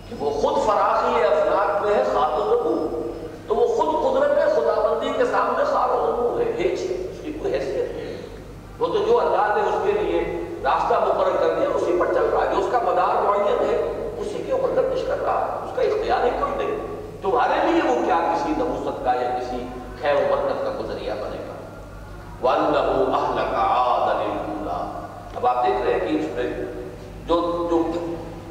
[0.08, 2.88] کہ وہ خود فراخی افلاق میں ہے خات و
[3.48, 7.32] تو وہ خود قدرت ہے خدا بندی کے سامنے خات و ہے۔ ہیچ اس کی
[7.32, 8.26] کوئی حیثیت ہے
[8.78, 10.20] وہ تو جو اللہ نے اس کے لیے
[10.64, 11.41] راستہ مقرر
[20.02, 21.52] خیر و برکت کا ذریعہ بنے گا۔
[22.42, 26.64] وَأَنَّهُ أَهْلَكَ عَادًا الْأُولَى۔ اب آپ دیکھ رہے ہیں کہ اس میں
[27.26, 27.82] جو جو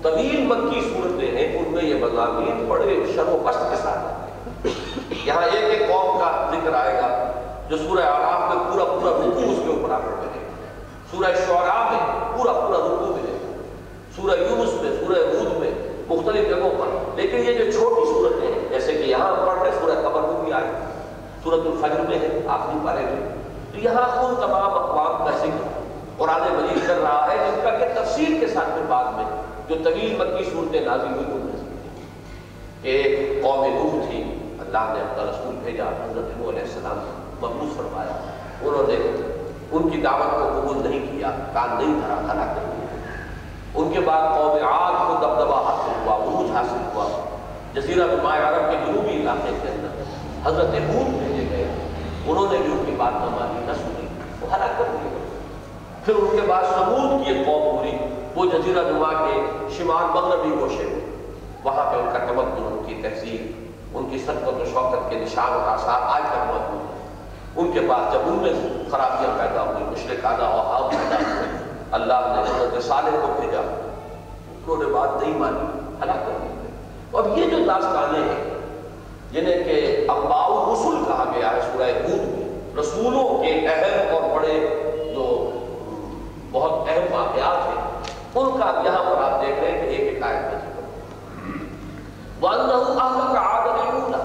[0.02, 4.70] طویل مکی صورتیں ہیں، ان میں یہ مضامین بڑے شر و قصد کے ساتھ۔ آتے
[4.70, 7.32] ہیں یہاں ایک ایک قوم کا ذکر آئے گا،
[7.70, 10.52] جو سورہ آراف میں پورا پورا رکو اس کے اوپر آکر ملے گا
[11.12, 13.64] سورہ شعراء میں پورا پورا رکو ملے۔ گا
[14.16, 15.72] سورہ یونس میں، سورہ ہود میں،
[16.08, 20.10] مختلف جگہوں پر۔ لیکن یہ جو چھوٹی صورتیں ہیں جیسے کہ یہاں پڑھ رہے سورہ
[20.10, 20.72] قبر میں بھی آئے
[21.44, 23.36] سورت الفجر میں ہے، آخری پارے میں۔
[23.72, 25.68] تو یہاں ان تمام اقوام کا ذکر
[26.18, 29.24] قرآن مجید کر رہا ہے جن کا کہ تفصیل کے ساتھ میں بعد میں
[29.68, 31.88] جو طویل مکی صورتیں نازل ہوئی ان میں
[32.82, 34.22] ایک قوم نوح تھی،
[34.60, 37.00] اللہ نے اپنا رسول بھیجا، حضرت علیہ السلام
[37.42, 38.18] محبوس فرمایا۔
[38.62, 38.96] انہوں نے
[39.72, 42.88] ان کی دعوت کو قبول نہیں کیا، کان نہیں دھرا ہلاک کر دیا۔
[43.76, 47.38] ان کے بعد قوم عاد کو دبدبہ حاصل ہوا عروج حاصل ہوا۔
[47.74, 50.02] جزیرہ عرب کے جنوبی علاقے کے اندر۔
[50.46, 51.21] حضرت ہود
[52.28, 54.08] انہوں نے بھی ان کی بات نہ مانی، نہ سنی۔
[54.42, 55.18] وہ ہلاک کر دیا
[56.06, 57.98] پھر ان کے بعد سمود کی ایک قوم ہوئی
[58.36, 61.12] وہ جزیرہ نما کے شمال مغربی گوشے میں۔
[61.64, 65.54] وہاں پہ ان کا تمدن، ان کی تہذیب، ان کی صدقت و شوقت کے نشان
[65.54, 67.08] اور آثار آج تک موجود ہیں۔
[67.56, 68.54] ان کے بعد جب ان میں
[68.92, 71.58] خرابیاں پیدا ہوئی مشرکانہ اور حام پیدا ہوئے،
[71.92, 76.48] اللہ نے حضرت صالح کو بھیجا۔ انہوں نے بات نہیں مانی، ہلاک کر دی۔
[77.18, 78.51] اب یہ جو داستانیں ہیں
[79.32, 82.48] جنہیں کہ امباؤ رسول کہا گیا ہے سورہ ہود میں۔
[82.80, 84.60] رسولوں کے اہم اور بڑے
[85.16, 85.26] جو
[86.52, 87.84] بہت اہم واقعات ہیں،
[88.36, 90.70] ان کا یہاں پر آپ دیکھ رہے ہیں کہ ایک ایک آیت میں ذکر۔
[92.42, 94.22] وَأَنَّهُ أَهْلَكَ عَادًا الْأُولَى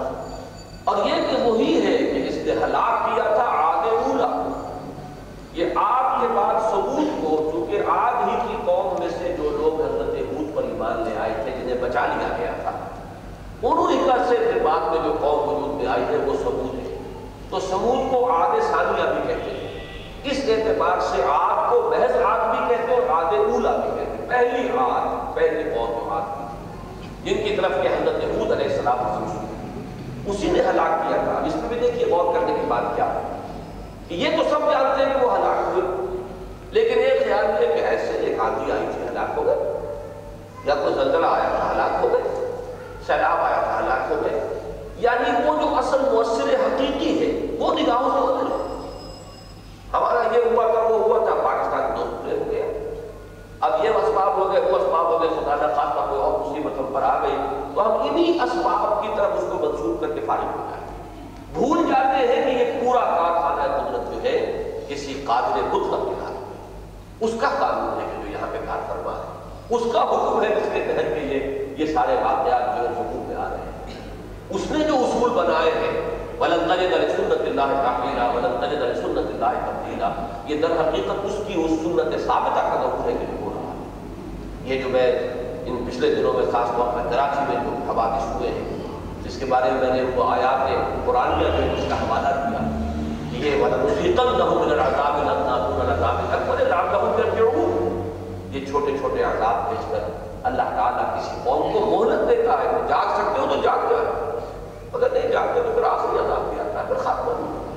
[0.83, 4.29] اور یہ کہ وہی ہے کہ اس نے ہلاک کیا تھا عاد اولا
[5.53, 9.81] یہ عاد کے بعد ثبوت کو چونکہ عاد ہی کی قوم میں سے جو لوگ
[9.81, 12.71] حضرت ہود پر ایمان لے آئے تھے جنہیں بچا لیا گیا تھا
[13.63, 15.13] انہوں ہی کا سے پھر بعد میں جو
[15.97, 16.97] قوم آئی ہے وہ ثبوت ہے
[17.49, 19.57] تو ثبوت کو عاد ثانیہ بھی کہتے ہیں۔
[20.23, 24.11] اس اعتبار سے عاد کو محض عاد بھی کہتے ہیں اور عاد اولا بھی کہتے
[24.11, 26.47] ہیں۔ پہلی عاد پہلی قوم جو عاد تھی۔
[27.23, 29.45] جن کی طرف کہ حضرت ہود علیہ السلام حضور
[30.25, 33.21] اسی نے ہلاک کیا تھا۔ اس میں بھی دیکھیے غور کرنے کی بات کیا۔ ہے
[34.07, 36.17] کہ یہ تو سب جانتے ہیں کہ وہ ہلاک ہوئے۔
[36.71, 39.55] لیکن ایک خیال یہ کہ ایسے ایک آندھی آئی تھی، ہلاک ہو گئے۔
[40.65, 42.51] یا کوئی زلزلہ آیا تھا، ہلاک ہو گئے۔
[43.07, 44.56] سیلاب آیا تھا، ہلاک ہو گئے۔
[44.99, 48.55] یعنی وہ جو اصل مؤثر حقیقی ہے، وہ نگاہوں سے بدل
[49.93, 52.65] ہمارا یہ ہوا تھا، وہ ہوا تھا پاکستان دو ٹکڑے ہو گیا۔
[53.59, 56.79] اب یہ اسباب ہو گئے، وہ اسباب ہو گئے خدا نہ خاص کوئی اور مصیبت
[56.79, 57.37] ہم پر آ گئی
[57.75, 60.85] تو ہم انہی اسباب کی طرف اس کو منسوخ کر کے فارغ ہو جائیں
[61.53, 64.35] بھول جاتے ہیں کہ یہ پورا کارخانہ قدرت جو ہے،
[64.89, 69.11] کسی قادر مطلق کے ہاتھ اس کا قانون ہے کہ جو یہاں پہ کار فرما
[69.11, 71.39] ہے۔ اس کا حکم ہے جس کے تحت کہ یہ
[71.77, 73.65] یہ سارے واقعات جو ہے حکم میں آ رہے ہیں
[74.49, 75.95] اس نے جو اصول بنائے ہیں،
[76.39, 80.09] ولن تجد لسنت اللہ تعقیلا ولن تجد لسنت اللہ تبدیلا،
[80.45, 83.71] یہ در حقیقت اس کی اس سنت ثابتہ کا ضرور ہے کہ جو ہو رہا
[83.71, 83.77] ہے۔
[84.63, 85.11] یہ جو میں
[85.65, 88.65] ان پچھلے دنوں میں خاص طور پر کراچی میں جو حوادث ہوئے ہیں،
[89.23, 90.69] جس کے بارے میں میں نے وہ آیات
[91.05, 92.61] قرآنیہ میں اس کا حوالہ دیا،
[93.31, 99.67] کہ یہ وَلَنُذِيقَنَّهُمْ مِنَ الْعَذَابِ الْأَدْنَىٰ دُونَ الْعَذَابِ الْأَكْبَرِ لَعَلَّهُمْ يَرْجِعُونَ یہ چھوٹے چھوٹے عذاب
[99.69, 100.03] بھیج کر
[100.49, 104.06] اللہ تعالیٰ کسی قوم کو مہلت دیتا ہے جاگ سکتے ہو تو جاگ جائے۔
[104.93, 107.71] اگر نہیں جانتے تو پھر آخری عذاب بھی آتا ہے، پھر خاتمہ نہیں ہوتا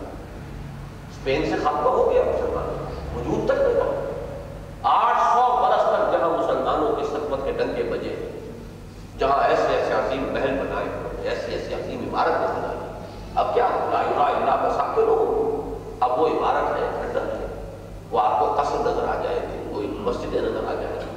[1.11, 2.69] اسپین سے خاتمہ ہو گیا مسلمان۔
[3.15, 8.15] وجود تک نہیں پہنچا۔ آٹھ سو برس تک جہاں مسلمانوں کی سکمت کے ڈنگے بجے،
[9.19, 12.79] جہاں ایسے ایسے عظیم محل بنائے ایسی ایسی عظیم عمارت نے بنائی
[13.41, 17.47] اب کیا لا الہ الا بسا کے لوگ اب وہ عمارت ہے کھنڈر ہے
[18.11, 21.11] وہ آپ کو قصر نظر آ جائے گی کوئی مسجدیں نظر آ جائے گی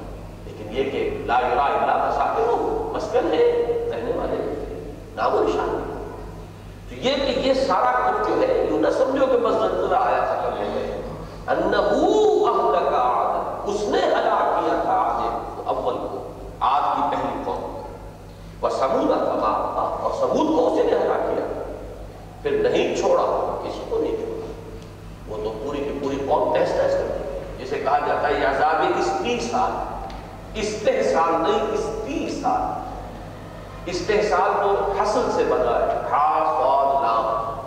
[0.46, 3.48] لیکن یہ کہ لا الہ الا بسا کے لوگ مسکن ہے
[3.92, 4.38] رہنے والے
[5.16, 5.92] نام و نشان نہیں
[6.90, 10.24] تو یہ کہ یہ سارا کچھ جو ہے یوں نہ سمجھو کہ بس زلزلہ آیا
[10.26, 10.86] تھا کرنے میں
[11.48, 12.12] انہو
[12.48, 16.28] اہلک عاد اس نے ہلاک کیا تھا عاد اول کو
[16.62, 17.72] عاد کی پہلی قوم
[18.62, 19.52] و سمود تھا
[20.04, 21.46] اور سمود کو اسی نے ہلاک کیا
[22.42, 23.24] پھر نہیں چھوڑا
[23.64, 24.48] کسی کو نہیں چھوڑا
[25.28, 28.48] وہ تو پوری کی پوری قوم تحس تحس کر دی جسے کہا جاتا ہے، یہ
[28.48, 29.72] عذاب استحصال
[30.54, 32.62] استحصال نہیں استحصال
[33.86, 37.60] استحصال تو حسن سے بنا ہے خاص اور نام۔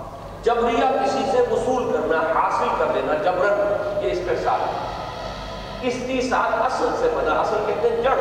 [0.43, 3.61] جبریہ کسی سے وصول کرنا، حاصل کر لینا، جبرن
[4.07, 4.87] یہ استحصال ہے۔
[5.83, 8.19] استحصال اصل سے بنا اصل کہتے ہیں جڑ۔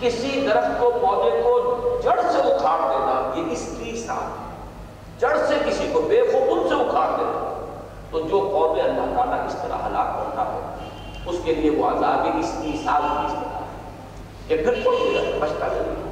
[0.00, 4.28] کسی درخت کو، پودے کو جڑ سے اکھاڑ دینا، یہ استحصال
[5.18, 7.39] جڑ سے کسی کو، بے خبن سے اکھاڑ دینا۔
[8.10, 10.74] تو جو قوم اللہ تعالیٰ اس طرح ہلاک کرتا ہے
[11.26, 13.66] اس کے لیے وہ عذاب استحصال کی اس طرح ہے
[14.48, 16.10] کہ پھر کوئی بچتا نہیں۔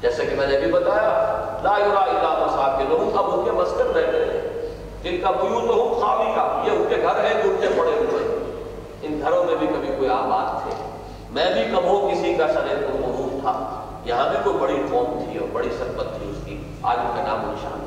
[0.00, 4.12] جیسے کہ میں نے بھی بتایا، لا یرا الا مساکن اب ان کے مسکن رہ
[4.12, 4.50] گئے
[5.02, 8.24] جن کا بیوت ہوں خاویہ یہ ان کے گھر ہیں جو ان کے پڑے ہوئے
[8.24, 8.62] ہیں۔
[9.02, 10.86] ان گھروں میں بھی کبھی کوئی آباد تھے۔
[11.30, 12.64] میں بھی کبھو کسی کا سر
[13.00, 16.98] مرحوم تھا۔ یہاں بھی کوئی بڑی قوم تھی اور بڑی سربت تھی اس کی۔ آج
[16.98, 17.83] ان کا نام نشان ہے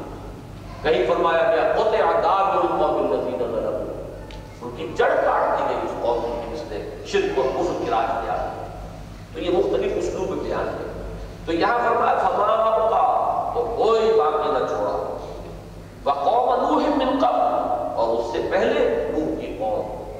[0.88, 4.01] کہیں فرمایا گیا، قطع دار القوم الذین ظلموا.
[4.61, 7.91] ان کی جڑ کاٹ دی گئی اس قوم کی جس نے شرک اور کفر کی
[7.91, 8.53] راج کیا
[9.34, 11.14] تو یہ مختلف اسلوب بیان ہے۔
[11.45, 15.18] تو یہاں فرمایا، فما ابقا تو کوئی باقی نہ چھوڑا۔
[16.03, 17.41] وقوم نوح من قبل۔
[17.95, 20.11] اور اس سے پہلے نوح کی قوم۔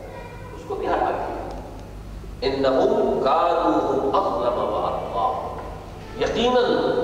[0.56, 1.60] اس کو بھی ہلاک کیا
[2.42, 5.56] انہم کانوا اظلم واتقا
[6.22, 6.64] یقیناً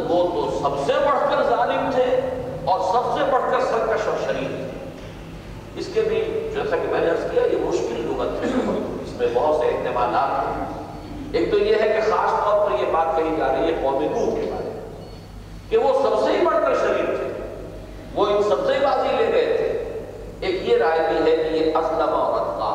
[0.10, 2.32] وہ تو سب سے بڑھ کر ظالم تھے۔
[2.65, 4.68] اور سب سے بڑھ کر سرکش اور شریر تھے
[5.80, 6.15] اس کے بھی
[6.53, 8.49] جیسا کہ میں نے عرض کیا، یہ مشکل لغت ہے۔
[9.03, 10.65] اس میں بہت سے اعتمادات ہیں
[11.31, 14.02] ایک تو یہ ہے کہ خاص طور پر یہ بات کہی جا رہی ہے قوم
[14.03, 14.81] نوح کے بارے میں
[15.69, 17.31] کہ وہ سب سے ہی بڑھ کر شریر تھے
[18.15, 21.77] وہ ان سب سے بازی لے گئے تھے ایک یہ رائے بھی ہے کہ یہ
[21.77, 22.72] اسلم اور اتقا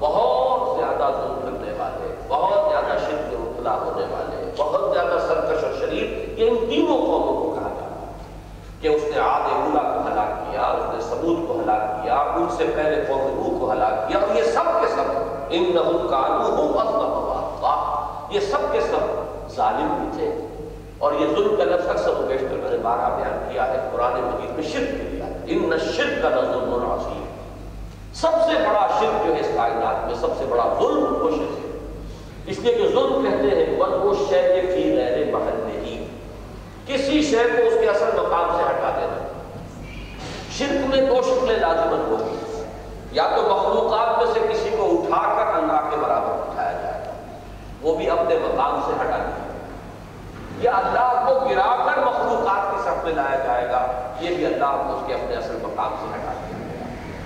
[0.00, 5.64] بہت زیادہ ظلم کرنے والے بہت زیادہ شرک میں مبتلا ہونے والے بہت زیادہ سرکش
[5.64, 8.12] اور شریف یہ ان تینوں قوموں کو کہا جاتا ہے
[8.80, 12.48] کہ اس نے عاد اولا کو ہلاک کیا اس نے ثبوت کو ہلاک کیا ان
[12.56, 15.18] سے پہلے قوم نوح کو ہلاک کیا اور یہ سب کے سب
[15.50, 15.72] ان
[16.10, 17.74] کانو ہم اسلم و اتقا
[18.30, 20.46] یہ سب کے سب ظالم بھی تھے۔
[20.98, 24.12] اور یہ ظلم کا لفظ اکثر و بیشتر میں نے بارہ بیان کیا ہے قرآن
[24.12, 27.24] مجید میں شرک کے لیا ہے ان شرک کا ظلم عظیم
[28.14, 31.64] سب سے بڑا شرک جو ہے اس کائنات میں سب سے بڑا ظلم وہ شرک
[31.64, 31.70] ہے۔
[32.46, 36.06] اس لیے کہ ظلم کہتے ہیں، ون، وہ شے کے فی غیر محل ہی
[36.86, 39.26] کسی شے کو اس کے اصل مقام سے ہٹا دینا۔
[40.58, 42.62] شرک میں دو شکلیں لازمن ہوگی
[43.12, 47.12] یا تو مخلوقات میں سے کسی کو اٹھا کر اللہ کے برابر اٹھایا جائے
[47.82, 49.46] وہ بھی اپنے مقام سے ہٹا دیا
[50.60, 53.86] یا اللہ کو گرا کر مخلوقات کے سب میں لایا جائے گا،
[54.20, 56.58] یہ بھی اللہ کو اس کے اپنے اصل مقام سے ہٹا دیا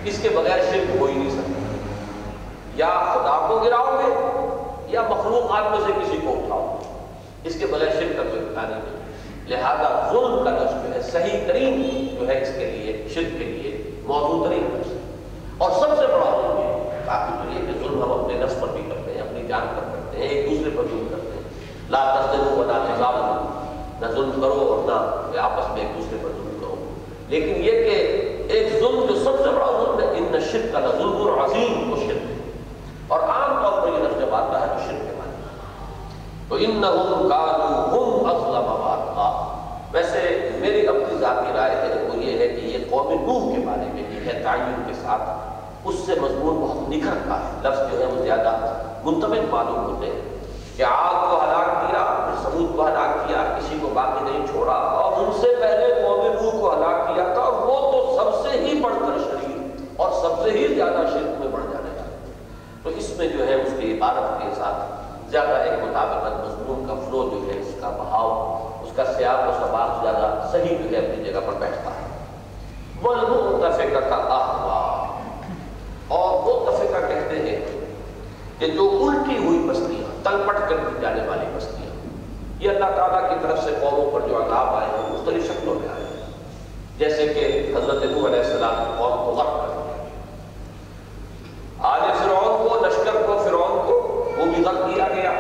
[0.05, 1.61] اس کے بغیر شرک ہو ہی نہیں سکتا۔
[2.75, 4.13] یا خدا کو گراؤ گے،
[4.93, 8.71] یا مخلوقات میں سے کسی کو اٹھاؤ گے۔ اس کے بغیر شرک کا کوئی امکان
[8.71, 9.03] نہیں
[9.49, 11.83] لہذا ظلم کا لفظ جو ہے، صحیح ترین
[12.21, 14.93] جو ہے، اس کے لیے، شرک کے لیے موضوع ترین لفظ
[15.59, 18.69] اور سب سے بڑا ظلم یہ کافی تو یہ کہ ظلم ہم اپنے نفس پر
[18.69, 21.25] بھی کرتے ہیں اپنی جان پر کرتے ہیں ایک دوسرے پر ظلم کرتے
[21.95, 23.39] ہیں لا تصدقوا ولا تظالموا
[24.01, 26.75] نہ ظلم کرو اور نہ آپس میں ایک دوسرے پر ظلم کرو.
[27.29, 27.95] لیکن یہ کہ
[28.49, 32.25] ایک ظلم جو سب سے بڑا ظلم ہے، ان شرک کا ظلم عظیم وہ شرک
[32.31, 32.35] ہے.
[33.09, 35.43] اور عام طور پر یہ لفظ جب آتا ہے تو شرک کے معنی
[36.49, 39.29] تو انہم کانوا ہم اظلم واتقا
[39.93, 43.89] ویسے میری اپنی ذاتی رائے ہے، وہ یہ ہے کہ یہ قوم نوح کے بارے
[43.95, 45.87] میں یہ ہے، تعین کے ساتھ.
[45.89, 47.51] اس سے مضمون بہت نکھرتا ہے.
[47.65, 48.57] لفظ جو ہے وہ زیادہ
[49.05, 50.24] منتمل معلوم ہوتے ہیں.
[50.77, 55.13] کہ آگ کو ہلاک کیا؟ پھر کو ہلاک کیا؟ کسی کو باقی نہیں چھوڑا؟ اور
[55.13, 58.81] ان سے پہلے قوم نوح کو ہلاک کیا تھا اور وہ تو سب سے ہی
[58.81, 62.05] بڑھ کر شریر اور سب سے ہی زیادہ شرک میں بڑھ جانے لگا
[62.83, 66.95] تو اس میں جو ہے اس کی عبارت کے ساتھ زیادہ ایک مطابقت مضمون کا
[66.95, 70.97] فلو جو ہے، اس کا بہاؤ، اس کا سیاق و سباق زیادہ صحیح جو ہے
[70.97, 72.05] اپنی جگہ پر بیٹھتا ہے۔
[73.03, 75.07] والمؤتفقة أهوى
[76.09, 77.67] اور وہ تفقہ کہتے ہیں
[78.59, 81.95] کہ جو الٹی ہوئی بستیاں تلپٹ کر دی جانے والی بستیاں۔
[82.59, 85.89] یہ اللہ تعالیٰ کی طرف سے قوموں پر جو عذاب آئے ہیں مختلف شکلوں میں
[85.89, 86.27] آئے۔ ہیں
[86.99, 90.05] جیسے کہ حضرت نوح علیہ السلام کی قوم کو غرق کر دیا۔
[91.79, 93.95] آل فرعون کو، لشکر کو، فرعون کو
[94.37, 95.33] وہ بھی غرق کیا گیا۔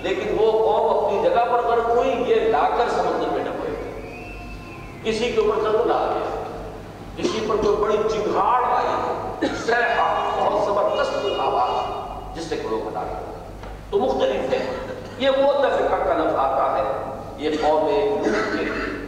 [0.00, 4.00] لیکن وہ قوم اپنی جگہ پر غرق ہوئی، یہ لا کر سمندر میں ڈبوئے
[5.04, 6.42] کسی کے اوپر زلزلہ آ گیا
[7.16, 8.86] کسی پر کوئی بڑی چنگاڑ آئی۔
[9.66, 12.00] سیحا بہت زبردست آواز
[12.36, 13.14] جس سے لوگ بتا گئے
[13.90, 14.58] تو مختلف ہے
[15.18, 19.06] یہ وہ تفقہ کا لفظ آتا ہے۔ یہ قوم نوح کے لیے۔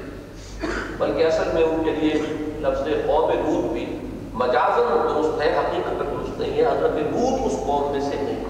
[0.98, 2.14] بلکہ اصل میں ان کے لیے
[2.60, 3.98] لفظ قوم نوح بھی
[4.32, 8.44] مجازن درست ہے حقیقت درست نہیں ہے۔ حضرت نوح اس قوم میں سے نہیں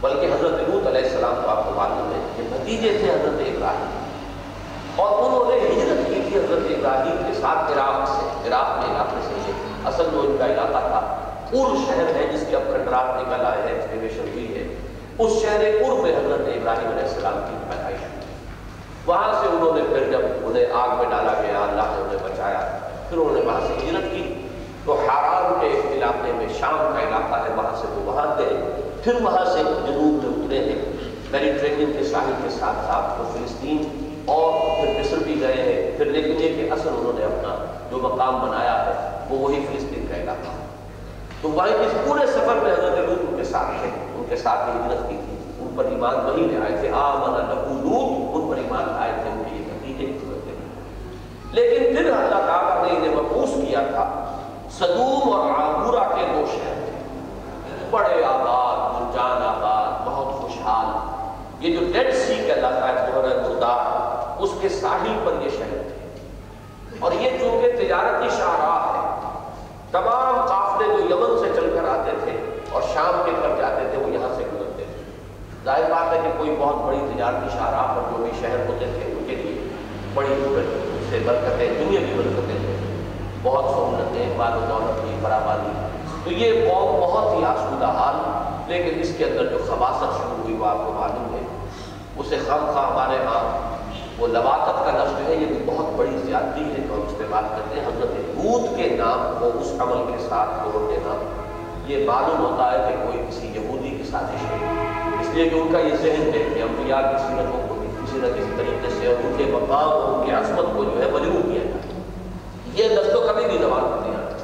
[0.00, 3.90] بلکہ حضرت نوح علیہ السلام کو آپ کو معلوم ہے یہ بھتیجے تھے حضرت ابراہیم۔
[4.96, 9.28] اور انہوں نے ہجرت کی تھی حضرت ابراہیم کے ساتھ عراق سے۔ عراق کے علاقے
[9.28, 9.52] سے یہ
[9.84, 11.18] اصل جو ان کا علاقہ تھا۔
[11.52, 14.65] ار شہر ہے جس کے اب کھنڈرات نکل آئے ہیں، ایکسکیویشن ہوئی ہے۔
[15.18, 18.26] اس شہر ار میں حضرت ابراہیم علیہ السلام کی پیدائش ہوئی۔
[19.06, 22.78] وہاں سے انہوں نے پھر جب انہیں آگ میں ڈالا گیا، اللہ نے انہیں بچایا،
[23.10, 24.48] پھر انہوں نے وہاں سے ہجرت کی۔
[24.84, 29.12] تو حاران کے علاقے میں شام کا علاقہ ہے، وہاں سے وہ وہاں گئے۔ پھر
[29.22, 30.92] وہاں سے جنوب میں اترے ہیں۔
[31.30, 36.04] میڈیٹرینین کے ساحل کے ساتھ ساتھ وہ فلسطین اور پھر مصر بھی گئے ہیں۔ پھر
[36.04, 39.95] لیکن یہ کہ اصل انہوں نے اپنا جو مقام بنایا ہے، وہ وہی فلسطین
[41.42, 44.70] تو وہاں اس پورے سفر میں حضرت لوت ان کے ساتھ تھے، ان کے ساتھ
[44.70, 48.50] ہی ہجرت کی تھی۔ ان پر ایمان وہی لے آئے تھے۔ آمن لہو لوت ان
[48.50, 50.18] پر ایمان آئے تھے، ان کے یہ بھتیجے
[51.52, 54.36] لیکن پھر اللہ تعالیٰ نے انہیں محفوظ کیا تھا۔
[54.70, 56.92] صدوم اور آگورا کے دو شہر تھے۔
[57.90, 61.16] بڑے آباد، گنجان آباد، بہت خوشحال۔
[61.60, 64.06] یہ جو ڈیڈ سی کہلاتا ہے جوہر مردار
[64.42, 66.20] اس کے ساحل پر یہ شہر تھے۔
[67.00, 68.95] اور یہ چونکہ تجارتی شاہراہ ہے
[69.96, 73.98] تمام قافلے جو یمن سے چل کر آتے تھے اور شام کے طرف جاتے تھے،
[73.98, 75.02] وہ یہاں سے گزرتے تھے۔
[75.64, 79.12] ظاہر بات ہے کہ کوئی بہت بڑی تجارتی شاہراہ پر جو بھی شہر ہوتے تھے،
[79.12, 79.68] ان کے لیے
[80.14, 80.34] بڑی
[81.10, 83.02] سے برکتیں، دنیا کی برکتیں تھے۔
[83.42, 85.86] بہت سہولتیں، مال و دولت کی فراوانی
[86.24, 90.56] تو یہ قوم بہت ہی آسودہ حال۔ لیکن اس کے اندر جو خباصت شروع ہوئی،
[90.56, 91.68] وہ آپ کو معلوم ہے۔
[92.16, 93.76] اسے خام خواہ ہمارے ہاں
[94.18, 97.44] وہ لواقت کا لفظ جو ہے، یہ بھی بہت بڑی زیادتی ہے جو ہم استعمال
[97.50, 101.16] کرتے ہیں۔ حضرت بود کے نام کو اس عمل کے ساتھ جوڑ دینا،
[101.86, 104.56] یہ معلوم ہوتا ہے کہ کوئی کسی یہودی کی سازش ہے۔
[105.20, 108.18] اس لیے کہ ان کا یہ ذہن ہے کہ انبیاء کی سیرتوں کو بھی کسی
[108.18, 111.10] نہ کسی طریقے سے اور ان کے مقام اور ان کی عصمت کو جو ہے
[111.12, 112.00] مجروح کیا جائے۔
[112.74, 114.34] یہ دست و کبھی بھی زبان میں نہیں آنا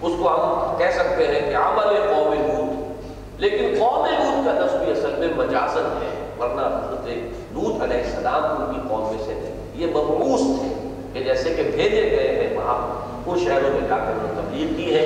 [0.00, 4.76] اس کو ہم کہہ سکتے ہیں کہ عمل قوم لوت لیکن قوم لوت کا دست
[4.76, 7.08] بھی اصل میں مجازت ہے، ورنہ حضرت
[7.56, 10.68] لوت علیہ السلام ان کی قوم میں سے تھے۔ یہ مبعوث تھے
[11.12, 12.78] کہ جیسے کہ بھیجے گئے ہیں وہاں
[13.26, 15.04] ان شہروں میں جا کر انہوں تبلیغ کی ہے،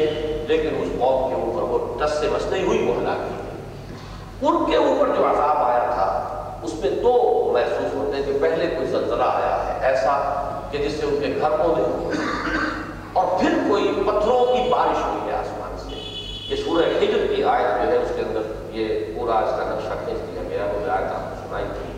[0.48, 4.64] لیکن اس قوم کے اوپر وہ ٹس سے مس نہیں ہوئی، وہ ہلاک کی ان
[4.70, 6.06] کے اوپر جو عذاب آیا تھا،
[6.62, 7.12] اس میں دو
[7.54, 10.18] محسوس ہوتے ہیں کہ پہلے کوئی زلزلہ آیا ہے، ایسا
[10.70, 11.84] کہ جس سے ان کے گھروں میں
[13.12, 15.94] اور پھر کوئی پتھروں کی بارش ہوئی ہے آسمان سے۔
[16.48, 18.42] یہ سورہ ہجر کی آیت جو ہے، اس کے اندر
[18.76, 21.89] یہ پورا اس کا نقشہ کھینچ دیا گیا، وہ آیت آپ کو سنائی تھی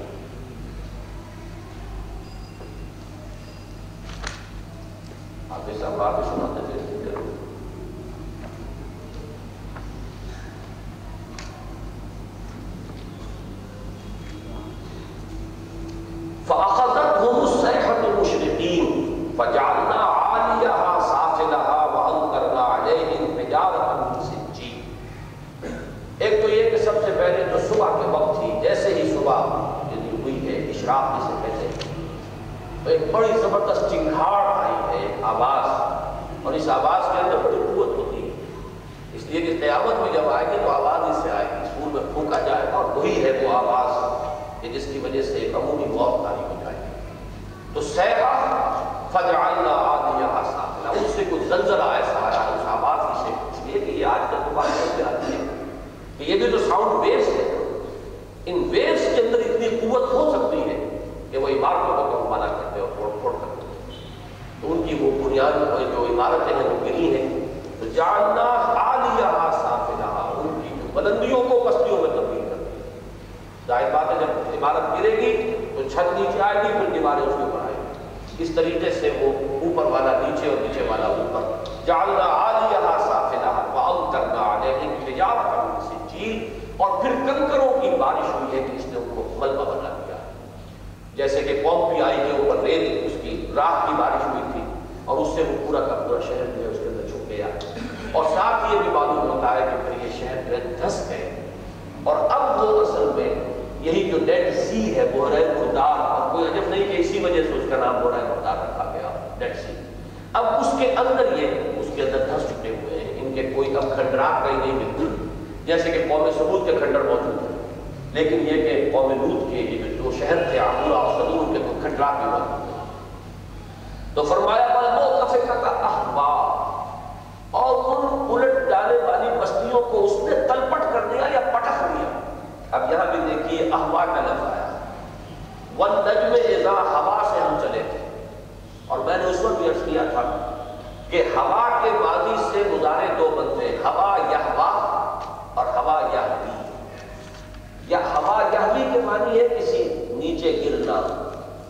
[150.43, 151.01] نیچے گرنا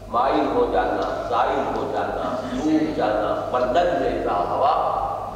[0.09, 4.73] مائل ہو جانا، زائل ہو جانا، ڈوب جانا ون نجم ہوا،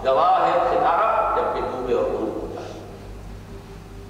[0.04, 2.72] گواہ ہے ستارہ جبکہ ڈوبے اور غروب ہو جائے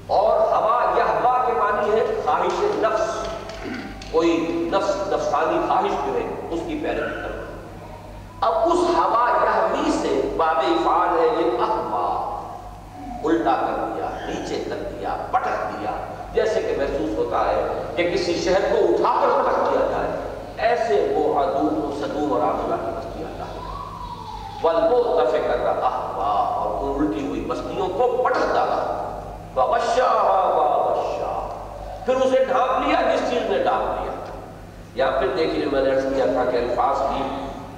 [0.06, 3.26] اور ہوا یہوا کے معنی ہے خواہش نفس۔
[4.10, 4.36] کوئی
[4.72, 7.44] نفس، نفسانی خواہش جو ہے، اس کی پیروی کرنا۔
[8.40, 12.06] اب اس ہوا یہوی سے باب افعال ہے، یہ احوا
[13.24, 15.96] الٹا کر دیا، نیچے کر دیا، پٹک دیا۔
[16.34, 20.10] جیسے کہ محسوس ہوتا ہے کہ کسی شہر کو اٹھا کر پٹک دیا جائے
[20.68, 23.60] ایسے وہ عدوم و صدوم اور عاملہ کی بستی آتا ہے
[24.62, 29.02] والبو دفع کر رہا احوا اور ان الٹی ہوئی بستیوں کو پٹک ڈالا
[32.04, 34.12] پھر اسے ڈھانپ لیا، جس چیز نے ڈھانپ لیا۔
[34.94, 37.22] یا پھر دیکھیے، میں نے عرض کیا تھا کہ الفاظ کی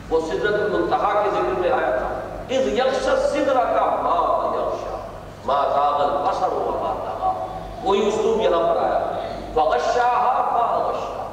[0.09, 2.07] وہ سدرت المنتہا کے ذکر میں آیا تھا۔
[2.49, 4.97] اذ یکش سدرہ کا ما یکشا
[5.45, 7.45] ما زاغ البصر و ما طغا
[7.83, 9.11] وہی اسلوب یہاں پر آیا۔
[9.53, 11.25] فغشاها ما غشا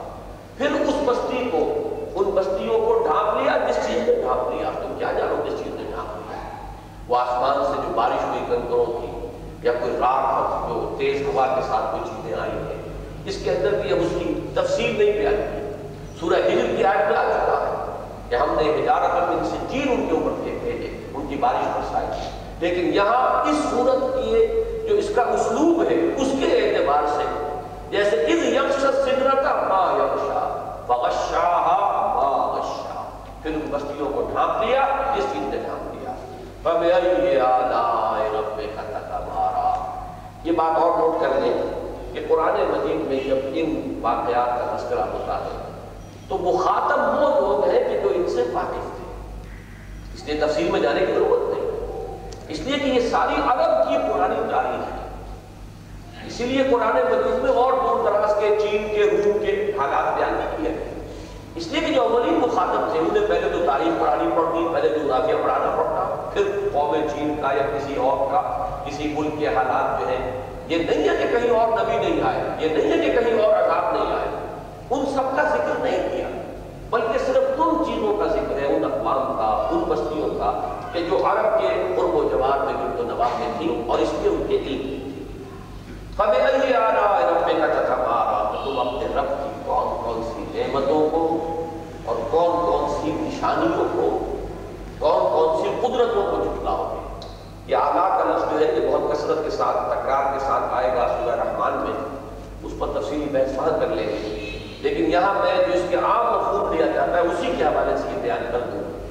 [0.57, 1.83] پھر اس بستی کو
[2.15, 5.75] ان بستیوں کو ڈھانپ لیا جس چیز نے ڈھانپ لیا تم کیا جانو جس چیز
[5.75, 6.37] نے ڈھانپ لیا
[7.09, 11.61] وہ آسمان سے جو بارش ہوئی کنکروں کی، یا کوئی راک جو تیز ہوا کے
[11.69, 12.83] ساتھ کوئی چیزیں آئی ہیں۔
[13.27, 17.11] اس کے اندر بھی اب اس کی تفصیل نہیں بیان کی سورہ ہجر کی آیت
[17.11, 17.75] میں آ چکا ہے
[18.29, 22.29] کہ ہم نے ہجارت من سے چین ان کے اوپر بھیجے ان کی بارش برسائی
[22.61, 24.47] لیکن یہاں اس صورت کی
[24.89, 27.25] جو اس کا اسلوب ہے، اس کے اعتبار سے
[27.91, 30.47] جیسے اذ یکش سدرتا ما یکشا
[30.87, 31.79] فغشاها
[32.15, 33.03] ما غشا۔
[33.43, 35.96] پھر ان بستیوں کو ڈھانپ لیا جس چیز نے ڈھانپ لیا
[36.67, 38.81] فبأي آلاء ربك
[40.45, 41.53] یہ بات اور نوٹ کر لیں
[42.13, 45.71] کہ قرآن مجید میں جب ان واقعات کا تذکرہ ہوتا ہے،
[46.29, 49.13] تو مخاطب وہ لوگ ہیں کہ جو ان سے واقف تھے۔
[50.15, 51.71] اس لیے تفصیل میں جانے کی ضرورت نہیں۔
[52.49, 55.09] اس لیے کہ یہ ساری عرب کی پرانی تاریخ ہے۔
[56.27, 60.41] اسی لیے قرآن مجید میں اور دور دراز کے چین کے، روم کے حالات بیان
[60.57, 60.96] کیے ہیں
[61.57, 65.35] اس لیے کہ جو اولین مخاطب تھے انہیں پہلے تو تاریخ پڑھانی پڑتی، پہلے جغرافیہ
[65.43, 70.09] پڑھانا پڑتا، پھر قوم چین کا یا کسی اور کا، کسی ملک کے حالات جو
[70.09, 73.43] ہیں، یہ نہیں ہے کہ کہیں اور نبی نہیں آئے، یہ نہیں ہے کہ کہیں
[73.43, 74.29] اور عذاب نہیں آئے۔
[74.91, 76.29] ان سب کا ذکر نہیں کیا،
[76.91, 81.17] بلکہ صرف ان چیزوں کا ذکر ہے، ان اقوام کا، ان بستیوں کا، کہ جو
[81.17, 84.43] عرب کے قرب و جواب میں جن کو نواب میں تھیں اور اس لیے ان
[84.49, 85.13] کے علم کی تھی
[86.17, 91.36] فَبِأَيِّ آلَاءِ رَبِّكَ تَتَمَارَا تو تم اپنے رب کی کون کون سی نعمتوں کو
[92.37, 94.35] کون کون سی نشانیوں کو
[94.99, 97.27] کون کون سی قدرتوں کو جھٹلاؤ گے۔
[97.67, 100.97] یہ آگاہ کا لفظ جو ہے کہ بہت کثرت کے ساتھ، تکرار کے ساتھ آئے
[100.97, 102.17] گا سورہ رحمان میں۔
[102.63, 106.39] اس پر تفصیلی بحث فہد کر لیں۔ گے لیکن یہاں میں جو اس کے عام
[106.39, 109.07] مفہوم لیا جاتا ہے، اسی کے حوالے سے یہ بیان کر دوں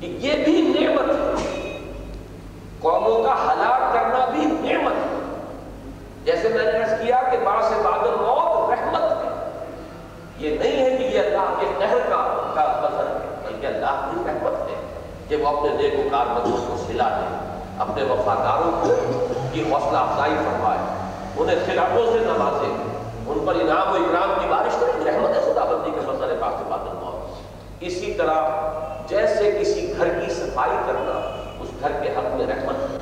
[0.00, 1.78] کہ یہ بھی نعمت ہے۔
[2.80, 5.42] قوموں کا ہلاک کرنا بھی نعمت ہے۔
[6.24, 9.30] جیسے میں نے عرض کیا کہ بعض سے بعد موت رحمت ہے۔
[10.38, 14.20] یہ نہیں ہے کہ یہ اللہ کے قہر کا کا بسر ہے بلکہ اللہ کی
[14.26, 14.74] رحمت ہے
[15.30, 17.26] کہ وہ اپنے نیک و کار بندوں کو سلا دے،
[17.82, 18.94] اپنے وفاداروں کو
[19.52, 20.78] کی حوصلہ افزائی فرمائے،
[21.36, 22.70] انہیں خلافوں سے نوازے،
[23.26, 26.64] ان پر انعام و اکرام کی بارش کرے رحمت خدا بندی کے مسئلے پاک سے
[26.70, 31.14] بادل موت اسی طرح جیسے کسی گھر کی صفائی کرنا
[31.60, 32.98] اس گھر کے حق میں رحمت ہے۔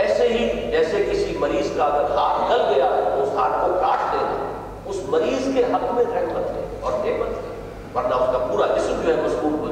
[0.00, 3.74] ایسے ہی جیسے کسی مریض کا اگر ہاتھ گل گیا ہے، تو اس ہاتھ کو
[3.80, 4.52] کاٹ دینا
[4.86, 7.52] اس مریض کے حق میں رحمت ہے اور نعمت ہے،
[7.94, 9.63] ورنہ اس کا پورا جسم جو ہے مصروف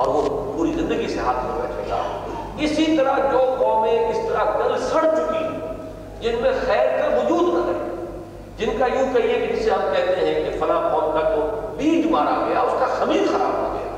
[0.00, 0.22] اور وہ
[0.56, 2.00] پوری زندگی سے ہاتھ میں بیٹھے گا۔
[2.64, 5.44] اسی طرح جو قومیں اس طرح گل سڑ چکی
[6.20, 7.88] جن میں خیر کا وجود نہ رہے،
[8.58, 11.40] جن کا یوں کہیے کہ جسے ہم کہتے ہیں کہ فلاں قوم کا تو
[11.76, 13.96] بیج مارا گیا، اس کا خمیر خراب ہو گیا۔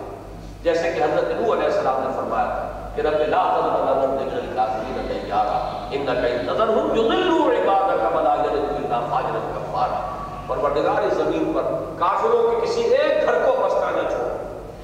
[0.62, 4.30] جیسے کہ حضرت نوح علیہ السلام نے فرمایا کہ رب لا تذر على الارض من
[4.38, 5.58] الكافرين ديارا
[5.92, 10.00] انك ان تذرهم يضلوا عبادك ولا يلدوا الا فاجرا كفارا
[10.46, 11.64] پروردگار اس زمین پر
[11.98, 14.30] کافروں کے کسی ایک گھر کو بسنا نہ چھوڑ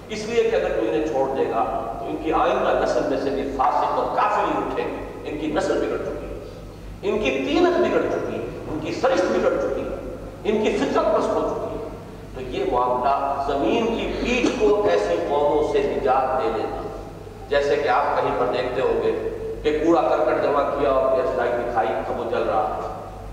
[0.08, 3.20] اس لیے کہ اگر تو انہیں چھوڑ دے گا، تو ان کی آئندہ نسل میں
[3.20, 7.18] سے بھی فاسق اور کافر ہی اٹھے۔ گے ان کی نسل بگڑ چکی۔ ہے ان
[7.18, 10.08] کی تینت بگڑ چکی۔ ہے ان کی سرشت بگڑ چکی۔ ہے
[10.44, 11.88] ان کی فطرت پست ہو چکی۔ ہے
[12.34, 16.82] تو یہ معاملہ زمین کی پیٹھ کو ایسی قوموں سے نجات دے دینا
[17.48, 19.28] جیسے کہ آپ کہیں پر دیکھتے ہوں گے
[19.62, 22.80] کہ کوڑا کرکٹ جمع کیا اور گیس لائٹ دکھائی تو وہ جل رہا۔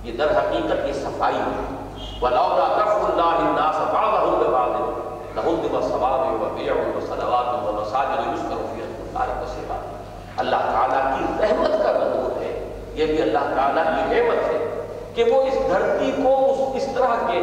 [0.04, 1.76] یہ در حقیقت یہ صفائی ہے۔
[2.22, 4.55] وَلَوْلَا دَفْعُ اللَّهِ النَّاسَ بَعْضَهُمْ
[5.36, 9.78] بِبَعْضٍ لَهُدِّمَ الصَّوَامِعُ وَبِيعٌ وَصَلَوَاتٌ وَمَسَاجِدُ يُذْكَرُ فِيهَا اسْمُ اللَّهِ كَثِيرًا
[10.38, 12.52] اللہ تعالیٰ کی رحمت کا ظہور ہے.
[12.94, 14.60] یہ بھی اللہ تعالیٰ کی نعمت ہے
[15.16, 17.40] کہ وہ اس دھرتی کو اس اس طرح کے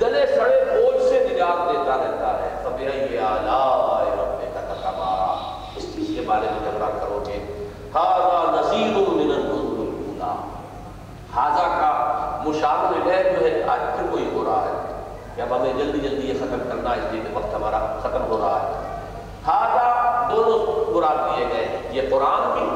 [0.00, 2.50] گلے سڑے بوجھ سے نجات دیتا رہتا ہے.
[2.62, 5.32] فَبِأَيِّ آلَاءِ رَبِّكَ تَتَمَارَا
[5.76, 7.38] اس چیز کے بارے میں جب کرو گے
[7.94, 10.32] ہاضا نصیر من النذر الاولى
[11.36, 11.92] ہاضا کا
[12.44, 14.91] مشابہ ہے جو ہے، آج پھر کوئی ہو رہا ہے۔
[15.34, 18.38] کہ اب ہمیں جلدی جلدی یہ ختم کرنا اس لیے کہ وقت ہمارا ختم ہو
[18.40, 18.68] رہا ہے۔
[19.46, 19.86] ہاضا
[20.30, 20.58] دونوں
[20.94, 22.66] مراد دیے گئے، یہ قرآن بھی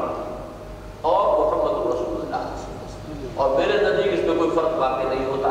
[1.09, 5.49] اور محمد رسول اللہ اور میرے نزدیک اس میں کوئی فرق واقع نہیں ہوتا۔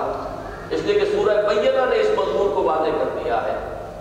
[0.71, 3.55] اس لیے کہ سورہ بینہ نے اس مضمون کو واضح کر دیا ہے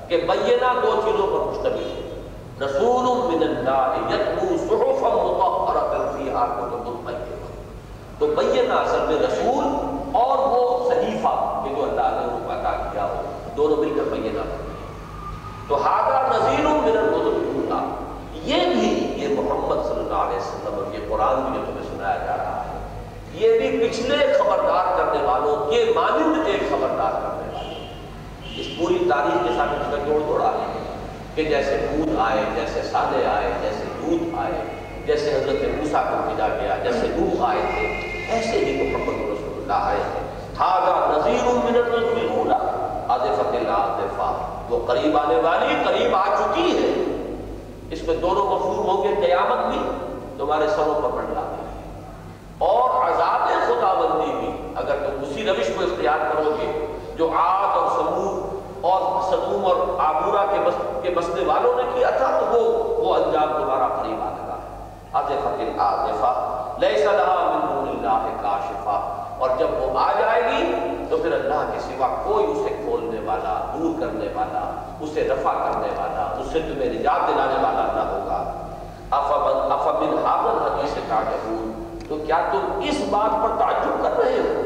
[0.07, 2.01] کہ بینہ دو چیزوں پر مشتمل ہے۔
[2.61, 7.11] رسول من اللہ یتلو صحفا مطہرۃ فیہا کتب قیمہ
[8.19, 9.65] تو بینہ اصل میں رسول
[10.19, 11.33] اور وہ صحیفہ
[11.63, 13.21] کہ جو اللہ نے ان کو عطا کیا ہو
[13.57, 14.43] دونوں مل کر بینہ
[15.67, 17.83] تو ہاذا نذیر من الرسل اللہ
[18.51, 18.89] یہ بھی
[19.23, 22.73] یہ محمد صلی اللہ علیہ وسلم یہ قرآن بھی جو تمہیں سنایا جا رہا ہے
[23.39, 28.67] یہ بھی پچھلے خبردار کرنے والوں کے مانند ایک خبردار کرنے والے اس
[29.05, 30.79] پوری تاریخ کے ساتھ اس کا جوڑ توڑا ہے
[31.35, 34.61] کہ جیسے دودھ آئے، جیسے سادے آئے، جیسے دودھ آئے،
[35.05, 37.87] جیسے حضرت موسیٰ کو بھیجا گیا، جیسے نوح آئے تھے،
[38.31, 40.19] ایسے ہی محمد رسول اللہ آئے تھے۔
[40.55, 42.57] تھاگا نظیر من الرسول الاولا
[43.09, 44.29] عاطفت العاطفہ
[44.69, 46.93] وہ قریب آنے والی، قریب آ چکی ہے۔
[47.91, 49.79] اس میں دونوں مفہوم ہوں گے قیامت بھی،
[50.37, 51.63] تمہارے سروں پر بڑھ لاتے
[52.57, 56.87] اور عذاب خداوندی بھی۔ اگر تم اسی روش کو اختیار کرو گے،
[57.17, 57.54] جو عاد
[58.85, 62.45] اور سمود اور سدوم اور آبورا کے بس کے بسنے والوں نے کیا تھا، تو
[62.45, 66.33] وہ وہ انجام تمہارا قریب آ لگا۔ ہے عاطفت العاطفہ
[66.77, 70.75] لیس لہا من دون اللہ کاشفہ اور جب وہ آ جائے گی،
[71.09, 75.87] تو پھر اللہ کے سوا کوئی اسے کھولنے والا، دور کرنے والا، اسے رفع کرنے
[75.97, 78.51] والا اس سے تمہیں نجات دلانے والا نہ ہوگا۔
[79.11, 81.71] افمن افمن حاضر حدیث تعجبون۔
[82.09, 84.61] تو کیا تم اس بات پر تعجب کر رہے ہو؟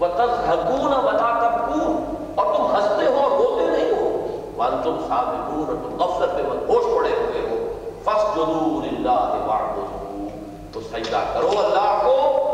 [0.00, 4.26] وَتَذْهَبُونَ وَلَا تَبْكُونَ اور تم ہنستے ہو اور روتے نہیں ہو
[4.68, 7.56] انتم صادقون اور غفلت میں مدہوش پڑے ہوئے ہو
[8.04, 10.28] فسجدوا للہ وَاعْبُدُوا
[10.72, 12.45] تو سجدہ کرو اللہ کو